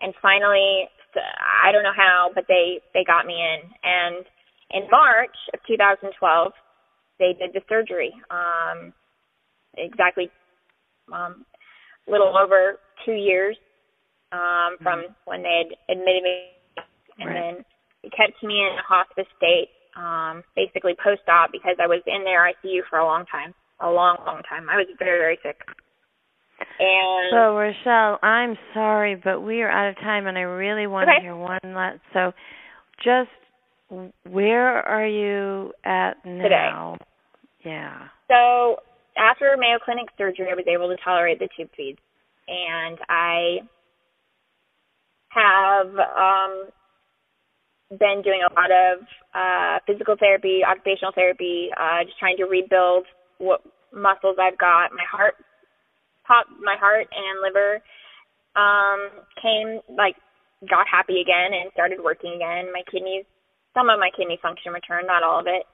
And 0.00 0.14
finally, 0.20 0.88
I 1.14 1.70
don't 1.72 1.82
know 1.82 1.96
how, 1.96 2.30
but 2.34 2.44
they 2.48 2.80
they 2.94 3.04
got 3.04 3.26
me 3.26 3.34
in. 3.34 3.60
And 3.84 4.24
in 4.70 4.90
March 4.90 5.36
of 5.54 5.60
2012, 5.68 6.52
they 7.18 7.34
did 7.38 7.52
the 7.52 7.60
surgery. 7.68 8.12
Um, 8.30 8.92
exactly, 9.76 10.30
um, 11.12 11.44
a 12.08 12.10
little 12.10 12.36
over 12.36 12.78
two 13.04 13.12
years 13.12 13.56
um, 14.32 14.76
from 14.82 15.00
mm-hmm. 15.00 15.12
when 15.24 15.42
they 15.42 15.62
had 15.64 15.96
admitted 15.96 16.22
me, 16.22 16.36
and 17.18 17.28
right. 17.28 17.34
then 17.34 17.64
it 18.02 18.12
kept 18.16 18.42
me 18.42 18.54
in 18.54 18.76
a 18.78 18.82
hospice 18.82 19.30
state, 19.36 19.68
um, 19.96 20.42
basically 20.56 20.94
post-op 21.02 21.52
because 21.52 21.76
I 21.82 21.86
was 21.86 22.02
in 22.06 22.24
their 22.24 22.40
ICU 22.40 22.80
for 22.88 22.98
a 22.98 23.04
long 23.04 23.26
time, 23.26 23.54
a 23.80 23.90
long, 23.90 24.16
long 24.26 24.42
time. 24.48 24.68
I 24.70 24.76
was 24.76 24.86
very, 24.98 25.18
very 25.18 25.38
sick. 25.42 25.60
And 26.78 27.30
so 27.30 27.56
Rachele, 27.56 28.18
I'm 28.22 28.56
sorry, 28.72 29.16
but 29.16 29.40
we 29.40 29.62
are 29.62 29.70
out 29.70 29.90
of 29.90 29.96
time, 29.96 30.26
and 30.26 30.38
I 30.38 30.42
really 30.42 30.86
want 30.86 31.08
okay. 31.08 31.18
to 31.18 31.22
hear 31.22 31.36
one 31.36 31.60
last. 31.64 31.98
So, 32.12 32.32
just 33.02 33.30
where 34.24 34.80
are 34.82 35.06
you 35.06 35.72
at 35.84 36.24
now? 36.24 36.42
Today. 36.42 37.06
Yeah. 37.64 38.08
So 38.28 38.76
after 39.16 39.56
Mayo 39.58 39.78
Clinic 39.84 40.08
surgery, 40.16 40.48
I 40.50 40.54
was 40.54 40.64
able 40.66 40.88
to 40.88 40.96
tolerate 41.02 41.38
the 41.38 41.48
tube 41.56 41.70
feeds, 41.76 41.98
and 42.48 42.98
I 43.08 43.58
have 45.28 45.88
um, 45.88 46.68
been 47.98 48.22
doing 48.24 48.40
a 48.40 48.52
lot 48.54 48.70
of 48.72 49.04
uh, 49.34 49.78
physical 49.86 50.16
therapy, 50.18 50.62
occupational 50.64 51.12
therapy, 51.14 51.68
uh, 51.76 52.04
just 52.04 52.18
trying 52.18 52.36
to 52.38 52.44
rebuild 52.44 53.04
what 53.38 53.60
muscles 53.92 54.36
I've 54.40 54.58
got. 54.58 54.92
My 54.92 55.04
heart 55.10 55.34
pop 56.26 56.46
my 56.62 56.76
heart 56.78 57.06
and 57.10 57.42
liver 57.42 57.82
um 58.54 59.10
came 59.42 59.80
like 59.96 60.14
got 60.68 60.86
happy 60.86 61.20
again 61.20 61.52
and 61.52 61.72
started 61.72 61.98
working 62.02 62.32
again. 62.36 62.72
My 62.72 62.82
kidneys 62.90 63.24
some 63.74 63.90
of 63.90 63.98
my 63.98 64.10
kidney 64.16 64.38
function 64.40 64.72
returned, 64.72 65.06
not 65.06 65.22
all 65.22 65.40
of 65.40 65.46
it. 65.46 65.66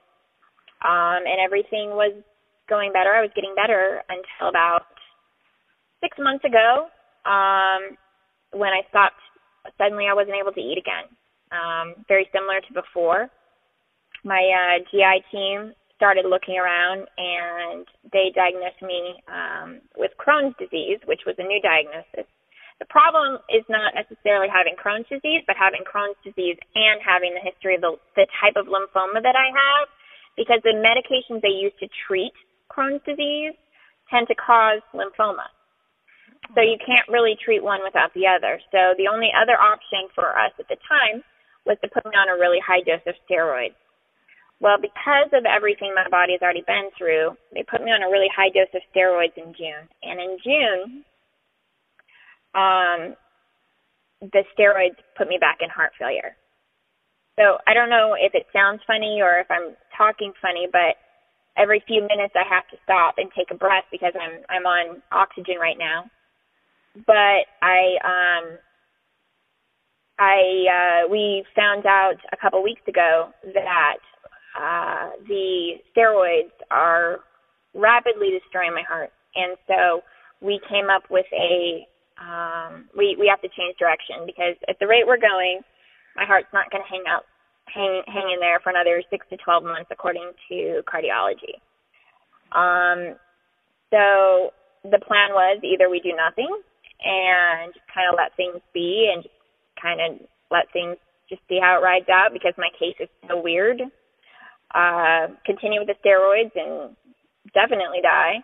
Um 0.83 1.23
and 1.23 1.39
everything 1.39 1.93
was 1.93 2.11
going 2.67 2.93
better. 2.93 3.13
I 3.13 3.21
was 3.21 3.31
getting 3.35 3.53
better 3.55 4.01
until 4.09 4.49
about 4.49 4.85
six 6.01 6.17
months 6.19 6.45
ago, 6.45 6.87
um, 7.25 7.97
when 8.53 8.71
I 8.71 8.81
stopped 8.89 9.19
suddenly 9.77 10.05
I 10.09 10.13
wasn't 10.13 10.37
able 10.39 10.53
to 10.53 10.61
eat 10.61 10.77
again. 10.77 11.09
Um, 11.51 12.05
very 12.07 12.29
similar 12.31 12.61
to 12.61 12.73
before. 12.73 13.29
My 14.23 14.41
uh 14.41 14.83
GI 14.91 15.23
team 15.31 15.73
started 15.99 16.23
looking 16.23 16.55
around 16.55 17.03
and 17.19 17.83
they 18.15 18.31
diagnosed 18.31 18.79
me 18.79 19.19
um, 19.27 19.83
with 19.99 20.15
Crohn's 20.15 20.55
disease, 20.55 21.03
which 21.03 21.27
was 21.27 21.35
a 21.39 21.43
new 21.43 21.59
diagnosis. 21.59 22.23
The 22.79 22.87
problem 22.87 23.43
is 23.51 23.67
not 23.67 23.91
necessarily 23.91 24.47
having 24.47 24.79
Crohn's 24.79 25.11
disease, 25.11 25.43
but 25.43 25.59
having 25.59 25.83
Crohn's 25.83 26.15
disease 26.23 26.55
and 26.71 27.03
having 27.03 27.35
the 27.35 27.43
history 27.43 27.75
of 27.75 27.83
the, 27.83 27.99
the 28.15 28.31
type 28.39 28.55
of 28.55 28.71
lymphoma 28.71 29.19
that 29.19 29.35
I 29.35 29.51
have, 29.51 29.91
because 30.39 30.63
the 30.63 30.79
medications 30.79 31.43
they 31.43 31.51
use 31.51 31.75
to 31.83 31.91
treat 32.07 32.31
Crohn's 32.71 33.03
disease 33.03 33.51
tend 34.07 34.31
to 34.31 34.35
cause 34.39 34.79
lymphoma. 34.95 35.51
So 36.55 36.63
you 36.63 36.79
can't 36.79 37.11
really 37.11 37.35
treat 37.35 37.59
one 37.59 37.83
without 37.83 38.15
the 38.15 38.23
other. 38.23 38.63
So 38.71 38.95
the 38.95 39.11
only 39.11 39.35
other 39.35 39.59
option 39.59 40.07
for 40.15 40.31
us 40.31 40.55
at 40.55 40.71
the 40.71 40.79
time 40.87 41.27
was 41.69 41.77
to 41.85 41.93
put 41.93 42.03
me 42.05 42.17
on 42.17 42.33
a 42.33 42.41
really 42.41 42.57
high 42.59 42.81
dose 42.81 43.05
of 43.05 43.13
steroids. 43.29 43.77
Well, 44.59 44.81
because 44.81 45.31
of 45.31 45.45
everything 45.45 45.93
my 45.95 46.09
body 46.09 46.33
has 46.33 46.41
already 46.41 46.65
been 46.65 46.89
through, 46.97 47.37
they 47.53 47.63
put 47.63 47.85
me 47.85 47.91
on 47.93 48.03
a 48.03 48.11
really 48.11 48.27
high 48.35 48.49
dose 48.49 48.73
of 48.73 48.81
steroids 48.91 49.37
in 49.37 49.53
June. 49.53 49.87
And 50.03 50.19
in 50.19 50.33
June, 50.43 51.05
um, 52.57 52.99
the 54.19 54.43
steroids 54.51 54.99
put 55.15 55.29
me 55.29 55.37
back 55.39 55.59
in 55.61 55.69
heart 55.69 55.93
failure. 55.97 56.35
So 57.39 57.55
I 57.65 57.73
don't 57.73 57.89
know 57.89 58.17
if 58.19 58.35
it 58.35 58.47
sounds 58.51 58.81
funny 58.85 59.21
or 59.23 59.39
if 59.39 59.47
I'm 59.49 59.77
talking 59.95 60.33
funny, 60.41 60.67
but 60.69 60.99
every 61.55 61.81
few 61.87 62.01
minutes 62.01 62.35
I 62.35 62.43
have 62.43 62.67
to 62.71 62.77
stop 62.83 63.15
and 63.17 63.31
take 63.31 63.51
a 63.51 63.55
breath 63.55 63.85
because 63.91 64.11
I'm 64.19 64.43
I'm 64.49 64.65
on 64.65 65.01
oxygen 65.11 65.55
right 65.55 65.77
now. 65.79 66.11
But 67.07 67.47
I 67.63 67.95
um 68.03 68.59
I 70.19 71.03
uh 71.05 71.09
we 71.09 71.45
found 71.55 71.85
out 71.85 72.15
a 72.31 72.37
couple 72.37 72.61
weeks 72.63 72.81
ago 72.87 73.31
that 73.53 73.97
uh, 74.59 75.11
the 75.27 75.79
steroids 75.95 76.51
are 76.71 77.21
rapidly 77.73 78.31
destroying 78.31 78.73
my 78.73 78.83
heart, 78.87 79.11
and 79.35 79.57
so 79.67 80.01
we 80.41 80.59
came 80.69 80.89
up 80.89 81.03
with 81.09 81.25
a 81.33 81.87
um, 82.19 82.89
we 82.97 83.15
we 83.19 83.27
have 83.27 83.41
to 83.41 83.49
change 83.55 83.77
direction 83.79 84.25
because 84.25 84.55
at 84.67 84.77
the 84.79 84.87
rate 84.87 85.07
we're 85.07 85.21
going, 85.21 85.61
my 86.15 86.25
heart's 86.25 86.51
not 86.53 86.69
going 86.71 86.83
to 86.83 86.89
hang 86.89 87.03
out 87.07 87.23
hang 87.73 88.01
hang 88.07 88.31
in 88.33 88.39
there 88.39 88.59
for 88.59 88.71
another 88.71 89.01
six 89.09 89.25
to 89.29 89.37
twelve 89.37 89.63
months 89.63 89.89
according 89.91 90.31
to 90.49 90.81
cardiology. 90.83 91.55
Um, 92.51 93.15
so 93.91 94.51
the 94.83 94.99
plan 94.99 95.31
was 95.31 95.61
either 95.63 95.89
we 95.89 95.99
do 96.01 96.11
nothing 96.15 96.49
and 97.03 97.73
kind 97.93 98.09
of 98.11 98.15
let 98.17 98.35
things 98.35 98.59
be 98.73 99.11
and 99.13 99.23
just 99.23 99.38
kind 99.81 99.99
of 100.01 100.27
let 100.51 100.71
things 100.73 100.97
just 101.29 101.41
see 101.47 101.59
how 101.61 101.77
it 101.77 101.83
rides 101.83 102.09
out 102.09 102.33
because 102.33 102.53
my 102.57 102.69
case 102.77 102.95
is 102.99 103.09
so 103.27 103.41
weird. 103.41 103.81
Uh, 104.73 105.33
continue 105.45 105.79
with 105.79 105.89
the 105.89 105.97
steroids 106.01 106.53
and 106.55 106.95
definitely 107.53 108.01
die. 108.01 108.43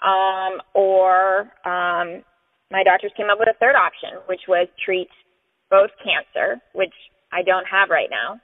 Um, 0.00 0.60
or 0.72 1.40
um, 1.66 2.24
my 2.70 2.82
doctors 2.84 3.12
came 3.16 3.28
up 3.28 3.38
with 3.38 3.48
a 3.48 3.58
third 3.58 3.76
option, 3.76 4.22
which 4.26 4.48
was 4.48 4.66
treat 4.82 5.10
both 5.70 5.90
cancer, 6.02 6.62
which 6.72 6.94
I 7.32 7.42
don't 7.42 7.66
have 7.66 7.90
right 7.90 8.08
now, 8.10 8.40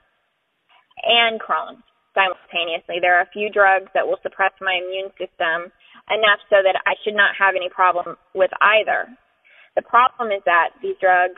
and 1.03 1.41
Crohn's 1.41 1.83
simultaneously. 2.13 2.97
There 3.01 3.17
are 3.17 3.25
a 3.25 3.35
few 3.35 3.49
drugs 3.49 3.91
that 3.93 4.07
will 4.07 4.21
suppress 4.23 4.53
my 4.61 4.79
immune 4.81 5.11
system 5.17 5.71
enough 6.09 6.41
so 6.49 6.63
that 6.63 6.79
I 6.87 6.95
should 7.03 7.15
not 7.15 7.35
have 7.37 7.55
any 7.55 7.69
problem 7.69 8.15
with 8.33 8.51
either. 8.61 9.07
The 9.75 9.83
problem 9.83 10.31
is 10.31 10.41
that 10.45 10.73
these 10.81 10.95
drugs 10.99 11.37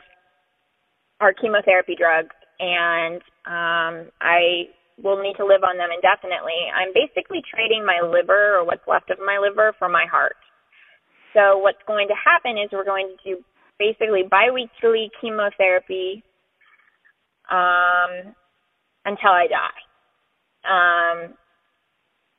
are 1.20 1.32
chemotherapy 1.32 1.94
drugs, 1.96 2.34
and 2.58 3.20
um, 3.46 4.10
I 4.20 4.68
will 5.02 5.22
need 5.22 5.36
to 5.36 5.46
live 5.46 5.64
on 5.64 5.76
them 5.76 5.88
indefinitely. 5.92 6.56
I'm 6.72 6.92
basically 6.92 7.42
trading 7.48 7.84
my 7.84 8.00
liver 8.04 8.58
or 8.58 8.64
what's 8.64 8.86
left 8.86 9.10
of 9.10 9.18
my 9.24 9.38
liver 9.38 9.74
for 9.78 9.88
my 9.88 10.04
heart. 10.10 10.36
So 11.34 11.58
what's 11.58 11.80
going 11.86 12.08
to 12.08 12.14
happen 12.16 12.58
is 12.58 12.70
we're 12.72 12.84
going 12.84 13.16
to 13.16 13.36
do 13.36 13.42
basically 13.78 14.24
biweekly 14.28 15.10
chemotherapy 15.20 16.22
um, 17.50 18.34
until 19.04 19.30
I 19.30 19.46
die. 19.48 19.80
Um, 20.68 21.34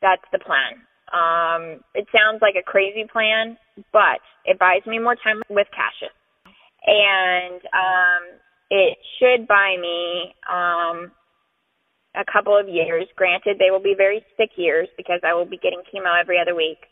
that's 0.02 0.26
the 0.32 0.40
plan. 0.40 0.86
Um, 1.12 1.82
it 1.94 2.08
sounds 2.14 2.42
like 2.42 2.56
a 2.56 2.64
crazy 2.64 3.06
plan, 3.12 3.58
but 3.92 4.22
it 4.46 4.60
buys 4.60 4.86
me 4.86 5.00
more 5.00 5.16
time 5.16 5.42
with 5.50 5.68
Cassius. 5.76 6.14
And 6.86 7.62
um, 7.74 8.24
it 8.72 8.98
should 9.20 9.52
buy 9.52 9.76
me 9.76 10.32
um, 10.48 11.12
a 12.16 12.24
couple 12.24 12.56
of 12.56 12.72
years. 12.72 13.06
Granted, 13.20 13.60
they 13.60 13.70
will 13.70 13.84
be 13.84 13.94
very 14.00 14.24
sick 14.40 14.56
years 14.56 14.88
because 14.96 15.20
I 15.28 15.36
will 15.36 15.46
be 15.46 15.60
getting 15.60 15.84
chemo 15.92 16.16
every 16.16 16.40
other 16.40 16.56
week. 16.56 16.88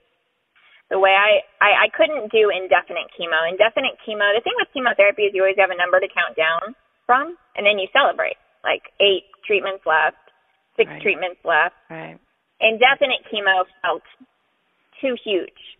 The 0.91 0.99
way 0.99 1.15
I, 1.15 1.39
I, 1.63 1.87
I 1.87 1.87
couldn't 1.95 2.35
do 2.35 2.51
indefinite 2.51 3.07
chemo. 3.15 3.47
Indefinite 3.47 3.95
chemo, 4.03 4.27
the 4.35 4.43
thing 4.43 4.59
with 4.59 4.67
chemotherapy 4.75 5.23
is 5.23 5.31
you 5.33 5.41
always 5.41 5.55
have 5.57 5.71
a 5.71 5.79
number 5.79 6.03
to 6.03 6.11
count 6.11 6.35
down 6.35 6.75
from, 7.07 7.39
and 7.55 7.63
then 7.65 7.79
you 7.79 7.87
celebrate. 7.95 8.35
Like 8.59 8.91
eight 8.99 9.31
treatments 9.47 9.87
left, 9.87 10.19
six 10.75 10.91
right. 10.91 11.01
treatments 11.01 11.39
left. 11.47 11.79
Right. 11.89 12.19
Indefinite 12.59 13.23
chemo 13.31 13.63
felt 13.79 14.03
too 14.99 15.15
huge. 15.23 15.78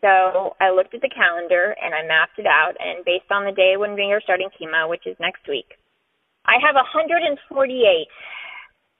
So 0.00 0.56
I 0.60 0.70
looked 0.70 0.94
at 0.94 1.02
the 1.02 1.12
calendar 1.12 1.76
and 1.82 1.94
I 1.94 2.06
mapped 2.06 2.38
it 2.38 2.46
out, 2.46 2.72
and 2.80 3.04
based 3.04 3.30
on 3.30 3.44
the 3.44 3.52
day 3.52 3.76
when 3.76 3.94
we 3.94 4.12
are 4.12 4.20
starting 4.20 4.48
chemo, 4.56 4.88
which 4.88 5.06
is 5.06 5.16
next 5.20 5.46
week, 5.48 5.76
I 6.46 6.56
have 6.64 6.74
148 6.74 7.36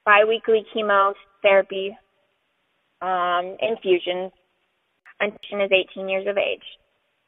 biweekly 0.04 0.64
chemotherapy 0.72 1.96
um, 3.00 3.56
infusions 3.60 4.32
until 5.20 5.64
is 5.64 5.72
18 5.72 6.08
years 6.08 6.26
of 6.28 6.36
age. 6.36 6.64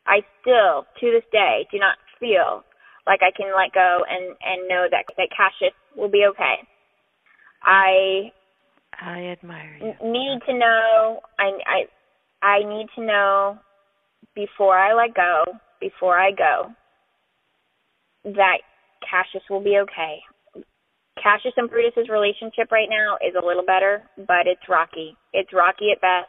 I 0.06 0.20
still, 0.40 0.84
to 1.00 1.10
this 1.12 1.24
day, 1.32 1.66
do 1.70 1.78
not 1.78 1.96
feel 2.18 2.64
like 3.06 3.20
I 3.22 3.30
can 3.36 3.54
let 3.54 3.72
go 3.72 4.04
and 4.08 4.36
and 4.42 4.68
know 4.68 4.86
that 4.90 5.04
that 5.16 5.28
Cassius 5.36 5.74
will 5.96 6.10
be 6.10 6.26
okay. 6.30 6.56
I 7.62 8.32
I 9.00 9.32
admire 9.32 9.78
you. 9.80 9.94
need 10.02 10.40
to 10.46 10.52
know. 10.52 11.20
I 11.38 11.50
I 11.66 11.78
I 12.42 12.58
need 12.58 12.88
to 12.96 13.04
know 13.04 13.58
before 14.34 14.76
I 14.76 14.94
let 14.94 15.14
go, 15.14 15.44
before 15.80 16.18
I 16.18 16.32
go, 16.32 16.72
that 18.24 18.58
Cassius 19.08 19.44
will 19.48 19.62
be 19.62 19.78
okay. 19.82 20.18
Cassius 21.22 21.54
and 21.56 21.70
Brutus's 21.70 22.08
relationship 22.08 22.72
right 22.72 22.88
now 22.90 23.16
is 23.26 23.34
a 23.40 23.46
little 23.46 23.64
better, 23.64 24.02
but 24.16 24.46
it's 24.46 24.68
rocky. 24.68 25.16
It's 25.32 25.52
rocky 25.52 25.92
at 25.92 26.00
best, 26.00 26.28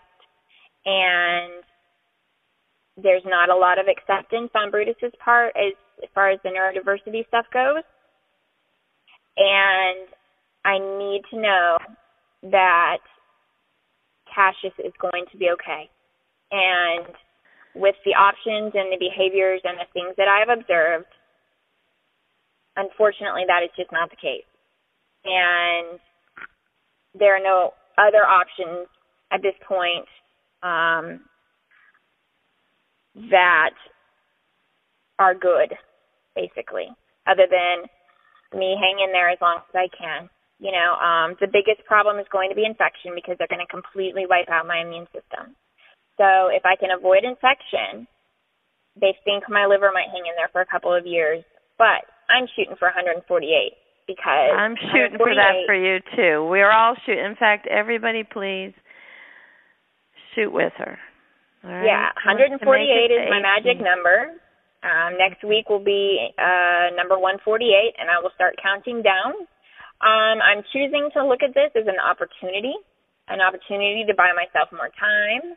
and 0.85 1.63
there's 3.01 3.23
not 3.25 3.49
a 3.49 3.55
lot 3.55 3.79
of 3.79 3.87
acceptance 3.87 4.51
on 4.55 4.69
Brutus's 4.69 5.13
part 5.23 5.53
as, 5.55 5.73
as 6.03 6.09
far 6.13 6.29
as 6.29 6.39
the 6.43 6.49
neurodiversity 6.49 7.27
stuff 7.27 7.45
goes. 7.51 7.83
And 9.37 10.07
I 10.63 10.77
need 10.77 11.21
to 11.31 11.41
know 11.41 11.77
that 12.51 12.99
Cassius 14.33 14.73
is 14.83 14.93
going 15.01 15.25
to 15.31 15.37
be 15.37 15.49
okay. 15.53 15.89
And 16.53 17.09
with 17.73 17.95
the 18.05 18.13
options 18.13 18.73
and 18.75 18.93
the 18.93 19.01
behaviors 19.01 19.61
and 19.63 19.81
the 19.81 19.89
things 19.91 20.13
that 20.17 20.29
I 20.29 20.45
have 20.45 20.53
observed, 20.53 21.09
unfortunately, 22.77 23.43
that 23.47 23.65
is 23.65 23.73
just 23.75 23.91
not 23.91 24.11
the 24.11 24.21
case. 24.21 24.45
And 25.25 25.99
there 27.17 27.35
are 27.35 27.43
no 27.43 27.73
other 27.97 28.25
options 28.25 28.87
at 29.31 29.41
this 29.41 29.57
point 29.67 30.05
um, 30.61 31.25
that 33.31 33.73
are 35.17 35.33
good, 35.33 35.73
basically, 36.35 36.87
other 37.25 37.47
than 37.49 37.89
me 38.53 38.77
hang 38.77 39.01
in 39.03 39.11
there 39.11 39.29
as 39.29 39.41
long 39.41 39.57
as 39.57 39.75
I 39.75 39.89
can. 39.89 40.29
You 40.59 40.71
know, 40.71 40.93
um, 41.01 41.35
the 41.41 41.47
biggest 41.47 41.85
problem 41.87 42.19
is 42.19 42.25
going 42.31 42.49
to 42.49 42.55
be 42.55 42.65
infection 42.65 43.11
because 43.15 43.35
they're 43.37 43.49
going 43.49 43.65
to 43.65 43.73
completely 43.73 44.25
wipe 44.29 44.49
out 44.49 44.67
my 44.67 44.81
immune 44.81 45.07
system. 45.09 45.55
So 46.17 46.49
if 46.53 46.65
I 46.65 46.75
can 46.75 46.89
avoid 46.91 47.23
infection, 47.23 48.07
they 48.99 49.17
think 49.25 49.45
my 49.49 49.65
liver 49.65 49.91
might 49.93 50.13
hang 50.13 50.25
in 50.29 50.35
there 50.37 50.49
for 50.51 50.61
a 50.61 50.69
couple 50.69 50.93
of 50.93 51.05
years. 51.05 51.43
But 51.77 52.05
I'm 52.29 52.47
shooting 52.55 52.75
for 52.77 52.87
148 52.87 53.25
because 54.05 54.49
I'm 54.53 54.75
shooting 54.93 55.17
for 55.17 55.33
that 55.33 55.65
for 55.65 55.75
you 55.75 55.99
too. 56.15 56.45
We're 56.45 56.71
all 56.71 56.95
shooting. 57.05 57.25
In 57.25 57.35
fact, 57.35 57.67
everybody, 57.67 58.23
please 58.23 58.73
shoot 60.35 60.51
with 60.51 60.73
her. 60.77 60.97
Right. 61.63 61.87
Yeah, 61.87 62.11
148 62.27 62.59
is 62.59 63.31
my 63.31 63.39
magic 63.39 63.79
number. 63.79 64.35
Um, 64.83 65.15
next 65.15 65.47
week 65.47 65.71
will 65.71 65.83
be 65.83 66.19
uh, 66.35 66.91
number 66.99 67.15
148, 67.15 67.95
and 67.95 68.11
I 68.11 68.19
will 68.19 68.35
start 68.35 68.59
counting 68.59 68.99
down. 68.99 69.47
Um, 70.03 70.43
I'm 70.43 70.59
choosing 70.75 71.07
to 71.15 71.23
look 71.23 71.39
at 71.39 71.55
this 71.55 71.71
as 71.71 71.87
an 71.87 72.03
opportunity, 72.03 72.75
an 73.31 73.39
opportunity 73.39 74.03
to 74.03 74.13
buy 74.13 74.35
myself 74.35 74.67
more 74.75 74.91
time, 74.99 75.55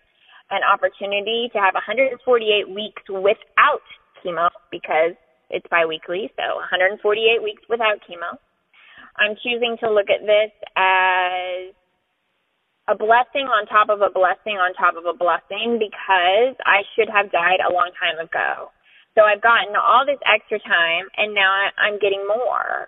an 0.51 0.63
opportunity 0.63 1.51
to 1.53 1.59
have 1.59 1.75
148 1.75 2.23
weeks 2.71 3.03
without 3.09 3.83
chemo 4.23 4.49
because 4.71 5.19
it's 5.51 5.67
biweekly, 5.71 6.31
so 6.37 6.57
148 6.71 7.43
weeks 7.43 7.63
without 7.69 7.99
chemo. 8.07 8.39
I'm 9.17 9.37
choosing 9.43 9.77
to 9.81 9.91
look 9.91 10.11
at 10.11 10.27
this 10.27 10.53
as 10.77 11.73
a 12.89 12.95
blessing 12.95 13.51
on 13.51 13.67
top 13.67 13.89
of 13.91 14.01
a 14.01 14.11
blessing 14.11 14.59
on 14.63 14.75
top 14.75 14.95
of 14.95 15.07
a 15.07 15.17
blessing 15.17 15.79
because 15.83 16.55
I 16.63 16.87
should 16.95 17.11
have 17.11 17.33
died 17.33 17.59
a 17.59 17.73
long 17.73 17.91
time 17.99 18.23
ago. 18.23 18.71
So 19.17 19.25
I've 19.25 19.43
gotten 19.43 19.75
all 19.75 20.05
this 20.07 20.21
extra 20.23 20.61
time 20.61 21.09
and 21.17 21.35
now 21.35 21.51
I'm 21.79 21.99
getting 21.99 22.23
more. 22.29 22.87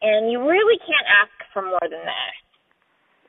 And 0.00 0.32
you 0.32 0.42
really 0.42 0.78
can't 0.82 1.06
ask 1.06 1.30
for 1.52 1.62
more 1.62 1.86
than 1.86 2.02
that. 2.02 2.34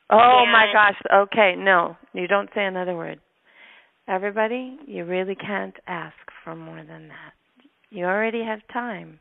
Oh 0.09 0.43
and 0.43 0.51
my 0.51 0.65
gosh. 0.73 1.27
Okay, 1.27 1.55
no. 1.57 1.97
You 2.13 2.27
don't 2.27 2.49
say 2.53 2.65
another 2.65 2.95
word. 2.95 3.19
Everybody, 4.07 4.77
you 4.85 5.05
really 5.05 5.35
can't 5.35 5.75
ask 5.87 6.15
for 6.43 6.55
more 6.55 6.83
than 6.83 7.07
that. 7.07 7.33
You 7.89 8.05
already 8.05 8.43
have 8.43 8.59
time. 8.71 9.19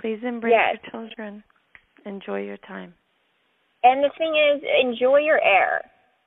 Please 0.00 0.18
embrace 0.22 0.54
yes. 0.56 0.78
your 0.82 0.90
children. 0.90 1.44
Enjoy 2.04 2.40
your 2.40 2.56
time. 2.58 2.94
And 3.82 4.02
the 4.02 4.10
thing 4.16 4.34
is, 4.34 4.62
enjoy 4.82 5.18
your 5.18 5.40
air. 5.42 5.82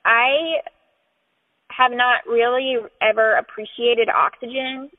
I 0.06 0.62
have 1.76 1.92
not 1.92 2.28
really 2.28 2.78
ever 3.02 3.38
appreciated 3.38 4.10
oxygen 4.10 4.90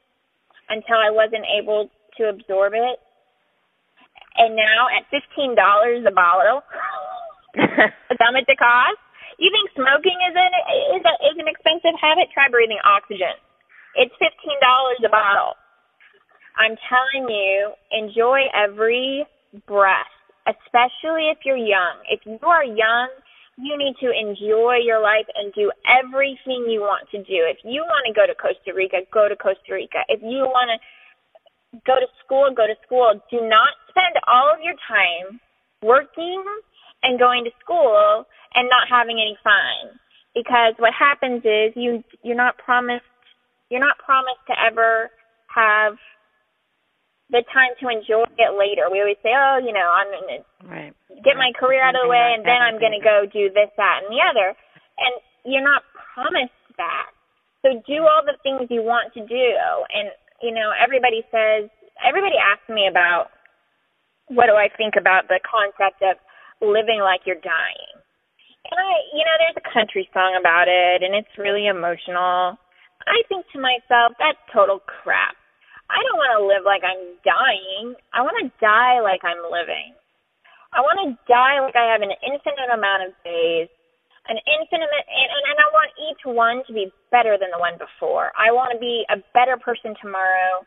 until 0.68 0.96
I 0.96 1.10
wasn't 1.10 1.44
able 1.60 1.90
to 2.16 2.28
absorb 2.28 2.72
it. 2.74 2.98
And 4.36 4.56
now 4.56 4.86
at 4.88 5.04
fifteen 5.10 5.54
dollars 5.54 6.04
a 6.06 6.12
bottle, 6.12 6.62
much 7.56 8.48
it 8.48 8.58
costs? 8.58 9.02
You 9.38 9.48
think 9.50 9.72
smoking 9.72 10.18
is 10.28 10.34
an 10.36 10.52
is 10.98 11.04
a, 11.04 11.14
is 11.32 11.36
an 11.40 11.48
expensive 11.48 11.96
habit? 11.96 12.28
Try 12.32 12.48
breathing 12.52 12.80
oxygen. 12.84 13.34
It's 13.96 14.12
fifteen 14.20 14.58
dollars 14.60 15.00
a 15.02 15.10
bottle. 15.10 15.56
I'm 16.58 16.76
telling 16.90 17.30
you, 17.30 17.72
enjoy 17.90 18.46
every 18.52 19.24
breath 19.66 20.12
especially 20.48 21.28
if 21.28 21.44
you're 21.44 21.60
young. 21.60 22.00
If 22.08 22.24
you 22.24 22.38
are 22.42 22.64
young, 22.64 23.08
you 23.60 23.76
need 23.76 23.94
to 24.00 24.08
enjoy 24.08 24.80
your 24.80 25.02
life 25.02 25.28
and 25.36 25.52
do 25.52 25.70
everything 25.84 26.64
you 26.68 26.80
want 26.80 27.10
to 27.12 27.18
do. 27.18 27.44
If 27.44 27.60
you 27.64 27.84
want 27.84 28.08
to 28.08 28.12
go 28.16 28.24
to 28.24 28.32
Costa 28.32 28.72
Rica, 28.72 29.04
go 29.12 29.28
to 29.28 29.36
Costa 29.36 29.76
Rica. 29.76 30.00
If 30.08 30.22
you 30.24 30.48
want 30.48 30.72
to 30.72 30.76
go 31.84 32.00
to 32.00 32.08
school, 32.24 32.48
go 32.56 32.64
to 32.64 32.78
school. 32.86 33.20
Do 33.28 33.44
not 33.44 33.76
spend 33.92 34.16
all 34.24 34.48
of 34.48 34.64
your 34.64 34.76
time 34.88 35.40
working 35.84 36.40
and 37.02 37.18
going 37.18 37.44
to 37.44 37.50
school 37.62 38.26
and 38.54 38.68
not 38.68 38.88
having 38.90 39.16
any 39.16 39.36
fun. 39.42 39.98
Because 40.34 40.74
what 40.78 40.94
happens 40.94 41.42
is 41.42 41.74
you 41.74 42.04
you're 42.22 42.38
not 42.38 42.58
promised 42.58 43.06
you're 43.70 43.82
not 43.82 43.98
promised 43.98 44.42
to 44.46 44.54
ever 44.54 45.10
have 45.50 45.98
the 47.30 47.42
time 47.54 47.70
to 47.78 47.86
enjoy 47.86 48.26
it 48.38 48.52
later. 48.58 48.90
We 48.90 49.02
always 49.02 49.18
say, 49.22 49.30
"Oh, 49.34 49.58
you 49.62 49.72
know, 49.72 49.86
I'm 49.86 50.10
to 50.10 50.38
right. 50.66 50.92
get 51.22 51.38
my 51.38 51.54
career 51.54 51.82
out 51.82 51.94
of 51.94 52.02
the 52.02 52.10
way, 52.10 52.34
and 52.34 52.42
then 52.42 52.58
I'm 52.58 52.78
going 52.82 52.94
to 52.94 53.02
go 53.02 53.26
do 53.26 53.50
this, 53.54 53.70
that, 53.78 54.02
and 54.02 54.10
the 54.10 54.22
other." 54.22 54.54
And 54.98 55.14
you're 55.46 55.64
not 55.64 55.82
promised 56.14 56.58
that. 56.76 57.10
So 57.62 57.82
do 57.86 58.02
all 58.02 58.22
the 58.26 58.38
things 58.42 58.66
you 58.70 58.82
want 58.82 59.14
to 59.14 59.22
do. 59.22 59.46
And 59.94 60.10
you 60.42 60.52
know, 60.52 60.72
everybody 60.72 61.22
says, 61.30 61.68
everybody 62.00 62.36
asks 62.40 62.68
me 62.68 62.88
about 62.88 63.28
what 64.28 64.46
do 64.46 64.56
I 64.56 64.68
think 64.72 64.94
about 64.96 65.28
the 65.28 65.40
concept 65.44 66.00
of 66.00 66.16
living 66.60 67.00
like 67.00 67.24
you're 67.24 67.40
dying. 67.40 67.94
And 68.70 68.78
I, 68.78 68.92
you 69.16 69.24
know, 69.24 69.36
there's 69.40 69.60
a 69.60 69.72
country 69.72 70.08
song 70.12 70.36
about 70.38 70.68
it, 70.68 71.02
and 71.02 71.16
it's 71.16 71.32
really 71.40 71.66
emotional. 71.66 72.60
I 73.08 73.24
think 73.28 73.48
to 73.52 73.58
myself, 73.58 74.14
that's 74.20 74.38
total 74.52 74.78
crap. 74.84 75.34
I 75.90 75.98
don't 76.06 76.20
want 76.22 76.32
to 76.38 76.46
live 76.46 76.62
like 76.62 76.86
I'm 76.86 77.18
dying. 77.26 77.98
I 78.14 78.22
want 78.22 78.38
to 78.38 78.52
die 78.62 79.02
like 79.02 79.26
I'm 79.26 79.42
living. 79.50 79.96
I 80.70 80.86
want 80.86 81.02
to 81.02 81.18
die 81.26 81.58
like 81.58 81.74
I 81.74 81.90
have 81.90 82.04
an 82.04 82.14
infinite 82.22 82.70
amount 82.70 83.10
of 83.10 83.12
days, 83.26 83.66
an 84.30 84.38
infinite, 84.46 84.86
and, 84.86 85.28
and, 85.34 85.42
and 85.50 85.58
I 85.58 85.68
want 85.74 85.90
each 85.98 86.22
one 86.22 86.62
to 86.68 86.72
be 86.72 86.94
better 87.10 87.34
than 87.34 87.50
the 87.50 87.58
one 87.58 87.74
before. 87.74 88.30
I 88.38 88.54
want 88.54 88.70
to 88.70 88.78
be 88.78 89.02
a 89.10 89.18
better 89.34 89.58
person 89.58 89.98
tomorrow 89.98 90.62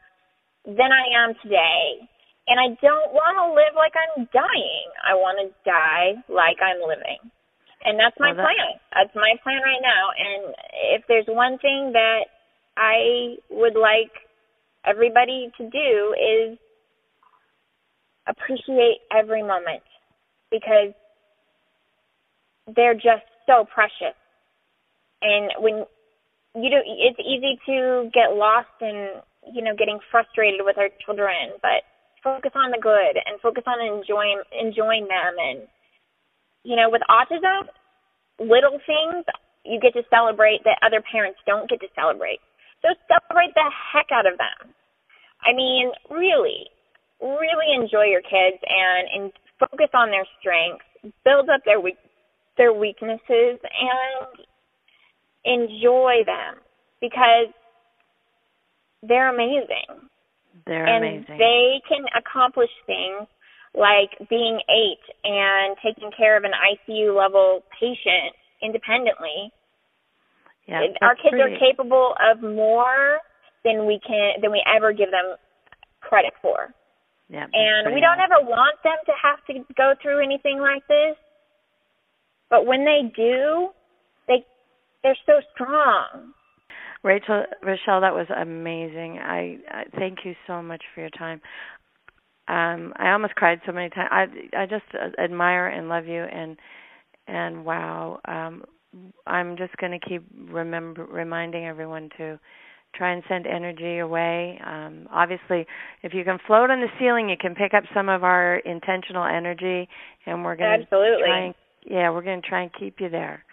than 0.68 0.92
I 0.92 1.08
am 1.24 1.40
today. 1.40 2.04
And 2.48 2.60
I 2.60 2.76
don't 2.82 3.14
want 3.16 3.40
to 3.40 3.56
live 3.56 3.74
like 3.76 3.94
I'm 3.96 4.28
dying. 4.34 4.88
I 5.00 5.16
want 5.16 5.40
to 5.40 5.48
die 5.64 6.20
like 6.28 6.60
I'm 6.60 6.84
living. 6.84 7.20
And 7.86 8.00
that's 8.00 8.16
my 8.20 8.32
well, 8.32 8.44
that, 8.44 8.52
plan. 8.52 8.72
That's 8.92 9.16
my 9.16 9.36
plan 9.44 9.62
right 9.64 9.84
now. 9.84 10.12
And 10.16 10.56
if 10.96 11.04
there's 11.08 11.28
one 11.28 11.58
thing 11.60 11.92
that 11.94 12.28
I 12.76 13.36
would 13.50 13.76
like 13.76 14.12
everybody 14.86 15.52
to 15.58 15.64
do 15.70 16.16
is 16.20 16.58
appreciate 18.28 19.04
every 19.12 19.44
moment 19.44 19.84
because 20.52 20.92
they're 22.76 22.96
just 22.96 23.28
so 23.48 23.66
precious. 23.74 24.16
And 25.22 25.52
when 25.60 25.86
you 26.56 26.70
know, 26.70 26.82
it's 26.86 27.20
easy 27.20 27.58
to 27.66 28.10
get 28.14 28.38
lost 28.38 28.70
in, 28.80 29.10
you 29.52 29.64
know, 29.64 29.74
getting 29.76 30.00
frustrated 30.12 30.62
with 30.64 30.78
our 30.78 30.90
children, 31.04 31.58
but 31.62 31.82
focus 32.24 32.52
on 32.56 32.72
the 32.72 32.80
good 32.82 33.20
and 33.26 33.40
focus 33.42 33.64
on 33.68 33.84
enjoying 33.84 34.42
enjoying 34.52 35.08
them 35.08 35.36
and 35.38 35.68
you 36.64 36.76
know, 36.76 36.90
with 36.90 37.02
autism, 37.10 37.68
little 38.40 38.80
things 38.88 39.26
you 39.66 39.80
get 39.80 39.94
to 39.94 40.04
celebrate 40.10 40.64
that 40.64 40.80
other 40.86 41.04
parents 41.12 41.40
don't 41.46 41.70
get 41.70 41.80
to 41.82 41.88
celebrate. 41.96 42.40
So 42.82 42.90
celebrate 43.08 43.54
the 43.54 43.70
heck 43.94 44.08
out 44.12 44.26
of 44.26 44.38
them. 44.38 44.74
I 45.44 45.54
mean, 45.54 45.92
really, 46.10 46.68
really 47.22 47.76
enjoy 47.76 48.06
your 48.06 48.22
kids 48.22 48.60
and, 48.64 49.08
and 49.14 49.32
focus 49.60 49.90
on 49.94 50.10
their 50.10 50.26
strengths, 50.40 50.86
build 51.24 51.50
up 51.50 51.62
their 51.66 51.80
weak, 51.80 51.98
their 52.58 52.74
weaknesses, 52.74 53.60
and 53.60 54.40
enjoy 55.46 56.24
them 56.26 56.56
because 57.02 57.52
they're 59.02 59.34
amazing. 59.34 60.08
They're 60.66 60.86
and 60.86 61.04
amazing. 61.04 61.38
they 61.38 61.82
can 61.88 62.06
accomplish 62.18 62.72
things 62.86 63.28
like 63.76 64.16
being 64.30 64.62
eight 64.70 65.04
and 65.24 65.76
taking 65.84 66.12
care 66.16 66.38
of 66.38 66.44
an 66.44 66.52
ICU 66.54 67.16
level 67.18 67.64
patient 67.80 68.36
independently 68.62 69.52
yeah, 70.68 70.80
our 71.02 71.16
kids 71.16 71.36
pretty. 71.36 71.56
are 71.56 71.60
capable 71.60 72.16
of 72.16 72.42
more 72.42 73.20
than 73.66 73.86
we 73.86 74.00
can 74.06 74.40
than 74.42 74.52
we 74.52 74.64
ever 74.64 74.94
give 74.94 75.12
them 75.12 75.36
credit 76.00 76.34
for. 76.42 76.74
Yeah, 77.30 77.48
and 77.52 77.94
we 77.94 78.00
don't 78.00 78.20
ever 78.20 78.46
want 78.46 78.78
them 78.84 78.98
to 79.06 79.14
have 79.22 79.44
to 79.48 79.74
go 79.76 79.94
through 80.02 80.24
anything 80.24 80.60
like 80.60 80.86
this. 80.88 81.18
But 82.50 82.66
when 82.66 82.86
they 82.86 83.12
do, 83.16 83.70
they 84.28 84.46
they're 85.04 85.18
so 85.26 85.42
strong. 85.54 86.34
Rachel, 87.04 87.44
Rachele, 87.64 88.02
that 88.02 88.14
was 88.14 88.28
amazing. 88.36 89.20
I, 89.20 89.58
I 89.70 89.84
thank 89.98 90.20
you 90.24 90.34
so 90.48 90.62
much 90.62 90.82
for 90.94 91.02
your 91.02 91.10
time. 91.12 91.42
Um, 92.48 92.94
I 92.98 93.12
almost 93.12 93.36
cried 93.36 93.62
so 93.66 93.72
many 93.72 93.90
times. 93.90 94.10
I 94.12 94.26
I 94.58 94.66
just 94.66 94.84
admire 95.18 95.68
and 95.68 95.88
love 95.88 96.06
you 96.08 96.24
and 96.24 96.58
and 97.28 97.64
wow. 97.64 98.20
Um, 98.26 98.64
I'm 99.26 99.58
just 99.58 99.76
going 99.78 99.98
to 99.98 100.00
keep 100.00 100.24
remember 100.50 101.06
reminding 101.06 101.66
everyone 101.66 102.10
to 102.18 102.40
try 102.96 103.12
and 103.12 103.24
send 103.28 103.48
energy 103.48 104.00
away. 104.00 104.60
Um, 104.66 105.08
obviously, 105.12 105.66
if 106.04 106.14
you 106.14 106.24
can 106.24 106.38
float 106.46 106.70
on 106.70 106.82
the 106.82 106.90
ceiling, 107.00 107.30
you 107.30 107.38
can 107.40 107.56
pick 107.56 107.74
up 107.74 107.84
some 107.94 108.10
of 108.10 108.24
our 108.24 108.58
intentional 108.58 109.24
energy, 109.24 109.88
and 110.26 110.44
we're 110.44 110.56
going 110.56 110.80
to 110.80 110.84
absolutely. 110.84 111.24
Try 111.24 111.46
and, 111.46 111.56
yeah, 111.86 112.10
we're 112.12 112.22
going 112.22 112.42
to 112.42 112.48
try 112.48 112.62
and 112.62 112.72
keep 112.78 113.00
you 113.00 113.10
there. 113.10 113.44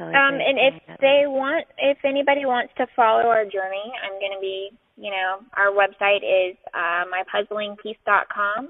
Um, 0.00 0.34
and 0.40 0.58
if 0.58 0.98
they 1.00 1.24
want, 1.26 1.66
if 1.78 1.98
anybody 2.04 2.46
wants 2.46 2.72
to 2.78 2.86
follow 2.96 3.28
our 3.28 3.44
journey, 3.44 3.92
I'm 4.02 4.18
going 4.18 4.32
to 4.34 4.40
be, 4.40 4.70
you 4.96 5.10
know, 5.10 5.40
our 5.56 5.70
website 5.70 6.22
is 6.22 6.56
uh, 6.74 7.04
mypuzzlingpiece.com, 7.10 8.68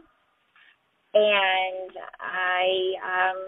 and 1.15 1.91
I 2.21 2.61
um, 3.01 3.39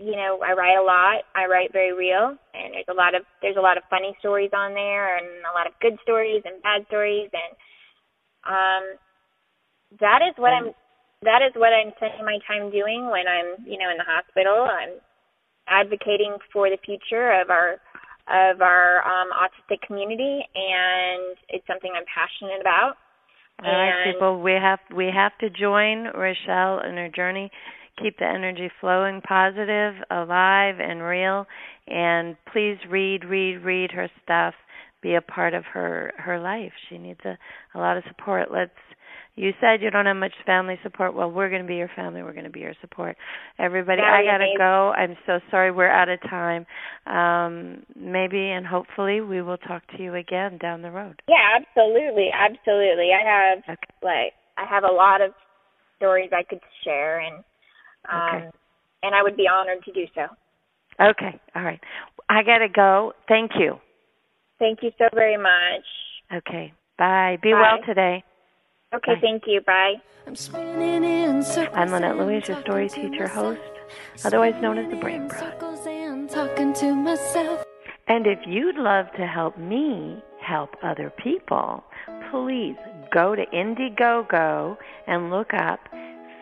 you 0.00 0.16
know, 0.16 0.40
I 0.40 0.56
write 0.56 0.80
a 0.80 0.82
lot. 0.82 1.28
I 1.36 1.44
write 1.44 1.72
very 1.72 1.92
real, 1.92 2.32
and 2.56 2.72
there's 2.72 2.88
a 2.88 2.96
lot 2.96 3.14
of 3.14 3.22
there's 3.42 3.60
a 3.60 3.60
lot 3.60 3.76
of 3.76 3.84
funny 3.90 4.16
stories 4.18 4.50
on 4.56 4.72
there, 4.72 5.18
and 5.18 5.26
a 5.44 5.52
lot 5.52 5.66
of 5.68 5.76
good 5.80 6.00
stories 6.02 6.42
and 6.46 6.62
bad 6.62 6.86
stories, 6.88 7.28
and 7.36 7.52
um, 8.48 8.84
that 10.00 10.24
is 10.24 10.32
what 10.40 10.56
I'm 10.56 10.72
that 11.20 11.44
is 11.44 11.52
what 11.52 11.76
I'm 11.76 11.92
spending 12.00 12.24
my 12.24 12.40
time 12.48 12.72
doing 12.72 13.12
when 13.12 13.28
I'm 13.28 13.60
you 13.68 13.76
know 13.76 13.92
in 13.92 14.00
the 14.00 14.08
hospital. 14.08 14.64
I'm 14.64 14.96
advocating 15.70 16.36
for 16.52 16.68
the 16.68 16.78
future 16.84 17.40
of 17.40 17.50
our 17.50 17.80
of 18.28 18.60
our 18.60 19.02
um, 19.02 19.28
autistic 19.34 19.80
community, 19.86 20.44
and 20.54 21.36
it's 21.48 21.66
something 21.66 21.90
I'm 21.96 22.04
passionate 22.06 22.60
about. 22.60 22.94
All 23.64 23.72
right, 23.72 24.12
people, 24.12 24.40
we 24.40 24.52
have 24.52 24.78
we 24.94 25.10
have 25.14 25.32
to 25.38 25.50
join 25.50 26.06
Rachele 26.14 26.86
in 26.88 26.96
her 26.96 27.08
journey 27.08 27.50
keep 28.02 28.18
the 28.18 28.24
energy 28.26 28.70
flowing, 28.80 29.20
positive, 29.20 29.94
alive, 30.10 30.76
and 30.80 31.02
real. 31.02 31.46
And 31.86 32.36
please 32.52 32.78
read, 32.88 33.24
read, 33.24 33.62
read 33.62 33.90
her 33.92 34.08
stuff. 34.22 34.54
Be 35.02 35.14
a 35.14 35.20
part 35.20 35.54
of 35.54 35.64
her 35.72 36.12
her 36.18 36.38
life. 36.38 36.72
She 36.88 36.98
needs 36.98 37.20
a 37.24 37.38
a 37.74 37.78
lot 37.78 37.96
of 37.96 38.04
support. 38.08 38.50
Let's. 38.52 38.72
You 39.36 39.52
said 39.60 39.80
you 39.80 39.90
don't 39.90 40.06
have 40.06 40.16
much 40.16 40.34
family 40.44 40.78
support. 40.82 41.14
Well, 41.14 41.30
we're 41.30 41.48
going 41.48 41.62
to 41.62 41.68
be 41.68 41.76
your 41.76 41.90
family. 41.94 42.22
We're 42.22 42.32
going 42.32 42.44
to 42.44 42.50
be 42.50 42.60
your 42.60 42.74
support. 42.80 43.16
Everybody, 43.58 44.02
I 44.02 44.22
got 44.24 44.38
to 44.38 44.52
go. 44.58 44.90
I'm 44.90 45.16
so 45.24 45.38
sorry. 45.50 45.70
We're 45.70 45.88
out 45.88 46.08
of 46.10 46.20
time. 46.28 46.66
Um, 47.06 47.84
maybe 47.96 48.50
and 48.50 48.66
hopefully 48.66 49.20
we 49.20 49.40
will 49.40 49.56
talk 49.56 49.82
to 49.96 50.02
you 50.02 50.16
again 50.16 50.58
down 50.58 50.82
the 50.82 50.90
road. 50.90 51.22
Yeah, 51.28 51.56
absolutely, 51.56 52.28
absolutely. 52.34 53.10
I 53.14 53.24
have 53.24 53.58
okay. 53.60 53.94
like 54.02 54.32
I 54.58 54.66
have 54.68 54.84
a 54.84 54.92
lot 54.92 55.22
of 55.22 55.32
stories 55.96 56.30
I 56.32 56.42
could 56.42 56.60
share, 56.84 57.20
and 57.20 57.36
um, 58.12 58.36
okay. 58.36 58.50
And 59.02 59.14
I 59.14 59.22
would 59.22 59.36
be 59.36 59.46
honored 59.50 59.82
to 59.84 59.92
do 59.92 60.04
so. 60.14 60.22
Okay. 61.00 61.40
All 61.54 61.62
right. 61.62 61.80
I 62.28 62.42
got 62.42 62.58
to 62.58 62.68
go. 62.68 63.12
Thank 63.28 63.52
you. 63.58 63.76
Thank 64.60 64.82
you 64.82 64.92
so 64.98 65.08
very 65.14 65.38
much. 65.38 65.84
Okay. 66.32 66.72
Bye. 66.98 67.38
Be 67.42 67.52
Bye. 67.52 67.60
well 67.60 67.78
today. 67.84 68.22
Okay, 68.94 69.14
Bye. 69.14 69.20
thank 69.20 69.44
you. 69.46 69.62
Bye. 69.62 69.94
I'm 70.26 70.36
spinning 70.36 71.02
in 71.02 71.42
circles. 71.42 71.76
I'm 71.76 71.90
Lynette 71.90 72.18
Louise, 72.18 72.46
your 72.46 72.60
story 72.60 72.88
teacher 72.88 73.26
host, 73.26 73.60
otherwise 74.24 74.54
known 74.60 74.78
as 74.78 74.90
the 74.90 74.96
Brain 74.96 75.26
Broad. 75.26 76.28
Talking 76.28 76.72
to 76.74 76.94
myself. 76.94 77.64
And 78.06 78.26
if 78.26 78.38
you'd 78.46 78.76
love 78.76 79.06
to 79.16 79.26
help 79.26 79.56
me 79.56 80.22
help 80.40 80.76
other 80.82 81.12
people, 81.22 81.82
please 82.30 82.76
go 83.12 83.34
to 83.34 83.46
Indiegogo 83.46 84.76
and 85.06 85.30
look 85.30 85.54
up 85.54 85.80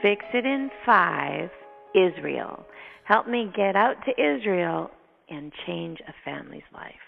Fix 0.02 0.24
It 0.34 0.44
in 0.44 0.70
Five 0.84 1.50
Israel. 1.94 2.66
Help 3.04 3.28
me 3.28 3.50
get 3.54 3.76
out 3.76 3.96
to 4.06 4.10
Israel 4.12 4.90
and 5.30 5.52
change 5.66 5.98
a 6.08 6.12
family's 6.24 6.62
life. 6.74 7.07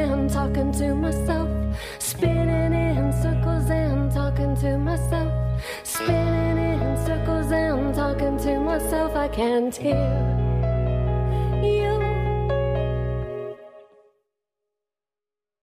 Can't 9.41 9.75
hear 9.75 9.95
you 11.63 12.10